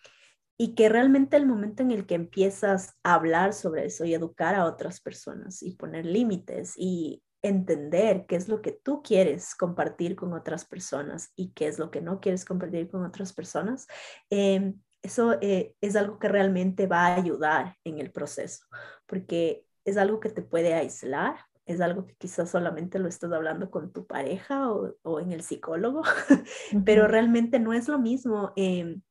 y 0.58 0.74
que 0.74 0.88
realmente 0.88 1.36
el 1.36 1.46
momento 1.46 1.82
en 1.82 1.90
el 1.90 2.06
que 2.06 2.14
empiezas 2.14 2.94
a 3.02 3.14
hablar 3.14 3.52
sobre 3.52 3.86
eso 3.86 4.04
y 4.04 4.14
educar 4.14 4.54
a 4.54 4.64
otras 4.64 5.00
personas 5.00 5.62
y 5.62 5.72
poner 5.72 6.06
límites 6.06 6.74
y 6.76 7.22
entender 7.42 8.26
qué 8.26 8.36
es 8.36 8.48
lo 8.48 8.62
que 8.62 8.72
tú 8.72 9.02
quieres 9.02 9.54
compartir 9.54 10.16
con 10.16 10.32
otras 10.32 10.64
personas 10.64 11.32
y 11.36 11.52
qué 11.52 11.68
es 11.68 11.78
lo 11.78 11.90
que 11.90 12.00
no 12.00 12.20
quieres 12.20 12.44
compartir 12.44 12.88
con 12.88 13.04
otras 13.04 13.32
personas, 13.32 13.86
eh, 14.30 14.74
eso 15.02 15.38
eh, 15.40 15.74
es 15.80 15.94
algo 15.94 16.18
que 16.18 16.28
realmente 16.28 16.86
va 16.86 17.06
a 17.06 17.14
ayudar 17.14 17.76
en 17.84 18.00
el 18.00 18.10
proceso, 18.10 18.66
porque 19.06 19.64
es 19.84 19.96
algo 19.96 20.18
que 20.18 20.30
te 20.30 20.42
puede 20.42 20.74
aislar, 20.74 21.36
es 21.64 21.80
algo 21.80 22.06
que 22.06 22.14
quizás 22.16 22.50
solamente 22.50 22.98
lo 22.98 23.08
estás 23.08 23.32
hablando 23.32 23.70
con 23.70 23.92
tu 23.92 24.06
pareja 24.06 24.70
o, 24.70 25.20
en 25.20 25.32
el 25.32 25.42
psicólogo, 25.42 26.02
pero 26.84 27.06
realmente 27.06 27.60
no 27.60 27.72
es 27.72 27.88
lo 27.88 27.98
mismo 27.98 28.52
em, 28.56 29.02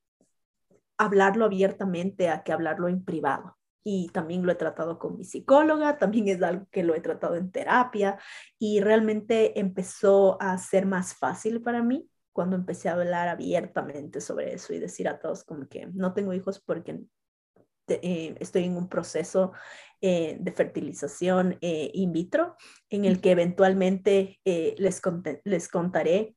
hablarlo 0.98 1.46
abiertamente 1.46 2.30
a 2.30 2.44
que 2.44 2.54
hablarlo 2.54 2.88
en 2.88 3.04
privado. 3.04 3.58
Y 3.84 4.10
también 4.10 4.46
lo 4.46 4.52
he 4.52 4.56
tratado 4.56 4.98
con 4.98 5.16
mi 5.18 5.24
psicóloga, 5.24 5.98
también 6.00 6.28
es 6.28 6.42
algo 6.42 6.66
que 6.72 6.84
lo 6.84 6.96
he 6.96 7.02
tratado 7.02 7.36
en 7.36 7.52
terapia 7.52 8.18
y 8.58 8.80
realmente 8.82 9.60
empezó 9.60 10.42
a 10.42 10.58
ser 10.58 10.88
más 10.88 11.14
fácil 11.14 11.62
para 11.62 11.84
mí 11.84 12.10
cuando 12.34 12.56
empecé 12.56 12.90
a 12.90 12.94
hablar 12.94 13.28
abiertamente 13.28 14.22
sobre 14.22 14.54
eso 14.54 14.74
y 14.74 14.80
decir 14.80 15.08
a 15.08 15.20
todos 15.20 15.44
como 15.44 15.68
que 15.68 15.88
no 15.94 16.14
tengo 16.14 16.34
hijos 16.34 16.60
porque 16.60 17.00
eh, 17.88 18.36
estoy 18.40 18.64
en 18.64 18.76
un 18.76 18.90
proceso 18.90 19.54
eh, 20.02 20.38
de 20.40 20.52
fertilización 20.52 21.58
eh, 21.62 21.92
in 21.94 22.12
vitro 22.12 22.56
en 22.90 23.06
el 23.06 23.22
que 23.22 23.32
eventualmente 23.32 24.42
les, 24.44 25.02
les 25.44 25.70
contaré 25.70 26.36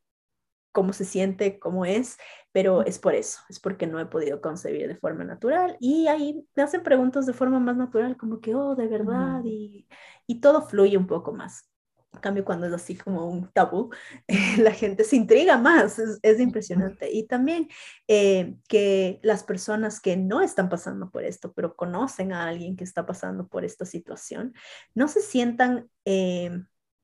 cómo 0.78 0.92
se 0.92 1.04
siente, 1.04 1.58
cómo 1.58 1.84
es, 1.84 2.18
pero 2.52 2.84
es 2.86 3.00
por 3.00 3.16
eso, 3.16 3.40
es 3.48 3.58
porque 3.58 3.88
no 3.88 3.98
he 3.98 4.06
podido 4.06 4.40
concebir 4.40 4.86
de 4.86 4.94
forma 4.94 5.24
natural 5.24 5.76
y 5.80 6.06
ahí 6.06 6.46
me 6.54 6.62
hacen 6.62 6.84
preguntas 6.84 7.26
de 7.26 7.32
forma 7.32 7.58
más 7.58 7.76
natural, 7.76 8.16
como 8.16 8.40
que, 8.40 8.54
oh, 8.54 8.76
de 8.76 8.86
verdad, 8.86 9.40
y, 9.44 9.88
y 10.28 10.40
todo 10.40 10.62
fluye 10.62 10.96
un 10.96 11.08
poco 11.08 11.32
más. 11.32 11.68
En 12.12 12.20
cambio, 12.20 12.44
cuando 12.44 12.68
es 12.68 12.72
así 12.72 12.94
como 12.94 13.28
un 13.28 13.50
tabú, 13.50 13.90
la 14.58 14.70
gente 14.70 15.02
se 15.02 15.16
intriga 15.16 15.58
más, 15.58 15.98
es, 16.22 16.38
impresionante. 16.38 17.10
Y 17.10 17.26
también 17.26 17.66
eh, 18.06 18.54
que 18.68 19.18
las 19.24 19.42
personas 19.42 19.98
que 20.00 20.16
no 20.16 20.40
están 20.40 20.68
pasando 20.68 21.10
por 21.10 21.24
esto, 21.24 21.52
pero 21.54 21.74
conocen 21.74 22.32
a 22.32 22.46
alguien 22.46 22.76
que 22.76 22.84
está 22.84 23.04
pasando 23.04 23.48
por 23.48 23.64
esta 23.64 23.84
situación, 23.84 24.54
no 24.94 25.08
se 25.08 25.22
sientan 25.22 25.90
eh, 26.04 26.62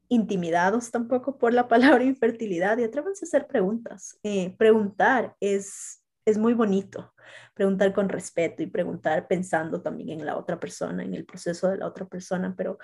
intimidados 0.08 0.90
tampoco 0.90 1.38
por 1.38 1.52
la 1.52 1.68
palabra 1.68 2.04
infertilidad 2.04 2.78
y 2.78 2.84
atrévanse 2.84 3.24
a 3.24 3.28
hacer 3.28 3.46
preguntas. 3.46 4.18
Eh, 4.22 4.54
preguntar 4.58 5.36
es, 5.40 6.02
es 6.24 6.38
muy 6.38 6.54
bonito 6.54 7.13
preguntar 7.54 7.92
con 7.92 8.08
respeto 8.08 8.62
y 8.62 8.66
preguntar 8.66 9.26
pensando 9.28 9.82
también 9.82 10.20
en 10.20 10.26
la 10.26 10.36
otra 10.36 10.58
persona, 10.60 11.02
en 11.04 11.14
el 11.14 11.24
proceso 11.24 11.68
de 11.68 11.78
la 11.78 11.86
otra 11.86 12.06
persona, 12.06 12.54
pero 12.56 12.78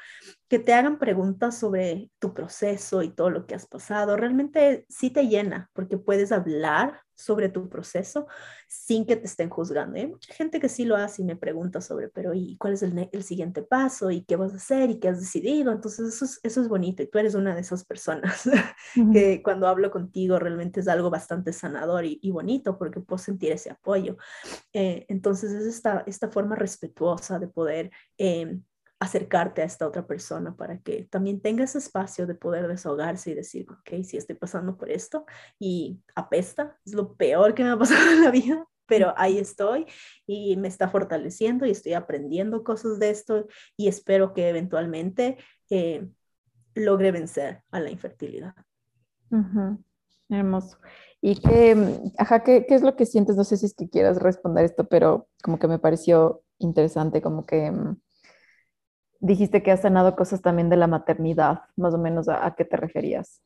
que 0.49 0.59
te 0.59 0.75
hagan 0.75 0.99
preguntas 0.99 1.59
sobre 1.59 2.11
tu 2.19 2.35
proceso 2.35 3.03
y 3.03 3.11
todo 3.11 3.31
lo 3.31 3.47
que 3.47 3.55
has 3.55 3.67
pasado, 3.67 4.17
realmente 4.17 4.85
sí 4.89 5.11
te 5.11 5.29
llena 5.29 5.71
porque 5.73 5.99
puedes 5.99 6.33
hablar 6.33 7.01
sobre 7.21 7.49
tu 7.49 7.69
proceso 7.69 8.27
sin 8.67 9.05
que 9.05 9.17
te 9.17 9.27
estén 9.27 9.51
juzgando. 9.51 9.99
Hay 9.99 10.07
mucha 10.07 10.33
gente 10.33 10.59
que 10.59 10.69
sí 10.69 10.85
lo 10.85 10.97
hace 10.97 11.23
y 11.23 11.25
me 11.25 11.37
pregunta 11.37 11.81
sobre, 11.81 12.09
pero 12.09 12.33
¿y 12.35 12.57
cuál 12.57 12.75
es 12.75 12.83
el, 12.83 13.09
el 13.13 13.23
siguiente 13.23 13.63
paso? 13.63 14.11
¿Y 14.11 14.25
qué 14.25 14.37
vas 14.37 14.53
a 14.53 14.57
hacer? 14.57 14.91
¿Y 14.91 14.99
qué 14.99 15.09
has 15.09 15.21
decidido? 15.21 15.71
Entonces 15.71 16.15
eso 16.15 16.25
es, 16.25 16.41
eso 16.43 16.61
es 16.63 16.69
bonito 16.69 17.03
y 17.03 17.09
tú 17.09 17.19
eres 17.19 17.35
una 17.35 17.55
de 17.55 17.61
esas 17.61 17.85
personas 17.85 18.49
que 19.13 19.43
cuando 19.43 19.69
hablo 19.69 19.91
contigo 19.91 20.39
realmente 20.39 20.81
es 20.81 20.89
algo 20.89 21.11
bastante 21.11 21.53
sanador 21.53 22.05
y, 22.05 22.19
y 22.23 22.31
bonito 22.31 22.79
porque 22.79 23.01
puedo 23.01 23.19
sentir 23.19 23.53
ese 23.53 23.71
apoyo. 23.71 24.17
Eh, 24.73 25.07
entonces 25.09 25.53
es 25.53 25.67
esta, 25.67 26.05
esta 26.07 26.31
forma 26.31 26.57
respetuosa 26.57 27.39
de 27.39 27.49
poder 27.49 27.91
em, 28.19 28.63
acercarte 29.01 29.63
a 29.63 29.65
esta 29.65 29.87
otra 29.87 30.07
persona 30.07 30.55
para 30.55 30.79
que 30.79 31.05
también 31.11 31.41
tenga 31.41 31.65
ese 31.65 31.79
espacio 31.79 32.27
de 32.27 32.35
poder 32.35 32.69
desahogarse 32.69 33.31
y 33.31 33.35
decir, 33.35 33.67
ok, 33.71 34.05
si 34.05 34.19
estoy 34.19 34.37
pasando 34.37 34.77
por 34.77 34.91
esto 34.91 35.25
y 35.59 36.01
apesta, 36.15 36.79
es 36.85 36.95
lo 36.95 37.15
peor 37.15 37.55
que 37.55 37.65
me 37.65 37.71
ha 37.71 37.79
pasado 37.79 38.11
en 38.13 38.23
la 38.23 38.31
vida, 38.31 38.67
pero 38.87 39.15
ahí 39.17 39.39
estoy 39.39 39.87
y 40.27 40.57
me 40.57 40.69
está 40.69 40.89
fortaleciendo 40.89 41.65
y 41.65 41.71
estoy 41.71 41.95
aprendiendo 41.95 42.63
cosas 42.63 42.99
de 42.99 43.11
esto 43.11 43.47
y 43.77 43.89
espero 43.89 44.35
que 44.35 44.51
eventualmente 44.51 45.39
eh, 45.71 46.07
logre 46.75 47.11
vencer 47.11 47.63
a 47.71 47.81
la 47.81 47.91
infertilidad. 47.91 48.55
Hermoso. 50.31 50.79
¿Y 51.21 51.37
qué, 51.41 51.77
ajá, 52.17 52.43
qué, 52.43 52.65
qué, 52.67 52.75
es 52.75 52.83
lo 52.83 52.97
que 52.97 53.05
sientes? 53.05 53.37
No 53.37 53.45
sé 53.45 53.57
si 53.57 53.67
es 53.67 53.75
que 53.75 53.91
quieras 53.91 54.19
responder 54.19 54.65
esto, 54.65 54.89
pero 54.89 55.29
como 55.43 55.59
que 55.59 55.69
me 55.69 55.79
pareció 55.79 56.43
interesante, 56.59 57.21
como 57.21 57.45
que 57.45 57.71
mm, 57.71 58.01
dijiste 59.21 59.63
que 59.63 59.71
has 59.71 59.83
sanado 59.83 60.17
cosas 60.17 60.41
también 60.41 60.71
de 60.71 60.77
la 60.77 60.87
maternidad, 60.87 61.63
más 61.77 61.95
o 61.95 61.99
menos 61.99 62.29
a, 62.29 62.55
qué 62.57 62.65
te 62.65 62.77
referías. 62.77 63.43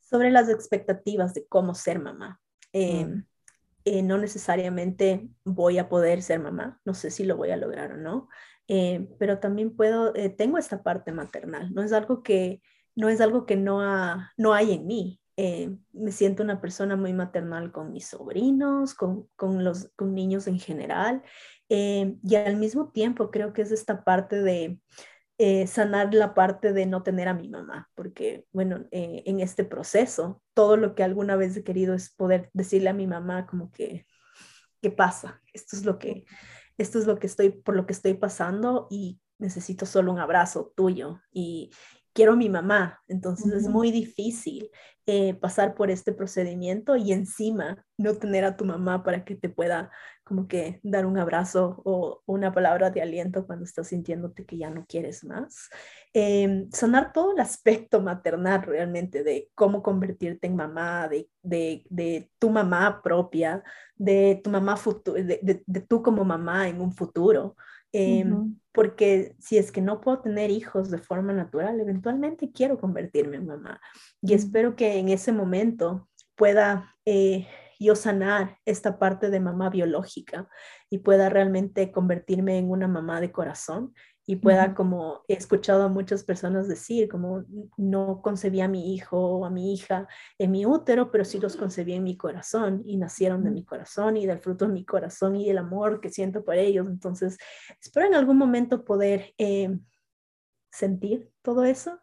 Sobre 0.00 0.30
las 0.30 0.48
expectativas 0.48 1.34
de 1.34 1.46
cómo 1.46 1.74
ser 1.74 1.98
mamá. 1.98 2.40
Eh, 2.72 3.04
mm. 3.04 3.24
eh, 3.84 4.02
no 4.02 4.18
necesariamente 4.18 5.28
voy 5.44 5.78
a 5.78 5.88
poder 5.88 6.22
ser 6.22 6.38
mamá, 6.38 6.80
no 6.84 6.94
sé 6.94 7.10
si 7.10 7.24
lo 7.24 7.36
voy 7.36 7.50
a 7.50 7.56
lograr 7.56 7.92
o 7.92 7.96
no, 7.96 8.28
eh, 8.68 9.08
pero 9.18 9.40
también 9.40 9.74
puedo, 9.74 10.12
tengo 10.36 10.58
esta 10.58 10.84
parte 10.84 11.10
maternal, 11.10 11.74
no 11.74 11.82
es 11.82 11.92
algo 11.92 12.22
que 12.22 12.62
no 12.94 13.08
es 13.08 13.20
algo 13.20 13.46
que 13.46 13.56
no, 13.56 13.80
no 14.36 14.52
hay 14.52 14.74
en 14.74 14.86
mí, 14.86 15.20
eh, 15.42 15.74
me 15.94 16.12
siento 16.12 16.42
una 16.42 16.60
persona 16.60 16.96
muy 16.96 17.14
maternal 17.14 17.72
con 17.72 17.94
mis 17.94 18.08
sobrinos, 18.08 18.92
con, 18.92 19.26
con 19.36 19.64
los 19.64 19.90
con 19.96 20.14
niños 20.14 20.46
en 20.46 20.58
general, 20.58 21.22
eh, 21.70 22.18
y 22.22 22.34
al 22.34 22.58
mismo 22.58 22.90
tiempo 22.90 23.30
creo 23.30 23.54
que 23.54 23.62
es 23.62 23.72
esta 23.72 24.04
parte 24.04 24.42
de 24.42 24.78
eh, 25.38 25.66
sanar 25.66 26.12
la 26.12 26.34
parte 26.34 26.74
de 26.74 26.84
no 26.84 27.02
tener 27.02 27.26
a 27.26 27.32
mi 27.32 27.48
mamá, 27.48 27.88
porque 27.94 28.44
bueno, 28.52 28.84
en 28.90 29.40
este 29.40 29.64
proceso, 29.64 30.42
todo 30.52 30.76
lo 30.76 30.94
que 30.94 31.04
alguna 31.04 31.36
vez 31.36 31.56
he 31.56 31.64
querido 31.64 31.94
es 31.94 32.10
poder 32.10 32.50
decirle 32.52 32.90
a 32.90 32.92
mi 32.92 33.06
mamá 33.06 33.46
como 33.46 33.72
que, 33.72 34.06
¿qué 34.82 34.90
pasa? 34.90 35.40
Esto 35.54 35.74
es 35.74 35.86
lo 35.86 35.98
que, 35.98 36.26
esto 36.76 36.98
es 36.98 37.06
lo 37.06 37.18
que 37.18 37.28
estoy, 37.28 37.48
por 37.48 37.76
lo 37.76 37.86
que 37.86 37.94
estoy 37.94 38.12
pasando 38.12 38.88
y 38.90 39.18
necesito 39.38 39.86
solo 39.86 40.12
un 40.12 40.18
abrazo 40.18 40.74
tuyo 40.76 41.22
y, 41.32 41.70
quiero 42.12 42.32
a 42.32 42.36
mi 42.36 42.48
mamá, 42.48 43.00
entonces 43.08 43.52
es 43.52 43.68
muy 43.68 43.90
difícil 43.90 44.70
eh, 45.06 45.34
pasar 45.34 45.74
por 45.74 45.90
este 45.90 46.12
procedimiento 46.12 46.96
y 46.96 47.12
encima 47.12 47.84
no 47.96 48.14
tener 48.14 48.44
a 48.44 48.56
tu 48.56 48.64
mamá 48.64 49.02
para 49.02 49.24
que 49.24 49.34
te 49.34 49.48
pueda 49.48 49.90
como 50.22 50.46
que 50.46 50.78
dar 50.84 51.06
un 51.06 51.18
abrazo 51.18 51.82
o 51.84 52.22
una 52.26 52.52
palabra 52.52 52.90
de 52.90 53.02
aliento 53.02 53.44
cuando 53.44 53.64
estás 53.64 53.88
sintiéndote 53.88 54.46
que 54.46 54.58
ya 54.58 54.70
no 54.70 54.86
quieres 54.86 55.24
más. 55.24 55.68
Eh, 56.14 56.68
sanar 56.70 57.12
todo 57.12 57.32
el 57.32 57.40
aspecto 57.40 58.00
maternal 58.00 58.62
realmente 58.62 59.24
de 59.24 59.50
cómo 59.56 59.82
convertirte 59.82 60.46
en 60.46 60.54
mamá, 60.54 61.08
de, 61.08 61.28
de, 61.42 61.84
de 61.90 62.30
tu 62.38 62.50
mamá 62.50 63.00
propia, 63.02 63.64
de 63.96 64.40
tu 64.44 64.50
mamá 64.50 64.76
futuro, 64.76 65.20
de, 65.20 65.62
de, 65.66 65.80
tú 65.80 66.00
como 66.00 66.24
mamá 66.24 66.68
en 66.68 66.80
un 66.80 66.92
futuro. 66.92 67.56
Em, 67.92 68.56
porque 68.72 69.34
si 69.40 69.58
es 69.58 69.72
que 69.72 69.80
no 69.80 70.00
puedo 70.00 70.20
tener 70.20 70.50
hijos 70.50 70.90
de 70.90 70.98
forma 70.98 71.32
natural, 71.32 71.80
eventualmente 71.80 72.52
quiero 72.52 72.78
convertirme 72.78 73.36
en 73.36 73.46
mamá. 73.46 73.80
Y 74.22 74.34
espero 74.34 74.76
que 74.76 74.98
en 74.98 75.08
ese 75.08 75.32
momento 75.32 76.08
pueda 76.36 76.94
eh, 77.04 77.48
yo 77.80 77.96
sanar 77.96 78.58
esta 78.64 78.98
parte 78.98 79.30
de 79.30 79.40
mamá 79.40 79.70
biológica 79.70 80.48
y 80.88 80.98
pueda 80.98 81.28
realmente 81.28 81.90
convertirme 81.90 82.58
en 82.58 82.70
una 82.70 82.86
mamá 82.86 83.20
de 83.20 83.32
corazón 83.32 83.94
y 84.30 84.36
pueda, 84.36 84.76
como 84.76 85.24
he 85.26 85.32
escuchado 85.32 85.82
a 85.82 85.88
muchas 85.88 86.22
personas 86.22 86.68
decir, 86.68 87.08
como 87.08 87.42
no 87.76 88.22
concebí 88.22 88.60
a 88.60 88.68
mi 88.68 88.94
hijo 88.94 89.18
o 89.18 89.44
a 89.44 89.50
mi 89.50 89.74
hija 89.74 90.06
en 90.38 90.52
mi 90.52 90.64
útero, 90.64 91.10
pero 91.10 91.24
sí 91.24 91.40
los 91.40 91.56
concebí 91.56 91.94
en 91.94 92.04
mi 92.04 92.16
corazón 92.16 92.80
y 92.86 92.96
nacieron 92.96 93.42
de 93.42 93.50
mi 93.50 93.64
corazón 93.64 94.16
y 94.16 94.26
del 94.26 94.38
fruto 94.38 94.68
de 94.68 94.72
mi 94.72 94.84
corazón 94.84 95.34
y 95.34 95.50
el 95.50 95.58
amor 95.58 96.00
que 96.00 96.10
siento 96.10 96.44
por 96.44 96.54
ellos. 96.54 96.86
Entonces, 96.86 97.38
espero 97.80 98.06
en 98.06 98.14
algún 98.14 98.38
momento 98.38 98.84
poder 98.84 99.34
eh, 99.36 99.76
sentir 100.70 101.32
todo 101.42 101.64
eso 101.64 101.98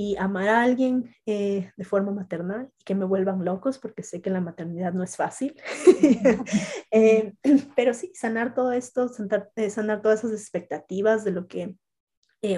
y 0.00 0.16
amar 0.16 0.48
a 0.48 0.62
alguien 0.62 1.12
eh, 1.26 1.72
de 1.76 1.84
forma 1.84 2.12
maternal 2.12 2.70
y 2.78 2.84
que 2.84 2.94
me 2.94 3.04
vuelvan 3.04 3.44
locos, 3.44 3.80
porque 3.80 4.04
sé 4.04 4.22
que 4.22 4.30
la 4.30 4.40
maternidad 4.40 4.92
no 4.92 5.02
es 5.02 5.16
fácil. 5.16 5.60
Eh, 6.90 7.34
pero 7.76 7.92
sí, 7.92 8.12
sanar 8.14 8.54
todo 8.54 8.72
esto, 8.72 9.10
eh, 9.56 9.70
sanar, 9.70 10.00
todas 10.00 10.24
esas 10.24 10.40
expectativas 10.40 11.22
de 11.24 11.32
lo 11.32 11.46
que 11.48 11.76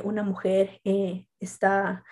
una 0.05 0.23
mujer 0.23 0.81
está 1.41 2.05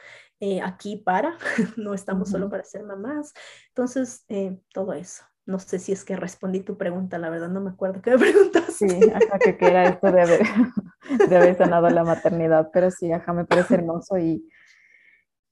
aquí 0.64 0.96
para, 0.96 1.36
no 1.76 1.94
estamos 1.94 2.30
solo 2.30 2.48
para 2.48 2.64
ser 2.64 2.82
mamás. 2.82 3.34
Entonces, 3.68 4.24
todo 4.72 4.94
eso. 4.94 5.24
No 5.46 5.58
sé 5.58 5.78
si 5.78 5.92
es 5.92 6.04
que 6.04 6.16
respondí 6.16 6.60
tu 6.60 6.76
pregunta, 6.76 7.18
la 7.18 7.30
verdad 7.30 7.50
no 7.50 7.60
me 7.60 7.70
acuerdo 7.70 8.00
qué 8.02 8.12
me 8.12 8.18
preguntaste. 8.32 8.88
Sí, 8.88 9.10
ajá, 9.10 9.38
que, 9.38 9.56
era 9.60 9.84
esto 9.84 10.10
de 10.10 10.22
haber, 10.22 10.40
de 11.28 11.36
haber 11.36 11.56
sanado 11.56 11.88
la 11.90 12.04
maternidad, 12.04 12.70
pero 12.72 12.90
sí, 12.90 13.12
ajá, 13.12 13.32
me 13.32 13.44
parece 13.44 13.74
hermoso 13.74 14.18
y 14.18 14.48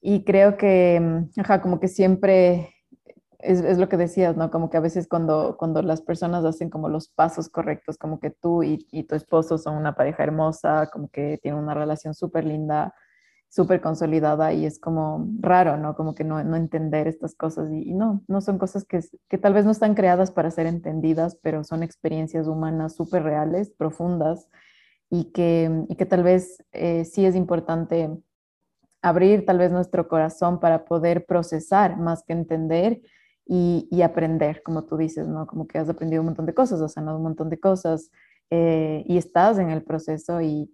y 0.09 0.22
creo 0.22 0.57
que, 0.57 1.00
mm, 1.00 1.40
ajá, 1.40 1.61
como 1.61 1.80
que 1.80 1.88
siempre 1.88 2.72
es, 3.40 3.61
es, 3.61 3.76
lo 3.78 3.88
que 3.88 3.96
decías, 3.96 4.36
¿no? 4.36 4.52
Como 4.52 4.70
que 4.70 4.76
a 4.76 4.80
veces 4.80 5.09
cuando, 5.09 5.57
cuando 5.59 5.82
las 5.82 6.00
personas 6.00 6.44
hacen 6.44 6.70
como 6.70 6.88
los 6.88 7.09
pasos 7.09 7.48
correctos, 7.48 7.98
como 7.98 8.20
que 8.20 8.30
tú 8.30 8.62
y, 8.62 8.86
y 8.92 9.02
tu 9.02 9.16
esposo 9.16 9.59
son 9.59 9.76
una 9.76 9.96
pareja 9.96 10.22
hermosa, 10.22 10.90
como 10.92 11.09
que 11.09 11.40
tienen 11.42 11.61
una 11.61 11.74
relación 11.74 12.14
súper 12.14 12.44
linda, 12.44 12.94
súper 13.48 13.80
consolidada 13.80 14.52
y 14.52 14.64
es 14.64 14.78
como 14.78 15.26
raro, 15.40 15.76
¿no? 15.76 15.96
Como 15.96 16.14
que 16.14 16.22
no, 16.22 16.42
no 16.44 16.54
entender 16.57 17.09
estas 17.09 17.34
cosas 17.34 17.68
y, 17.72 17.92
no, 17.92 18.22
no 18.28 18.40
son 18.40 18.59
cosas 18.59 18.84
que, 18.84 19.00
que 19.28 19.38
tal 19.38 19.54
vez 19.54 19.64
no 19.64 19.72
están 19.72 19.96
creadas 19.96 20.30
para 20.30 20.52
ser 20.52 20.66
entendidas, 20.66 21.36
pero 21.42 21.64
son 21.64 21.82
experiencias 21.82 22.46
humanas 22.46 22.94
súper 22.94 23.24
reales, 23.24 23.72
profundas 23.76 24.48
y 25.11 25.32
que, 25.32 25.84
y 25.88 25.96
que 25.96 26.07
tal 26.07 26.22
vez 26.22 26.62
eh, 26.72 27.04
sí 27.04 27.26
es 27.26 27.34
importante 27.34 28.09
abrir 29.09 29.46
tal 29.46 29.59
vez 29.59 29.70
nuestro 29.70 30.09
corazón 30.09 30.59
para 30.59 30.84
poder 30.84 31.26
procesar 31.26 31.96
más 31.96 32.24
que 32.24 32.32
entender 32.32 33.00
y, 33.48 34.02
aprender, 34.02 34.62
como 34.64 34.84
tú 34.84 34.96
dices, 34.96 35.28
¿no? 35.28 35.46
Como 35.46 35.68
que 35.68 35.78
has 35.78 35.88
aprendido 35.88 36.22
un 36.22 36.26
montón 36.26 36.46
de 36.46 36.54
cosas, 36.54 36.80
has 36.80 36.94
sanado 36.94 37.18
un 37.18 37.22
montón 37.22 37.48
de 37.48 37.61
cosas 37.61 38.11
eh, 38.50 39.04
y 39.07 39.16
estás 39.16 39.59
en 39.59 39.70
el 39.70 39.84
proceso 39.84 40.40
y, 40.40 40.68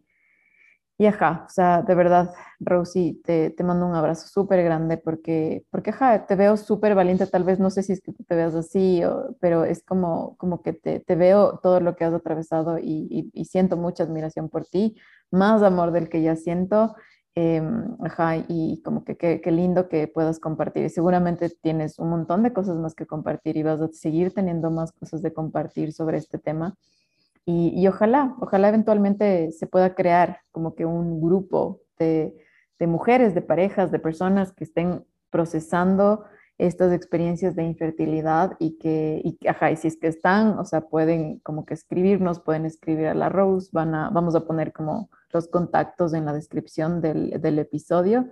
y 0.97 1.05
ajá, 1.05 1.45
o 1.47 1.51
sea, 1.51 1.83
de 1.83 1.95
verdad, 1.95 2.33
Rosy, 2.59 3.21
te, 3.23 3.51
te 3.51 3.65
mando 3.65 3.87
un 3.87 3.95
abrazo 3.95 4.27
súper 4.29 4.65
grande 4.65 4.97
porque, 4.97 5.67
porque 5.71 5.91
ajá, 5.91 6.25
te 6.27 6.35
veo 6.35 6.57
súper 6.57 6.95
valiente, 6.95 7.27
tal 7.27 7.45
vez 7.45 7.59
no 7.59 7.69
sé 7.69 7.83
si 7.83 7.93
es 7.93 8.01
que 8.01 8.13
te 8.13 8.35
veas 8.35 8.55
así, 8.55 9.03
pero 9.41 9.65
es 9.65 9.83
como, 9.83 10.39
como 10.39 10.63
que 10.63 10.73
te, 10.73 11.01
te, 11.01 11.17
veo 11.17 11.59
todo 11.63 11.81
lo 11.81 11.97
que 11.97 12.07
has 12.07 12.15
atravesado 12.15 12.79
y, 12.79 13.31
y, 13.35 13.45
siento 13.45 13.77
mucha 13.77 14.05
admiración 14.05 14.49
por 14.49 14.65
ti, 14.65 14.97
más 15.31 15.63
amor 15.63 15.91
del 15.93 16.09
que 16.09 16.23
ya 16.23 16.37
siento 16.37 16.95
Em, 17.35 17.97
ajá, 18.05 18.37
y 18.47 18.83
como 18.83 19.05
que 19.05 19.17
qué 19.17 19.51
lindo 19.51 19.89
que 19.89 20.07
puedas 20.07 20.39
compartir. 20.39 20.91
Seguramente 20.91 21.49
tienes 21.49 21.99
un 21.99 22.11
montón 22.11 22.43
de 22.43 22.53
cosas 22.53 22.77
más 22.77 22.95
que 22.95 23.07
compartir 23.07 23.57
y 23.57 23.63
vas 23.63 23.81
a 23.81 23.89
seguir 23.89 24.35
teniendo 24.35 24.71
más 24.71 24.93
cosas 24.93 25.23
de 25.23 25.33
compartir 25.33 25.93
sobre 25.95 26.19
este 26.19 26.39
tema. 26.39 26.75
Y, 27.47 27.73
y 27.75 27.89
ojalá, 27.89 28.37
ojalá 28.41 28.69
eventualmente 28.69 29.51
se 29.53 29.67
pueda 29.67 29.95
crear 29.95 30.41
como 30.53 30.75
que 30.75 30.85
un 30.85 31.23
grupo 31.23 31.81
de, 31.99 32.37
de 32.79 32.87
mujeres, 32.87 33.35
de 33.35 33.43
parejas, 33.43 33.91
de 33.91 33.99
personas 33.99 34.53
que 34.53 34.65
estén 34.65 35.05
procesando 35.31 36.25
estas 36.59 36.93
experiencias 36.93 37.57
de 37.57 37.65
infertilidad 37.65 38.53
y 38.59 38.79
que, 38.79 39.21
y, 39.25 39.39
ajá, 39.49 39.71
y 39.71 39.77
si 39.77 39.89
es 39.89 39.97
que 39.97 40.09
están, 40.09 40.59
o 40.59 40.65
sea, 40.65 40.83
pueden 40.83 41.39
como 41.41 41.65
que 41.65 41.75
escribirnos, 41.75 42.41
pueden 42.41 42.67
escribir 42.67 43.07
a 43.07 43.15
la 43.15 43.29
Rose, 43.29 43.71
van 43.73 43.95
a, 43.95 44.11
vamos 44.11 44.35
a 44.35 44.45
poner 44.45 44.73
como 44.73 45.11
los 45.33 45.49
contactos 45.49 46.15
en 46.15 46.25
la 46.25 46.33
descripción 46.33 47.01
del, 47.01 47.41
del 47.41 47.59
episodio, 47.59 48.29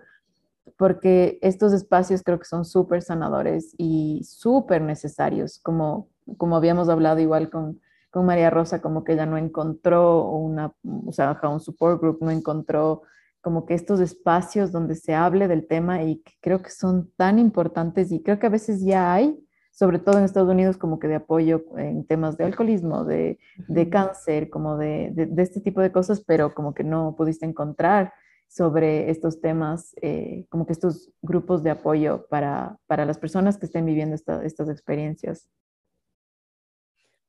porque 0.77 1.39
estos 1.43 1.73
espacios 1.73 2.23
creo 2.23 2.39
que 2.39 2.45
son 2.45 2.64
súper 2.64 3.03
sanadores 3.03 3.75
y 3.79 4.23
súper 4.25 4.83
necesarios, 4.83 5.59
como, 5.59 6.09
como 6.37 6.57
habíamos 6.57 6.89
hablado 6.89 7.21
igual 7.21 7.51
con, 7.51 7.81
con 8.11 8.27
María 8.27 8.51
Rosa, 8.51 8.81
como 8.81 9.05
que 9.05 9.14
ella 9.14 9.27
no 9.27 9.39
encontró 9.39 10.27
una, 10.29 10.73
o 11.07 11.12
sea, 11.12 11.39
un 11.43 11.61
support 11.61 12.01
group, 12.01 12.18
no 12.21 12.31
encontró 12.31 13.03
como 13.41 13.66
que 13.66 13.74
estos 13.74 14.01
espacios 14.01 14.72
donde 14.72 14.95
se 14.95 15.14
hable 15.14 15.49
del 15.49 15.66
tema 15.66 16.03
y 16.03 16.20
que 16.22 16.32
creo 16.41 16.62
que 16.62 16.70
son 16.70 17.11
tan 17.16 17.38
importantes 17.38 18.12
y 18.12 18.22
creo 18.22 18.38
que 18.38 18.47
a 18.47 18.51
veces 18.51 18.84
ya 18.84 19.12
hay, 19.12 19.38
sobre 19.70 19.99
todo 19.99 20.18
en 20.18 20.24
Estados 20.24 20.51
Unidos, 20.51 20.76
como 20.76 20.99
que 20.99 21.09
de 21.09 21.16
apoyo 21.16 21.64
en 21.78 22.07
temas 22.07 22.36
de 22.36 22.45
alcoholismo, 22.45 23.05
de, 23.05 23.38
de 23.68 23.88
cáncer, 23.88 24.51
como 24.51 24.76
de, 24.76 25.11
de, 25.14 25.43
este 25.43 25.61
tipo 25.61 25.80
de 25.80 25.93
cosas, 25.93 26.22
pero 26.26 26.55
como 26.55 26.74
que 26.74 26.84
no 26.84 27.14
pudiste 27.16 27.47
encontrar 27.47 28.12
sobre 28.47 29.11
estos 29.11 29.41
temas, 29.41 29.95
eh, 30.03 30.45
como 30.51 30.66
que 30.66 30.72
estos 30.72 31.12
grupos 31.22 31.62
de 31.62 31.70
apoyo 31.70 32.26
para, 32.28 32.78
para 32.86 33.07
las 33.07 33.18
personas 33.18 33.57
que 33.57 33.66
estén 33.66 33.86
viviendo 33.86 34.16
estas 34.16 34.68
experiencias. 34.68 35.49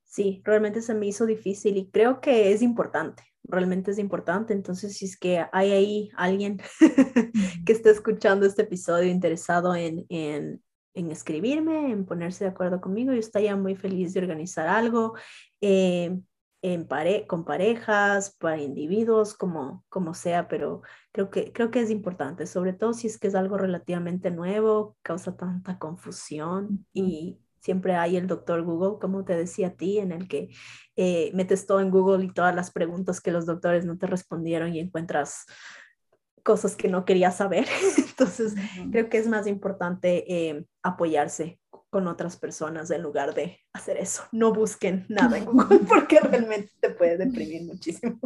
Sí, 0.04 0.42
realmente 0.44 0.82
se 0.82 0.94
me 0.94 1.06
hizo 1.06 1.26
difícil 1.26 1.78
y 1.78 1.90
creo 1.90 2.20
que 2.20 2.52
es 2.52 2.62
importante, 2.62 3.24
realmente 3.44 3.92
es 3.92 4.00
importante. 4.00 4.54
Entonces, 4.54 4.98
si 4.98 5.06
es 5.06 5.18
que 5.18 5.46
hay 5.52 5.72
ahí 5.72 6.10
alguien 6.16 6.62
que 7.66 7.74
esté 7.74 7.90
escuchando 7.90 8.46
este 8.46 8.64
episodio 8.64 9.10
interesado 9.10 9.76
en, 9.76 10.06
en, 10.10 10.64
en, 10.94 11.12
escribirme, 11.12 11.92
en 11.92 12.06
ponerse 12.06 12.46
de 12.46 12.52
acuerdo 12.52 12.82
conmigo, 12.82 13.14
yo 13.14 13.20
estaría 13.20 13.56
muy 13.56 13.76
feliz 13.76 14.14
de 14.14 14.22
organizar 14.22 14.68
algo 14.68 15.16
eh, 15.62 16.18
en 16.62 16.88
pare 16.88 17.26
con 17.28 17.44
parejas, 17.44 18.36
para 18.40 18.62
individuos, 18.62 19.34
como, 19.34 19.84
como 19.90 20.14
sea, 20.14 20.48
pero 20.48 20.84
creo 21.12 21.32
que, 21.32 21.52
creo 21.52 21.72
que 21.72 21.82
es 21.82 21.90
importante, 21.90 22.46
sobre 22.46 22.74
todo 22.74 22.94
si 22.94 23.08
es 23.08 23.18
que 23.18 23.28
es 23.28 23.36
algo 23.36 23.58
relativamente 23.58 24.30
nuevo, 24.30 24.96
causa 25.02 25.36
tanta 25.36 25.80
confusión 25.80 26.86
y 26.94 27.40
Siempre 27.62 27.96
hay 27.96 28.18
el 28.18 28.28
doctor 28.28 28.64
Google, 28.64 29.00
como 29.00 29.24
te 29.24 29.36
decía 29.36 29.68
a 29.68 29.76
ti, 29.76 30.00
en 30.00 30.12
el 30.12 30.28
que 30.28 30.50
eh, 30.96 31.32
metes 31.34 31.68
todo 31.68 31.80
en 31.80 31.92
Google 31.92 32.26
y 32.26 32.34
todas 32.34 32.56
las 32.56 32.72
preguntas 32.72 33.22
que 33.22 33.32
los 33.32 33.46
doctores 33.46 33.86
no 33.86 33.98
te 33.98 34.08
respondieron 34.08 34.74
y 34.74 34.80
encuentras 34.80 35.46
cosas 36.44 36.76
que 36.76 36.88
no 36.88 37.06
querías 37.06 37.38
saber. 37.38 37.68
Entonces, 37.98 38.56
creo 38.92 39.10
que 39.10 39.20
es 39.20 39.28
más 39.28 39.46
importante 39.48 40.26
eh, 40.28 40.66
apoyarse 40.82 41.60
con 41.92 42.08
otras 42.08 42.38
personas 42.38 42.90
en 42.90 43.04
lugar 43.04 43.36
de 43.36 43.60
hacer 43.74 43.98
eso. 43.98 44.24
No 44.32 44.54
busquen 44.54 45.06
nada 45.10 45.38
en 45.38 45.46
Google 45.46 45.80
porque 45.88 46.20
realmente 46.20 46.72
te 46.80 46.90
puede 46.90 47.18
deprimir 47.18 47.64
muchísimo. 47.66 48.20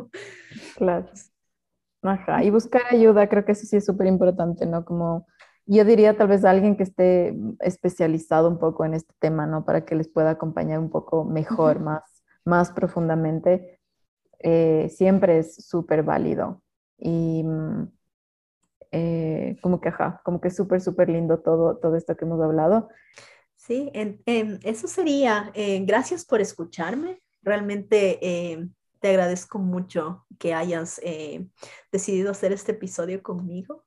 Claro. 0.77 1.09
Ajá, 2.03 2.43
y 2.43 2.51
buscar 2.51 2.83
ayuda, 2.89 3.27
creo 3.27 3.43
que 3.43 3.53
eso 3.53 3.65
sí 3.65 3.77
es 3.77 3.85
súper 3.85 4.05
importante, 4.05 4.65
¿no? 4.67 4.85
Como 4.85 5.25
yo 5.67 5.83
diría 5.83 6.15
tal 6.15 6.27
vez 6.27 6.45
a 6.45 6.51
alguien 6.51 6.77
que 6.77 6.83
esté 6.83 7.35
especializado 7.59 8.47
un 8.47 8.59
poco 8.59 8.85
en 8.85 8.93
este 8.93 9.13
tema, 9.19 9.47
¿no? 9.47 9.65
Para 9.65 9.83
que 9.85 9.95
les 9.95 10.07
pueda 10.07 10.31
acompañar 10.31 10.79
un 10.79 10.89
poco 10.89 11.25
mejor, 11.25 11.79
más, 11.79 12.03
más 12.43 12.71
profundamente. 12.71 13.79
Eh, 14.39 14.89
siempre 14.89 15.39
es 15.39 15.55
súper 15.65 16.03
válido. 16.03 16.61
Y 16.97 17.43
mm, 17.43 17.91
eh, 18.91 19.57
como 19.61 19.81
que, 19.81 19.89
ajá, 19.89 20.21
como 20.23 20.39
que 20.39 20.51
súper, 20.51 20.81
súper 20.81 21.09
lindo 21.09 21.39
todo, 21.39 21.77
todo 21.77 21.95
esto 21.95 22.15
que 22.15 22.25
hemos 22.25 22.41
hablado. 22.41 22.89
Sí, 23.55 23.91
eso 24.25 24.87
sería. 24.87 25.51
Eh, 25.55 25.83
gracias 25.83 26.25
por 26.25 26.41
escucharme. 26.41 27.23
Realmente 27.41 28.19
te 28.99 29.09
agradezco 29.09 29.57
mucho 29.57 30.25
que 30.37 30.53
hayas 30.53 31.01
decidido 31.91 32.31
hacer 32.31 32.51
este 32.51 32.73
episodio 32.73 33.23
conmigo. 33.23 33.83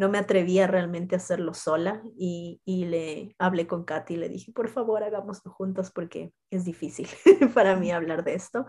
No 0.00 0.08
me 0.08 0.16
atrevía 0.16 0.66
realmente 0.66 1.14
a 1.14 1.18
hacerlo 1.18 1.52
sola 1.52 2.02
y, 2.16 2.62
le 2.66 3.36
hablé 3.38 3.66
con 3.66 3.84
Katy 3.84 4.14
y 4.14 4.16
le 4.16 4.30
dije, 4.30 4.50
por 4.50 4.70
favor, 4.70 5.02
hagámoslo 5.02 5.52
juntos 5.52 5.90
porque 5.90 6.32
es 6.50 6.64
difícil 6.64 7.06
para 7.54 7.76
mí 7.76 7.90
hablar 7.90 8.24
de 8.24 8.32
esto. 8.34 8.64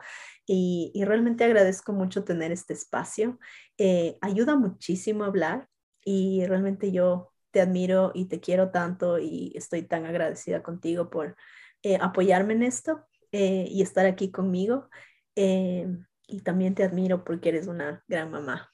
Y, 0.46 0.92
realmente 1.06 1.46
agradezco 1.46 1.94
mucho 1.94 2.26
tener 2.26 2.52
este 2.52 2.74
espacio. 2.74 3.40
Eh, 3.78 4.18
ayuda 4.20 4.58
muchísimo 4.58 5.24
a 5.24 5.28
hablar 5.28 5.70
y 6.04 6.46
realmente 6.48 6.92
yo 6.92 7.32
te 7.52 7.62
admiro 7.62 8.12
y 8.14 8.26
te 8.26 8.42
quiero 8.42 8.72
tanto 8.72 9.18
y 9.18 9.54
estoy 9.56 9.84
tan 9.84 10.06
agradecida 10.06 10.62
contigo 10.62 11.10
por 11.10 11.38
eh, 11.84 11.98
apoyarme 12.02 12.56
en 12.56 12.64
esto 12.64 13.06
eh, 13.32 13.68
y 13.70 13.82
estar 13.82 14.06
aquí 14.06 14.32
conmigo. 14.32 14.90
y 15.34 16.42
también 16.44 16.76
te 16.76 16.84
admiro 16.84 17.24
porque 17.24 17.50
eres 17.50 17.68
una 17.68 18.04
gran 18.08 18.32
mamá. 18.32 18.71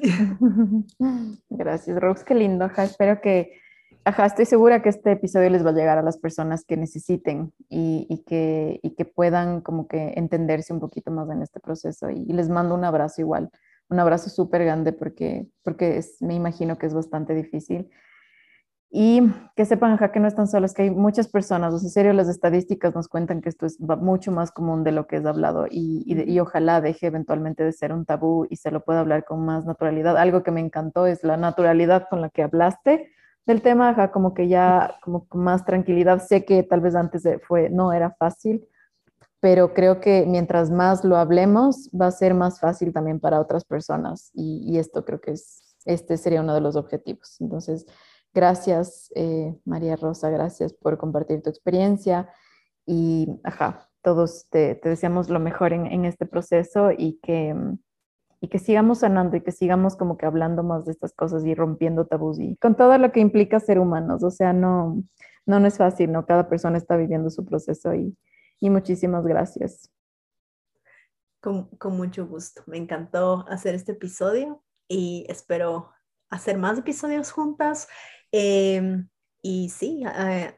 Gracias, 1.50 2.00
Rox, 2.00 2.24
qué 2.24 2.34
lindo. 2.34 2.66
espero 2.76 3.20
que, 3.20 3.52
ajá, 4.04 4.26
estoy 4.26 4.46
segura 4.46 4.82
que 4.82 4.88
este 4.88 5.12
episodio 5.12 5.50
les 5.50 5.64
va 5.64 5.70
a 5.70 5.74
llegar 5.74 5.98
a 5.98 6.02
las 6.02 6.18
personas 6.18 6.64
que 6.64 6.76
necesiten 6.76 7.52
y, 7.68 8.24
que, 8.26 8.80
que 8.96 9.04
puedan 9.04 9.60
como 9.60 9.86
que 9.86 10.14
entenderse 10.16 10.72
un 10.72 10.80
poquito 10.80 11.10
más 11.10 11.28
en 11.30 11.42
este 11.42 11.60
proceso. 11.60 12.10
Y, 12.10 12.24
les 12.26 12.48
mando 12.48 12.74
un 12.74 12.84
abrazo 12.84 13.20
igual, 13.20 13.50
un 13.88 13.98
abrazo 13.98 14.30
súper 14.30 14.64
grande 14.64 14.92
porque, 14.92 15.48
porque 15.62 16.00
me 16.20 16.34
imagino 16.34 16.78
que 16.78 16.86
es 16.86 16.94
bastante 16.94 17.34
difícil. 17.34 17.90
Y 18.92 19.22
que 19.54 19.64
sepan, 19.66 19.92
ajá, 19.92 20.10
que 20.10 20.18
no 20.18 20.26
están 20.26 20.48
solos, 20.48 20.74
que 20.74 20.82
hay 20.82 20.90
muchas 20.90 21.28
personas, 21.28 21.72
o 21.72 21.78
sea, 21.78 21.86
en 21.86 21.90
serio, 21.92 22.12
las 22.12 22.28
estadísticas 22.28 22.92
nos 22.92 23.06
cuentan 23.06 23.40
que 23.40 23.48
esto 23.48 23.64
es 23.64 23.78
mucho 23.78 24.32
más 24.32 24.50
común 24.50 24.82
de 24.82 24.90
lo 24.90 25.06
que 25.06 25.16
es 25.16 25.26
hablado 25.26 25.66
y, 25.70 26.02
y, 26.06 26.40
ojalá 26.40 26.80
deje 26.80 27.06
eventualmente 27.06 27.62
de 27.62 27.70
ser 27.70 27.92
un 27.92 28.04
tabú 28.04 28.48
y 28.50 28.56
se 28.56 28.72
lo 28.72 28.82
pueda 28.82 28.98
hablar 28.98 29.24
con 29.24 29.44
más 29.44 29.64
naturalidad. 29.64 30.16
Algo 30.16 30.42
que 30.42 30.50
me 30.50 30.58
encantó 30.58 31.06
es 31.06 31.22
la 31.22 31.36
naturalidad 31.36 32.08
con 32.10 32.20
la 32.20 32.30
que 32.30 32.42
hablaste 32.42 33.12
del 33.46 33.62
tema, 33.62 33.90
ajá, 33.90 34.10
como 34.10 34.34
que 34.34 34.48
ya, 34.48 34.96
como 35.02 35.28
con 35.28 35.44
más 35.44 35.64
tranquilidad. 35.64 36.20
Sé 36.20 36.44
que 36.44 36.64
tal 36.64 36.80
vez 36.80 36.96
antes 36.96 37.22
fue, 37.46 37.70
no 37.70 37.92
era 37.92 38.10
fácil, 38.18 38.66
pero 39.38 39.72
creo 39.72 40.00
que 40.00 40.24
mientras 40.26 40.68
más 40.68 41.04
lo 41.04 41.16
hablemos, 41.16 41.88
va 41.90 42.06
a 42.06 42.10
ser 42.10 42.34
más 42.34 42.58
fácil 42.58 42.92
también 42.92 43.20
para 43.20 43.40
otras 43.40 43.64
personas 43.64 44.32
y, 44.34 44.64
y 44.66 44.78
esto 44.78 45.04
creo 45.04 45.20
que 45.20 45.30
es, 45.30 45.76
este 45.84 46.16
sería 46.16 46.40
uno 46.40 46.54
de 46.54 46.60
los 46.60 46.74
objetivos. 46.74 47.40
Entonces, 47.40 47.86
Gracias, 48.32 49.10
eh, 49.16 49.56
María 49.64 49.96
Rosa, 49.96 50.30
gracias 50.30 50.72
por 50.72 50.98
compartir 50.98 51.42
tu 51.42 51.50
experiencia 51.50 52.30
y, 52.86 53.28
ajá, 53.42 53.88
todos 54.02 54.48
te, 54.50 54.80
deseamos 54.82 55.28
lo 55.28 55.40
mejor 55.40 55.72
en, 55.72 56.04
este 56.04 56.26
proceso 56.26 56.90
y 56.96 57.18
que, 57.22 57.54
y 58.40 58.48
que 58.48 58.58
sigamos 58.58 59.00
sanando 59.00 59.36
y 59.36 59.42
que 59.42 59.52
sigamos 59.52 59.96
como 59.96 60.16
que 60.16 60.26
hablando 60.26 60.62
más 60.62 60.84
de 60.84 60.92
estas 60.92 61.12
cosas 61.12 61.44
y 61.44 61.54
rompiendo 61.54 62.06
tabús 62.06 62.38
y 62.38 62.56
con 62.56 62.76
todo 62.76 62.96
lo 62.98 63.12
que 63.12 63.20
implica 63.20 63.60
ser 63.60 63.78
humanos. 63.78 64.22
O 64.22 64.30
sea, 64.30 64.52
no, 64.52 65.02
no, 65.44 65.60
no 65.60 65.66
es 65.66 65.76
fácil, 65.76 66.12
¿no? 66.12 66.24
Cada 66.24 66.48
persona 66.48 66.78
está 66.78 66.96
viviendo 66.96 67.30
su 67.30 67.44
proceso 67.44 67.94
y, 67.94 68.16
y 68.60 68.70
muchísimas 68.70 69.26
gracias. 69.26 69.90
Con, 71.40 71.64
con 71.76 71.96
mucho 71.96 72.26
gusto. 72.26 72.62
Me 72.66 72.76
encantó 72.76 73.44
hacer 73.48 73.74
este 73.74 73.92
episodio 73.92 74.62
y 74.88 75.26
espero 75.28 75.90
hacer 76.30 76.58
más 76.58 76.78
episodios 76.78 77.32
juntas 77.32 77.88
Em, 78.32 79.08
y 79.42 79.70
sí, 79.70 80.02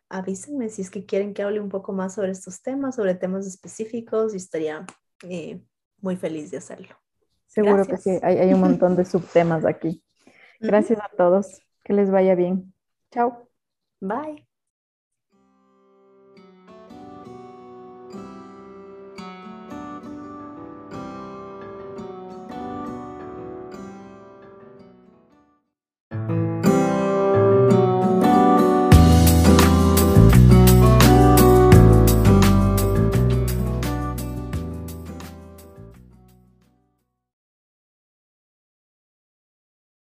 avísenme 0.08 0.68
si 0.68 0.82
es 0.82 0.90
que 0.90 1.06
quieren 1.06 1.34
que 1.34 1.42
hable 1.42 1.60
un 1.60 1.68
poco 1.68 1.92
más 1.92 2.14
sobre 2.14 2.32
estos 2.32 2.62
temas, 2.62 2.96
sobre 2.96 3.14
temas 3.14 3.46
específicos, 3.46 4.34
y 4.34 4.38
estaría 4.38 4.84
eh, 5.28 5.62
muy 6.00 6.16
feliz 6.16 6.50
de 6.50 6.58
hacerlo. 6.58 6.96
Seguro 7.46 7.84
que 7.86 7.96
sí, 7.96 8.18
hay, 8.22 8.52
un 8.52 8.60
montón 8.60 8.96
de 8.96 9.04
subtemas 9.04 9.64
aquí. 9.64 10.02
Gracias 10.60 10.98
a 11.00 11.10
todos, 11.16 11.60
que 11.84 11.92
les 11.92 12.10
vaya 12.10 12.34
bien. 12.34 12.74
Chao. 13.10 13.48
Bye. 14.00 14.51